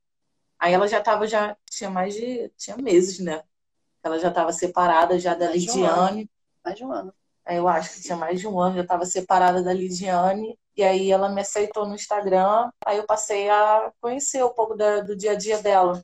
Aí 0.60 0.74
ela 0.74 0.88
já 0.88 1.02
tava, 1.02 1.28
já 1.28 1.56
tinha 1.70 1.90
mais 1.90 2.14
de. 2.16 2.50
tinha 2.58 2.78
meses, 2.78 3.20
né? 3.20 3.44
Ela 4.04 4.20
já 4.20 4.30
estava 4.30 4.52
separada 4.52 5.20
já 5.20 5.34
da 5.34 5.48
mais 5.48 5.62
Lidiane. 5.62 6.24
Um 6.24 6.28
mais 6.64 6.78
de 6.78 6.86
um 6.86 6.92
ano. 6.92 7.14
Aí 7.46 7.58
eu 7.58 7.68
acho 7.68 7.94
que 7.94 8.02
tinha 8.02 8.18
mais 8.18 8.40
de 8.40 8.48
um 8.48 8.60
ano, 8.60 8.76
já 8.76 8.82
estava 8.82 9.06
separada 9.06 9.64
da 9.64 9.74
Lidiane. 9.74 10.58
E 10.76 10.84
aí 10.84 11.12
ela 11.12 11.30
me 11.30 11.42
aceitou 11.42 11.88
no 11.88 11.96
Instagram. 11.96 12.72
Aí 12.86 12.98
eu 12.98 13.06
passei 13.06 13.50
a 13.50 13.92
conhecer 14.02 14.44
um 14.44 14.54
pouco 14.54 14.76
da, 14.76 15.02
do 15.02 15.16
dia 15.16 15.32
a 15.32 15.36
dia 15.36 15.62
dela. 15.62 16.04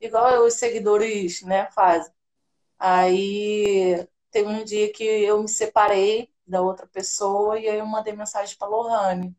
Igual 0.00 0.44
os 0.46 0.54
seguidores, 0.54 1.42
né, 1.42 1.70
fazem. 1.72 2.12
Aí 2.78 4.06
teve 4.30 4.48
um 4.48 4.64
dia 4.64 4.92
que 4.92 5.04
eu 5.04 5.42
me 5.42 5.48
separei 5.48 6.32
da 6.46 6.62
outra 6.62 6.86
pessoa 6.86 7.58
e 7.60 7.68
aí 7.68 7.78
eu 7.78 7.86
mandei 7.86 8.12
mensagem 8.14 8.56
para 8.58 8.68
Lohane. 8.68 9.36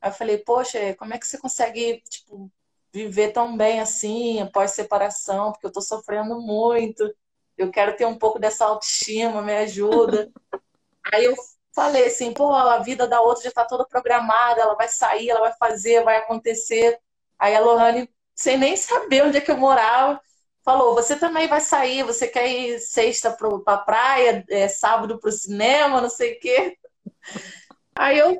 Aí 0.00 0.10
eu 0.10 0.14
falei, 0.14 0.38
poxa, 0.38 0.94
como 0.96 1.14
é 1.14 1.18
que 1.18 1.26
você 1.26 1.38
consegue, 1.38 2.02
tipo, 2.08 2.50
viver 2.96 3.32
tão 3.32 3.56
bem 3.56 3.80
assim, 3.80 4.40
após 4.40 4.72
separação, 4.72 5.52
porque 5.52 5.66
eu 5.66 5.72
tô 5.72 5.80
sofrendo 5.82 6.40
muito. 6.40 7.14
Eu 7.56 7.70
quero 7.70 7.96
ter 7.96 8.06
um 8.06 8.18
pouco 8.18 8.38
dessa 8.38 8.64
autoestima, 8.64 9.42
me 9.42 9.56
ajuda. 9.56 10.30
Aí 11.12 11.24
eu 11.24 11.34
falei 11.74 12.06
assim, 12.06 12.32
pô, 12.32 12.52
a 12.54 12.78
vida 12.78 13.06
da 13.06 13.20
outra 13.20 13.44
já 13.44 13.50
tá 13.50 13.64
toda 13.64 13.86
programada, 13.86 14.60
ela 14.62 14.74
vai 14.74 14.88
sair, 14.88 15.30
ela 15.30 15.40
vai 15.40 15.52
fazer, 15.58 16.02
vai 16.04 16.18
acontecer. 16.18 16.98
Aí 17.38 17.54
a 17.54 17.60
Lohane, 17.60 18.08
sem 18.34 18.56
nem 18.58 18.76
saber 18.76 19.24
onde 19.24 19.38
é 19.38 19.40
que 19.40 19.50
eu 19.50 19.56
morava, 19.58 20.20
falou: 20.64 20.94
Você 20.94 21.16
também 21.16 21.46
vai 21.48 21.60
sair, 21.60 22.02
você 22.02 22.26
quer 22.26 22.48
ir 22.48 22.80
sexta 22.80 23.30
pro, 23.30 23.62
pra 23.62 23.78
praia, 23.78 24.44
é, 24.50 24.68
sábado 24.68 25.18
pro 25.20 25.30
cinema, 25.30 26.00
não 26.00 26.10
sei 26.10 26.34
o 26.34 26.40
quê. 26.40 26.78
Aí 27.94 28.18
eu, 28.18 28.38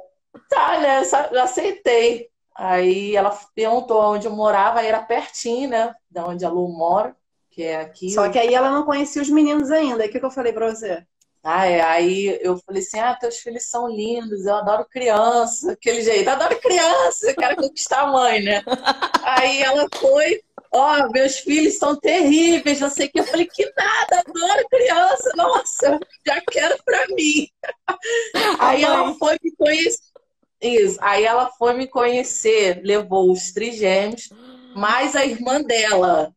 tá, 0.48 0.80
né, 0.80 1.02
aceitei. 1.40 2.30
Aí 2.56 3.14
ela 3.14 3.38
perguntou 3.54 4.00
onde 4.00 4.26
eu 4.26 4.32
morava, 4.34 4.80
aí 4.80 4.86
era 4.86 5.02
pertinho, 5.02 5.68
né? 5.68 5.94
Da 6.10 6.26
onde 6.26 6.44
a 6.44 6.48
Lu 6.48 6.68
mora, 6.68 7.14
que 7.50 7.62
é 7.62 7.80
aqui. 7.80 8.10
Só 8.10 8.28
que 8.30 8.38
aí 8.38 8.54
ela 8.54 8.70
não 8.70 8.84
conhecia 8.84 9.20
os 9.20 9.28
meninos 9.28 9.70
ainda. 9.70 10.04
O 10.04 10.08
que, 10.08 10.18
que 10.18 10.24
eu 10.24 10.30
falei 10.30 10.52
pra 10.52 10.74
você? 10.74 11.04
Ah, 11.48 11.64
é. 11.66 11.80
Aí 11.80 12.38
eu 12.42 12.58
falei 12.58 12.82
assim: 12.82 12.98
ah, 12.98 13.14
teus 13.14 13.36
filhos 13.36 13.64
são 13.66 13.86
lindos, 13.88 14.46
eu 14.46 14.54
adoro 14.56 14.84
criança, 14.90 15.72
aquele 15.72 16.02
jeito, 16.02 16.28
adoro 16.28 16.58
criança, 16.60 17.30
eu 17.30 17.36
quero 17.36 17.56
conquistar 17.56 18.00
a 18.02 18.06
mãe, 18.08 18.42
né? 18.42 18.62
aí 19.22 19.62
ela 19.62 19.86
foi, 20.00 20.42
ó, 20.72 20.98
oh, 20.98 21.12
meus 21.12 21.38
filhos 21.38 21.78
são 21.78 21.94
terríveis, 21.94 22.80
não 22.80 22.90
sei 22.90 23.06
o 23.06 23.12
que. 23.12 23.20
Eu 23.20 23.24
falei, 23.24 23.46
que 23.46 23.64
nada, 23.76 24.24
adoro 24.26 24.68
criança, 24.68 25.32
nossa, 25.36 26.00
já 26.26 26.40
quero 26.50 26.76
pra 26.84 27.06
mim. 27.08 27.46
Aí 28.58 28.82
ela 28.82 29.14
foi 29.14 29.38
me 29.42 29.54
conhecer. 29.56 30.15
Isso. 30.74 30.98
Aí 31.00 31.24
ela 31.24 31.50
foi 31.58 31.74
me 31.74 31.86
conhecer, 31.86 32.80
levou 32.82 33.30
os 33.30 33.52
trigêmeos, 33.52 34.30
mais 34.74 35.14
a 35.14 35.24
irmã 35.24 35.62
dela. 35.62 36.32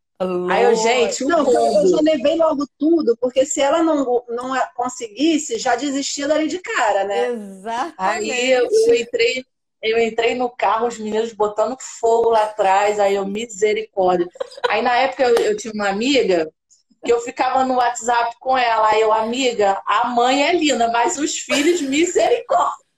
Aí 0.49 0.65
eu, 0.65 0.75
gente, 0.75 1.23
não, 1.23 1.49
eu 1.49 1.88
já 1.88 2.01
levei 2.01 2.36
logo 2.36 2.67
tudo, 2.77 3.15
porque 3.21 3.45
se 3.45 3.61
ela 3.61 3.82
não, 3.82 4.21
não 4.27 4.53
conseguisse, 4.75 5.57
já 5.57 5.77
desistia 5.77 6.27
dali 6.27 6.47
de 6.49 6.59
cara, 6.59 7.05
né? 7.05 7.27
Exatamente. 7.27 8.32
Aí 8.32 8.51
eu, 8.51 8.67
eu 8.69 8.95
entrei, 8.95 9.45
eu 9.82 9.97
entrei 9.97 10.36
no 10.36 10.49
carro, 10.49 10.88
os 10.88 10.99
meninos 10.99 11.32
botando 11.32 11.77
fogo 11.80 12.32
lá 12.32 12.43
atrás, 12.43 12.99
aí 12.99 13.15
eu, 13.15 13.25
misericórdia. 13.25 14.27
Aí 14.67 14.82
na 14.82 14.93
época 14.97 15.23
eu, 15.23 15.36
eu 15.36 15.55
tinha 15.55 15.73
uma 15.73 15.88
amiga 15.88 16.51
que 17.01 17.13
eu 17.13 17.21
ficava 17.21 17.63
no 17.63 17.75
WhatsApp 17.75 18.36
com 18.41 18.57
ela, 18.57 18.89
aí 18.89 18.99
eu, 18.99 19.13
amiga, 19.13 19.82
a 19.86 20.09
mãe 20.09 20.45
é 20.45 20.53
linda, 20.53 20.89
mas 20.89 21.17
os 21.17 21.38
filhos, 21.38 21.80
misericórdia. 21.82 22.88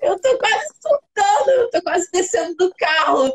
Eu 0.00 0.18
tô 0.18 0.38
quase 0.38 0.68
soltando, 0.80 1.50
eu 1.50 1.70
tô 1.70 1.82
quase 1.82 2.08
descendo 2.12 2.54
do 2.56 2.74
carro. 2.74 3.34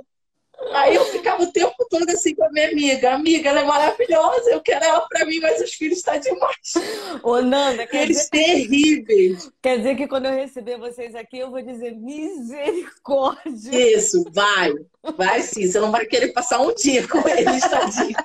Aí 0.73 0.95
eu 0.95 1.05
ficava 1.05 1.43
o 1.43 1.51
tempo 1.51 1.75
todo 1.89 2.09
assim 2.09 2.33
com 2.33 2.43
a 2.43 2.49
minha 2.49 2.69
amiga. 2.69 3.13
Amiga, 3.13 3.49
ela 3.49 3.61
é 3.61 3.63
maravilhosa, 3.63 4.49
eu 4.49 4.59
quero 4.59 4.83
ela 4.83 5.01
pra 5.07 5.25
mim, 5.25 5.39
mas 5.39 5.61
os 5.61 5.73
filhos 5.73 5.99
estão 5.99 6.15
tá 6.15 6.19
demais. 6.19 6.73
Ô, 7.21 7.41
Nanda, 7.41 7.85
quer 7.85 8.03
Eles 8.03 8.17
dizer... 8.17 8.29
terríveis. 8.31 9.51
Quer 9.61 9.77
dizer 9.77 9.95
que 9.95 10.07
quando 10.07 10.25
eu 10.25 10.33
receber 10.33 10.77
vocês 10.77 11.13
aqui, 11.13 11.37
eu 11.37 11.51
vou 11.51 11.61
dizer 11.61 11.95
misericórdia. 11.95 13.71
Isso, 13.71 14.25
vai. 14.31 14.73
Vai 15.15 15.41
sim. 15.41 15.67
Você 15.67 15.79
não 15.79 15.91
vai 15.91 16.05
querer 16.05 16.33
passar 16.33 16.59
um 16.59 16.73
dia 16.73 17.07
com 17.07 17.27
eles, 17.29 17.61
tadinho. 17.61 18.17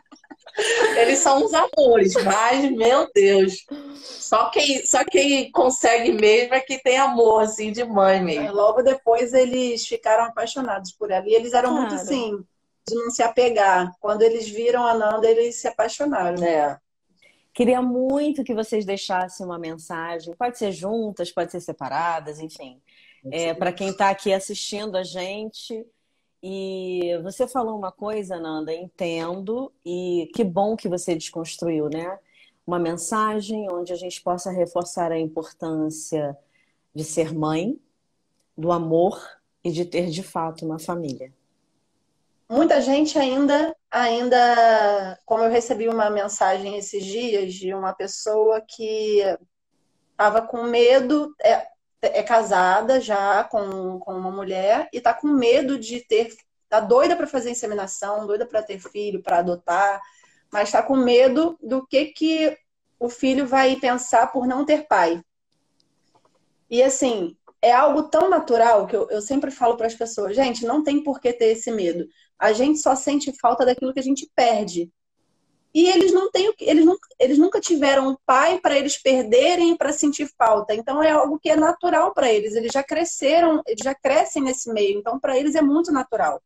Eles 0.97 1.19
são 1.19 1.45
uns 1.45 1.53
amores, 1.55 2.15
mas, 2.25 2.71
meu 2.71 3.09
Deus. 3.15 3.65
Só 3.95 4.51
quem, 4.51 4.85
só 4.85 5.05
quem 5.05 5.51
consegue 5.51 6.13
mesmo 6.13 6.55
é 6.55 6.61
que 6.61 6.79
tem 6.83 6.99
amor, 6.99 7.43
assim, 7.43 7.73
de 7.73 7.85
mãe 7.85 8.23
mesmo. 8.23 8.47
É, 8.47 8.51
logo 8.51 8.83
depois 8.83 9.33
eles 9.33 9.87
ficaram 9.87 10.25
apaixonados 10.25 10.93
por 10.93 11.11
ela. 11.11 11.29
E 11.29 11.35
eles 11.35 11.53
eram 11.53 11.71
claro. 11.71 11.89
muito 11.89 12.01
assim, 12.01 12.43
de 12.87 12.95
não 12.95 13.11
se 13.11 13.23
apegar. 13.23 13.93
Quando 14.01 14.23
eles 14.23 14.49
viram 14.49 14.87
a 14.87 14.95
Nanda, 14.95 15.29
eles 15.29 15.57
se 15.57 15.69
apaixonaram. 15.69 16.43
É. 16.45 16.79
Queria 17.55 17.83
muito 17.83 18.45
que 18.45 18.55
vocês 18.55 18.85
deixassem 18.85 19.45
uma 19.45 19.59
mensagem. 19.59 20.35
Pode 20.35 20.59
ser 20.59 20.73
juntas, 20.73 21.31
pode 21.31 21.51
ser 21.51 21.61
separadas, 21.61 22.41
enfim. 22.41 22.81
É, 23.31 23.55
Para 23.55 23.73
quem 23.73 23.91
está 23.91 24.11
aqui 24.11 24.33
assistindo 24.33 24.97
a 24.97 25.05
gente 25.05 25.87
e 26.43 27.17
você 27.23 27.47
falou 27.47 27.79
uma 27.79 27.93
coisa, 27.93 28.41
Nanda, 28.41 28.75
entendo, 28.75 29.73
e 29.85 30.29
que 30.35 30.43
bom 30.43 30.75
que 30.75 30.89
você 30.89 31.15
desconstruiu, 31.15 31.89
né? 31.89 32.19
Uma 32.67 32.79
mensagem 32.79 33.71
onde 33.71 33.93
a 33.93 33.97
gente 33.97 34.21
possa 34.21 34.51
reforçar 34.51 35.13
a 35.13 35.19
importância 35.19 36.37
de 36.95 37.05
ser 37.05 37.33
mãe, 37.33 37.79
do 38.57 38.73
amor 38.73 39.21
e 39.63 39.71
de 39.71 39.85
ter 39.85 40.11
de 40.11 40.23
fato 40.23 40.65
uma 40.65 40.79
família. 40.79 41.33
Muita 42.49 42.81
gente 42.81 43.19
ainda, 43.19 43.75
ainda, 43.91 45.19
como 45.25 45.45
eu 45.45 45.51
recebi 45.51 45.89
uma 45.89 46.11
mensagem 46.11 46.77
esses 46.77 47.05
dias 47.05 47.55
de 47.55 47.73
uma 47.73 47.93
pessoa 47.95 48.61
que 48.61 49.21
estava 50.11 50.43
com 50.43 50.65
medo, 50.65 51.35
é, 51.41 51.67
é 52.03 52.23
casada 52.23 53.01
já 53.01 53.45
com, 53.45 53.99
com 54.01 54.15
uma 54.15 54.31
mulher 54.31 54.89
e 54.93 55.01
tá 55.01 55.15
com 55.15 55.29
medo 55.29 55.79
de 55.79 56.01
ter, 56.01 56.35
tá 56.69 56.81
doida 56.81 57.17
para 57.17 57.27
fazer 57.27 57.51
inseminação, 57.51 58.27
doida 58.27 58.45
para 58.45 58.63
ter 58.63 58.81
filho, 58.81 59.23
para 59.23 59.39
adotar, 59.39 60.01
mas 60.53 60.71
tá 60.73 60.83
com 60.83 60.97
medo 60.97 61.57
do 61.63 61.87
que 61.87 62.07
que 62.07 62.59
o 62.99 63.09
filho 63.09 63.47
vai 63.47 63.77
pensar 63.77 64.33
por 64.33 64.47
não 64.47 64.65
ter 64.65 64.87
pai. 64.87 65.23
E 66.69 66.83
assim, 66.83 67.37
é 67.61 67.73
algo 67.73 68.05
tão 68.05 68.29
natural 68.29 68.87
que 68.87 68.97
eu, 68.97 69.09
eu 69.09 69.23
sempre 69.23 69.51
falo 69.51 69.77
para 69.77 69.87
as 69.87 69.95
pessoas, 69.95 70.35
gente, 70.35 70.67
não 70.67 70.83
tem 70.83 71.03
por 71.03 71.21
que 71.21 71.33
ter 71.33 71.53
esse 71.53 71.71
medo. 71.71 72.07
A 72.39 72.53
gente 72.53 72.81
só 72.81 72.97
sente 72.97 73.33
falta 73.41 73.65
daquilo 73.65 73.93
que 73.93 74.01
a 74.01 74.05
gente 74.05 74.29
perde. 74.35 74.91
E 75.75 75.87
eles 75.89 76.13
não 76.13 76.31
têm, 76.31 76.53
eles 76.61 76.85
nunca, 76.85 77.09
eles 77.19 77.39
nunca 77.39 77.61
tiveram 77.61 78.11
um 78.11 78.17
pai 78.27 78.61
para 78.61 78.77
eles 78.77 79.01
perderem 79.01 79.75
para 79.77 79.93
sentir 79.93 80.29
falta. 80.37 80.75
Então 80.75 81.03
é 81.03 81.11
algo 81.11 81.39
que 81.39 81.49
é 81.49 81.57
natural 81.57 82.13
para 82.13 82.31
eles. 82.31 82.55
Eles 82.55 82.71
já 82.73 82.83
cresceram, 82.83 83.63
eles 83.67 83.83
já 83.83 83.95
crescem 83.95 84.43
nesse 84.43 84.71
meio. 84.73 84.99
Então 84.99 85.19
para 85.19 85.39
eles 85.39 85.55
é 85.55 85.63
muito 85.63 85.91
natural. 85.91 86.43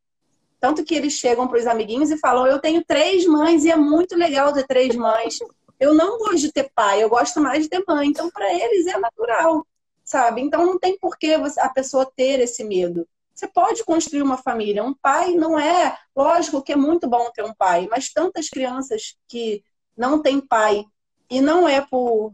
Tanto 0.61 0.85
que 0.85 0.95
eles 0.95 1.15
chegam 1.15 1.49
para 1.49 1.59
os 1.59 1.67
amiguinhos 1.67 2.11
e 2.11 2.19
falam: 2.19 2.47
"Eu 2.47 2.61
tenho 2.61 2.85
três 2.85 3.27
mães 3.27 3.65
e 3.65 3.71
é 3.71 3.77
muito 3.77 4.17
legal 4.17 4.53
ter 4.53 4.67
três 4.67 4.95
mães. 4.95 5.39
Eu 5.79 5.93
não 5.93 6.19
gosto 6.19 6.39
de 6.39 6.53
ter 6.53 6.71
pai, 6.75 7.03
eu 7.03 7.09
gosto 7.09 7.41
mais 7.41 7.65
de 7.65 7.69
ter 7.69 7.83
mãe". 7.87 8.09
Então 8.09 8.31
para 8.31 8.53
eles 8.55 8.87
é 8.87 8.97
natural, 8.97 9.67
sabe? 10.05 10.41
Então 10.41 10.65
não 10.65 10.79
tem 10.79 10.97
por 10.99 11.19
que 11.19 11.35
a 11.35 11.69
pessoa 11.71 12.11
ter 12.17 12.39
esse 12.41 12.63
medo. 12.63 13.07
Você 13.37 13.47
pode 13.47 13.85
construir 13.85 14.23
uma 14.23 14.39
família. 14.39 14.83
Um 14.83 14.95
pai 14.95 15.35
não 15.35 15.59
é. 15.59 15.95
Lógico 16.17 16.63
que 16.63 16.73
é 16.73 16.77
muito 16.77 17.07
bom 17.07 17.31
ter 17.33 17.45
um 17.45 17.55
pai, 17.55 17.87
mas 17.91 18.11
tantas 18.11 18.49
crianças 18.49 19.15
que 19.29 19.63
não 19.95 20.23
têm 20.23 20.41
pai 20.41 20.85
e 21.31 21.41
não 21.43 21.69
é 21.69 21.83
por 21.83 22.33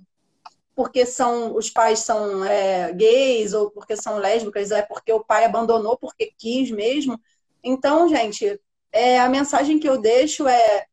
porque 0.75 1.05
são 1.05 1.55
os 1.55 1.69
pais 1.69 1.99
são 1.99 2.45
é, 2.45 2.93
gays 2.95 3.53
ou 3.53 3.71
porque 3.71 3.95
são 3.95 4.17
lésbicas, 4.17 4.71
é 4.71 4.81
porque 4.81 5.13
o 5.13 5.23
pai 5.23 5.45
abandonou 5.45 5.99
porque 5.99 6.33
quis 6.39 6.71
mesmo. 6.71 7.21
Então, 7.63 8.09
gente, 8.09 8.59
é, 8.91 9.21
a 9.21 9.29
mensagem 9.29 9.79
que 9.79 9.89
eu 9.89 9.99
deixo 9.99 10.47
é: 10.49 10.87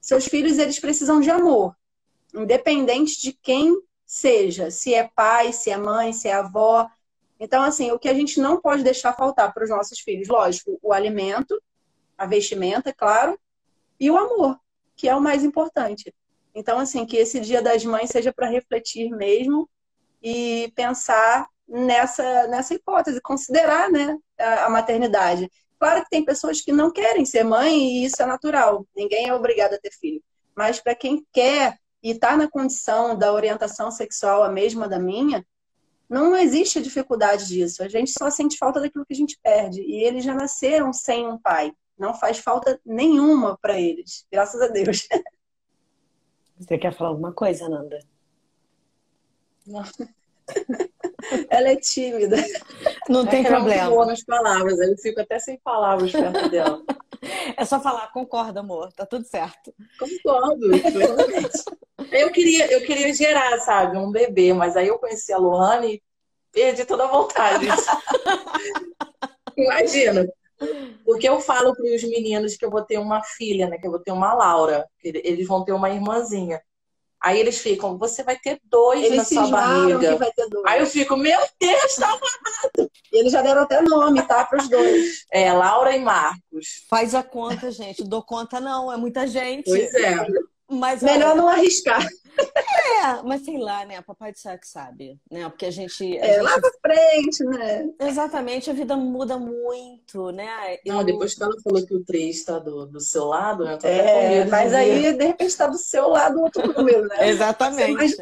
seus 0.00 0.26
filhos 0.26 0.58
eles 0.58 0.78
precisam 0.78 1.20
de 1.20 1.30
amor, 1.30 1.76
independente 2.34 3.20
de 3.20 3.32
quem 3.32 3.76
seja, 4.06 4.70
se 4.70 4.94
é 4.94 5.08
pai, 5.08 5.52
se 5.52 5.70
é 5.70 5.76
mãe, 5.76 6.12
se 6.12 6.28
é 6.28 6.34
avó. 6.34 6.88
Então, 7.40 7.62
assim, 7.62 7.90
o 7.90 7.98
que 7.98 8.08
a 8.08 8.14
gente 8.14 8.38
não 8.38 8.60
pode 8.60 8.84
deixar 8.84 9.14
faltar 9.14 9.52
para 9.54 9.64
os 9.64 9.70
nossos 9.70 9.98
filhos, 9.98 10.28
lógico, 10.28 10.78
o 10.82 10.92
alimento, 10.92 11.60
a 12.16 12.26
vestimenta, 12.26 12.92
claro, 12.92 13.40
e 13.98 14.10
o 14.10 14.18
amor, 14.18 14.60
que 14.94 15.08
é 15.08 15.16
o 15.16 15.22
mais 15.22 15.42
importante. 15.42 16.14
Então, 16.54 16.78
assim, 16.78 17.06
que 17.06 17.16
esse 17.16 17.40
Dia 17.40 17.62
das 17.62 17.82
Mães 17.82 18.10
seja 18.10 18.30
para 18.30 18.50
refletir 18.50 19.08
mesmo 19.10 19.68
e 20.22 20.70
pensar 20.76 21.48
nessa, 21.66 22.46
nessa 22.48 22.74
hipótese, 22.74 23.22
considerar 23.22 23.90
né, 23.90 24.18
a, 24.38 24.66
a 24.66 24.70
maternidade. 24.70 25.50
Claro 25.78 26.02
que 26.02 26.10
tem 26.10 26.22
pessoas 26.22 26.60
que 26.60 26.72
não 26.72 26.92
querem 26.92 27.24
ser 27.24 27.42
mãe 27.42 27.74
e 27.74 28.04
isso 28.04 28.22
é 28.22 28.26
natural, 28.26 28.86
ninguém 28.94 29.28
é 29.28 29.34
obrigado 29.34 29.72
a 29.72 29.78
ter 29.78 29.92
filho. 29.92 30.22
Mas 30.54 30.78
para 30.78 30.94
quem 30.94 31.26
quer 31.32 31.78
e 32.02 32.10
está 32.10 32.36
na 32.36 32.48
condição 32.48 33.16
da 33.16 33.32
orientação 33.32 33.90
sexual 33.90 34.42
a 34.42 34.50
mesma 34.50 34.86
da 34.86 34.98
minha, 34.98 35.44
não 36.10 36.36
existe 36.36 36.82
dificuldade 36.82 37.46
disso. 37.46 37.84
A 37.84 37.88
gente 37.88 38.10
só 38.10 38.28
sente 38.28 38.58
falta 38.58 38.80
daquilo 38.80 39.06
que 39.06 39.14
a 39.14 39.16
gente 39.16 39.38
perde. 39.40 39.80
E 39.80 40.02
eles 40.04 40.24
já 40.24 40.34
nasceram 40.34 40.92
sem 40.92 41.24
um 41.24 41.38
pai. 41.38 41.72
Não 41.96 42.12
faz 42.14 42.38
falta 42.38 42.80
nenhuma 42.84 43.56
para 43.56 43.78
eles, 43.78 44.26
graças 44.30 44.60
a 44.60 44.66
Deus. 44.66 45.06
Você 46.58 46.76
quer 46.76 46.92
falar 46.92 47.10
alguma 47.10 47.32
coisa, 47.32 47.68
Nanda? 47.68 48.00
Não. 49.66 49.84
Ela 51.48 51.70
é 51.70 51.76
tímida. 51.76 52.36
Não 53.08 53.26
tem 53.26 53.44
é 53.44 53.48
problema. 53.48 53.82
Ela 53.82 53.90
boa 53.90 54.06
nas 54.06 54.24
palavras, 54.24 54.78
eu 54.78 54.96
fico 54.98 55.20
até 55.20 55.38
sem 55.38 55.58
palavras 55.62 56.12
perto 56.12 56.48
dela. 56.48 56.82
É 57.54 57.66
só 57.66 57.78
falar, 57.78 58.10
concorda, 58.12 58.60
amor, 58.60 58.90
tá 58.94 59.04
tudo 59.04 59.26
certo. 59.26 59.74
Concordo, 59.98 60.70
eu 62.10 62.30
queria, 62.32 62.72
eu 62.72 62.80
queria 62.80 63.12
gerar, 63.12 63.58
sabe, 63.58 63.98
um 63.98 64.10
bebê, 64.10 64.54
mas 64.54 64.74
aí 64.74 64.88
eu 64.88 64.98
conheci 64.98 65.30
a 65.30 65.36
Lohane 65.36 65.96
e 65.96 66.02
perdi 66.50 66.86
toda 66.86 67.04
a 67.04 67.08
vontade. 67.08 67.66
Imagina. 69.54 70.26
Porque 71.04 71.28
eu 71.28 71.40
falo 71.40 71.74
para 71.74 71.94
os 71.94 72.02
meninos 72.04 72.56
que 72.56 72.64
eu 72.64 72.70
vou 72.70 72.82
ter 72.82 72.98
uma 72.98 73.22
filha, 73.22 73.68
né? 73.68 73.78
Que 73.78 73.86
eu 73.86 73.90
vou 73.90 74.00
ter 74.00 74.12
uma 74.12 74.32
Laura. 74.32 74.86
Eles 75.02 75.46
vão 75.46 75.64
ter 75.64 75.72
uma 75.72 75.90
irmãzinha. 75.90 76.60
Aí 77.22 77.38
eles 77.38 77.58
ficam, 77.58 77.98
você 77.98 78.22
vai 78.22 78.38
ter 78.38 78.58
dois 78.64 79.04
Eles 79.04 79.18
na 79.18 79.24
sua 79.24 79.46
barriga. 79.48 80.18
Aí 80.66 80.80
eu 80.80 80.86
fico, 80.86 81.16
meu 81.16 81.38
Deus, 81.60 81.94
tá 81.96 82.06
amarrado. 82.06 82.90
E 83.12 83.18
eles 83.18 83.32
já 83.32 83.42
deram 83.42 83.62
até 83.62 83.82
nome, 83.82 84.22
tá? 84.22 84.44
Para 84.44 84.58
os 84.58 84.68
dois. 84.68 85.26
É, 85.30 85.52
Laura 85.52 85.94
e 85.94 86.00
Marcos. 86.00 86.86
Faz 86.88 87.14
a 87.14 87.22
conta, 87.22 87.70
gente. 87.70 88.02
Dou 88.04 88.22
conta, 88.22 88.58
não. 88.58 88.90
É 88.90 88.96
muita 88.96 89.26
gente. 89.26 89.64
Pois 89.64 89.94
é. 89.94 90.16
Mas, 90.70 91.02
Melhor 91.02 91.36
não 91.36 91.48
arriscar. 91.48 92.06
É, 93.00 93.22
mas 93.22 93.42
sei 93.44 93.56
lá, 93.56 93.84
né? 93.86 93.96
A 93.96 94.02
papai 94.02 94.30
do 94.30 94.38
céu 94.38 94.58
que 94.58 94.68
sabe, 94.68 95.18
né? 95.30 95.48
Porque 95.48 95.64
a 95.64 95.70
gente. 95.70 96.04
A 96.18 96.24
é, 96.24 96.34
gente... 96.34 96.42
lá 96.42 96.60
pra 96.60 96.70
frente, 96.82 97.44
né? 97.44 97.90
Exatamente, 97.98 98.68
a 98.68 98.74
vida 98.74 98.94
muda 98.94 99.38
muito, 99.38 100.30
né? 100.30 100.76
Eu... 100.84 100.94
Não, 100.94 101.04
depois 101.04 101.34
que 101.34 101.42
ela 101.42 101.58
falou 101.62 101.86
que 101.86 101.94
o 101.94 102.04
3 102.04 102.36
está 102.36 102.58
do, 102.58 102.86
do 102.86 103.00
seu 103.00 103.24
lado, 103.24 103.64
né? 103.64 103.78
É, 103.82 104.44
mas 104.44 104.74
aí, 104.74 105.14
de 105.14 105.24
repente, 105.24 105.48
está 105.48 105.66
do 105.66 105.78
seu 105.78 106.08
lado 106.08 106.40
outro 106.40 106.66
número, 106.74 107.06
né? 107.08 107.16
Exatamente. 107.30 108.16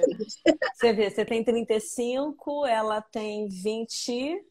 Você 0.74 0.92
vê, 0.92 1.10
você 1.10 1.24
tem 1.24 1.42
35, 1.42 2.64
ela 2.66 3.02
tem 3.02 3.48
20. 3.48 4.44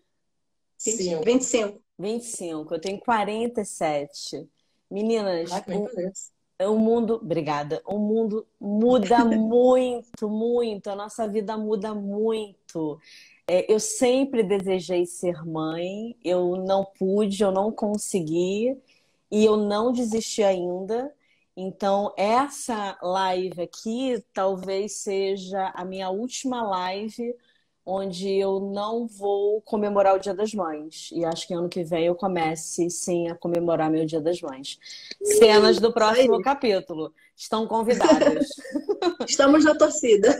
25. 0.83 1.23
25. 1.23 1.81
25. 1.97 2.73
Eu 2.75 2.81
tenho 2.81 2.99
47. 2.99 4.47
Meninas, 4.89 5.51
Ah, 5.51 5.63
o. 5.67 6.36
o 6.65 6.77
mundo, 6.77 7.15
obrigada. 7.15 7.81
O 7.85 7.99
mundo 7.99 8.47
muda 8.59 9.23
muito, 9.25 10.29
muito. 10.29 10.89
A 10.89 10.95
nossa 10.95 11.27
vida 11.27 11.57
muda 11.57 11.93
muito. 11.93 12.99
É, 13.47 13.71
eu 13.71 13.79
sempre 13.79 14.43
desejei 14.43 15.05
ser 15.05 15.45
mãe, 15.45 16.15
eu 16.23 16.57
não 16.57 16.85
pude, 16.85 17.41
eu 17.43 17.51
não 17.51 17.71
consegui 17.71 18.77
e 19.31 19.45
eu 19.45 19.57
não 19.57 19.91
desisti 19.91 20.43
ainda. 20.43 21.13
Então, 21.55 22.13
essa 22.17 22.97
live 23.01 23.61
aqui 23.61 24.23
talvez 24.33 24.97
seja 24.97 25.71
a 25.75 25.83
minha 25.85 26.09
última 26.09 26.61
live 26.61 27.35
onde 27.89 28.29
eu 28.37 28.59
não 28.59 29.07
vou 29.07 29.61
comemorar 29.61 30.13
o 30.13 30.19
Dia 30.19 30.33
das 30.33 30.53
Mães. 30.53 31.09
E 31.13 31.23
acho 31.23 31.47
que 31.47 31.53
ano 31.53 31.69
que 31.69 31.85
vem 31.85 32.05
eu 32.05 32.15
comece 32.15 32.89
sim 32.89 33.29
a 33.29 33.35
comemorar 33.35 33.89
meu 33.89 34.05
Dia 34.05 34.19
das 34.19 34.41
Mães. 34.41 34.77
Cenas 35.23 35.79
do 35.79 35.93
próximo 35.93 36.41
capítulo. 36.41 37.13
Estão 37.33 37.65
convidadas. 37.65 38.49
Estamos 39.25 39.63
na 39.63 39.73
torcida. 39.73 40.37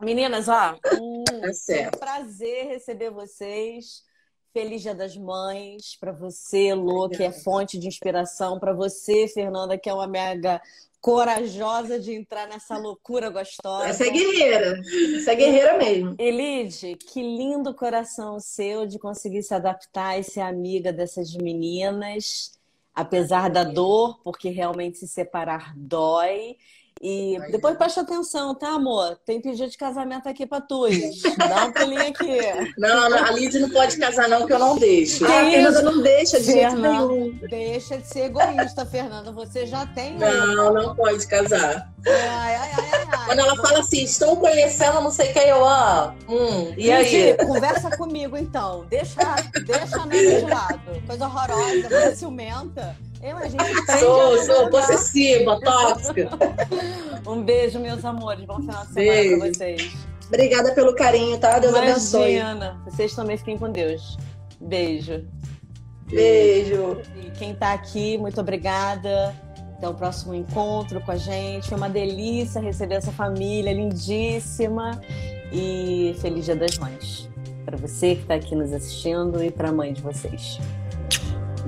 Meninas, 0.00 0.48
ó, 0.48 0.76
um, 1.00 1.52
certo. 1.52 1.94
um 1.94 2.00
prazer 2.00 2.66
receber 2.66 3.10
vocês. 3.10 4.02
Feliz 4.52 4.82
Dia 4.82 4.94
das 4.96 5.16
Mães 5.16 5.96
para 6.00 6.10
você, 6.10 6.74
Lô, 6.74 7.08
que 7.08 7.22
é 7.22 7.30
fonte 7.30 7.78
de 7.78 7.86
inspiração, 7.86 8.58
para 8.58 8.72
você, 8.72 9.28
Fernanda, 9.28 9.78
que 9.78 9.88
é 9.88 9.94
uma 9.94 10.06
mega 10.08 10.60
corajosa 11.04 12.00
de 12.00 12.14
entrar 12.14 12.48
nessa 12.48 12.78
loucura 12.78 13.28
gostosa. 13.28 13.86
Essa 13.86 14.06
é 14.06 14.10
guerreira. 14.10 14.80
Essa 15.18 15.32
é 15.32 15.34
guerreira 15.34 15.76
mesmo. 15.76 16.16
Elide, 16.18 16.96
que 16.96 17.20
lindo 17.20 17.74
coração 17.74 18.40
seu 18.40 18.86
de 18.86 18.98
conseguir 18.98 19.42
se 19.42 19.52
adaptar 19.52 20.18
e 20.18 20.24
ser 20.24 20.40
amiga 20.40 20.94
dessas 20.94 21.34
meninas, 21.34 22.58
apesar 22.94 23.50
da 23.50 23.64
dor, 23.64 24.18
porque 24.24 24.48
realmente 24.48 24.96
se 24.96 25.06
separar 25.06 25.74
dói. 25.76 26.56
E 27.02 27.36
Ai, 27.36 27.50
depois 27.50 27.76
presta 27.76 28.00
atenção, 28.00 28.54
tá, 28.54 28.68
amor? 28.68 29.18
Tem 29.26 29.40
pedido 29.40 29.68
de 29.68 29.76
casamento 29.76 30.28
aqui 30.28 30.46
pra 30.46 30.60
tu. 30.60 30.86
Dá 31.36 31.66
um 31.66 31.72
pulinho 31.72 32.08
aqui. 32.08 32.38
Não, 32.78 33.10
não, 33.10 33.24
a 33.24 33.30
Lidy 33.32 33.58
não 33.58 33.68
pode 33.70 33.98
casar, 33.98 34.28
não, 34.28 34.46
que 34.46 34.52
eu 34.52 34.58
não 34.58 34.78
deixo. 34.78 35.24
Que 35.26 35.32
a 35.32 35.50
Fernanda 35.50 35.82
não 35.82 36.00
deixa 36.02 36.38
de 36.38 36.46
jeito 36.46 36.70
Fernanda, 36.70 37.08
nenhum. 37.08 37.38
deixa 37.48 37.98
de 37.98 38.06
ser 38.06 38.24
egoísta, 38.26 38.86
Fernanda. 38.86 39.32
Você 39.32 39.66
já 39.66 39.86
tem. 39.86 40.16
Não, 40.16 40.72
não 40.72 40.94
pode 40.94 41.26
casar. 41.26 41.92
Ai, 42.06 42.54
ai, 42.56 42.70
ai, 42.76 43.08
ai. 43.12 43.26
Quando 43.26 43.38
ela 43.38 43.56
fala 43.56 43.80
assim, 43.80 44.04
estou 44.04 44.36
conhecendo 44.36 45.00
não 45.00 45.10
sei 45.10 45.32
quem 45.32 45.48
eu 45.48 45.64
amo. 45.64 46.14
Hum, 46.28 46.74
e 46.76 46.90
aí? 46.92 47.34
Conversa 47.36 47.96
comigo 47.96 48.36
então. 48.36 48.86
Deixa, 48.88 49.20
deixa 49.66 49.96
a 49.96 50.06
Nanda 50.06 50.16
de 50.16 50.40
lado. 50.42 51.02
Coisa 51.06 51.26
horrorosa, 51.26 51.88
coisa 51.88 52.16
ciumenta. 52.16 52.96
Eu, 53.22 53.36
a 53.38 53.48
gente 53.48 53.56
prende 53.86 54.00
Sou, 54.00 54.38
sou 54.44 54.64
Nanda. 54.64 54.70
possessiva, 54.70 55.60
tóxica. 55.60 56.30
Um 57.26 57.42
beijo, 57.42 57.78
meus 57.78 58.04
amores. 58.04 58.44
Bom 58.44 58.60
final 58.60 58.84
de 58.84 58.92
semana 58.92 59.12
Beijo. 59.12 59.38
pra 59.38 59.48
vocês. 59.48 59.92
Obrigada 60.28 60.72
pelo 60.74 60.94
carinho, 60.94 61.38
tá? 61.38 61.58
Deus 61.58 61.74
abençoe. 61.74 62.36
Imagina. 62.36 62.82
Vocês 62.84 63.14
também 63.14 63.36
fiquem 63.38 63.56
com 63.56 63.70
Deus. 63.72 64.18
Beijo. 64.60 65.24
Beijo. 66.06 67.00
E 67.16 67.30
quem 67.30 67.54
tá 67.54 67.72
aqui, 67.72 68.18
muito 68.18 68.38
obrigada. 68.40 69.34
Até 69.78 69.88
o 69.88 69.94
próximo 69.94 70.34
encontro 70.34 71.00
com 71.00 71.12
a 71.12 71.16
gente. 71.16 71.66
Foi 71.68 71.78
uma 71.78 71.88
delícia 71.88 72.60
receber 72.60 72.96
essa 72.96 73.10
família 73.10 73.72
lindíssima. 73.72 75.00
E 75.50 76.14
feliz 76.20 76.44
Dia 76.44 76.56
das 76.56 76.76
Mães. 76.76 77.28
Para 77.64 77.78
você 77.78 78.16
que 78.16 78.22
está 78.22 78.34
aqui 78.34 78.54
nos 78.54 78.70
assistindo 78.70 79.42
e 79.42 79.50
para 79.50 79.70
a 79.70 79.72
mãe 79.72 79.94
de 79.94 80.02
vocês. 80.02 80.58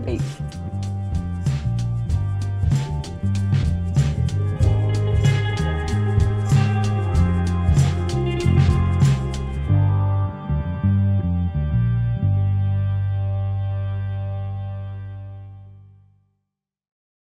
Beijo. 0.05 0.66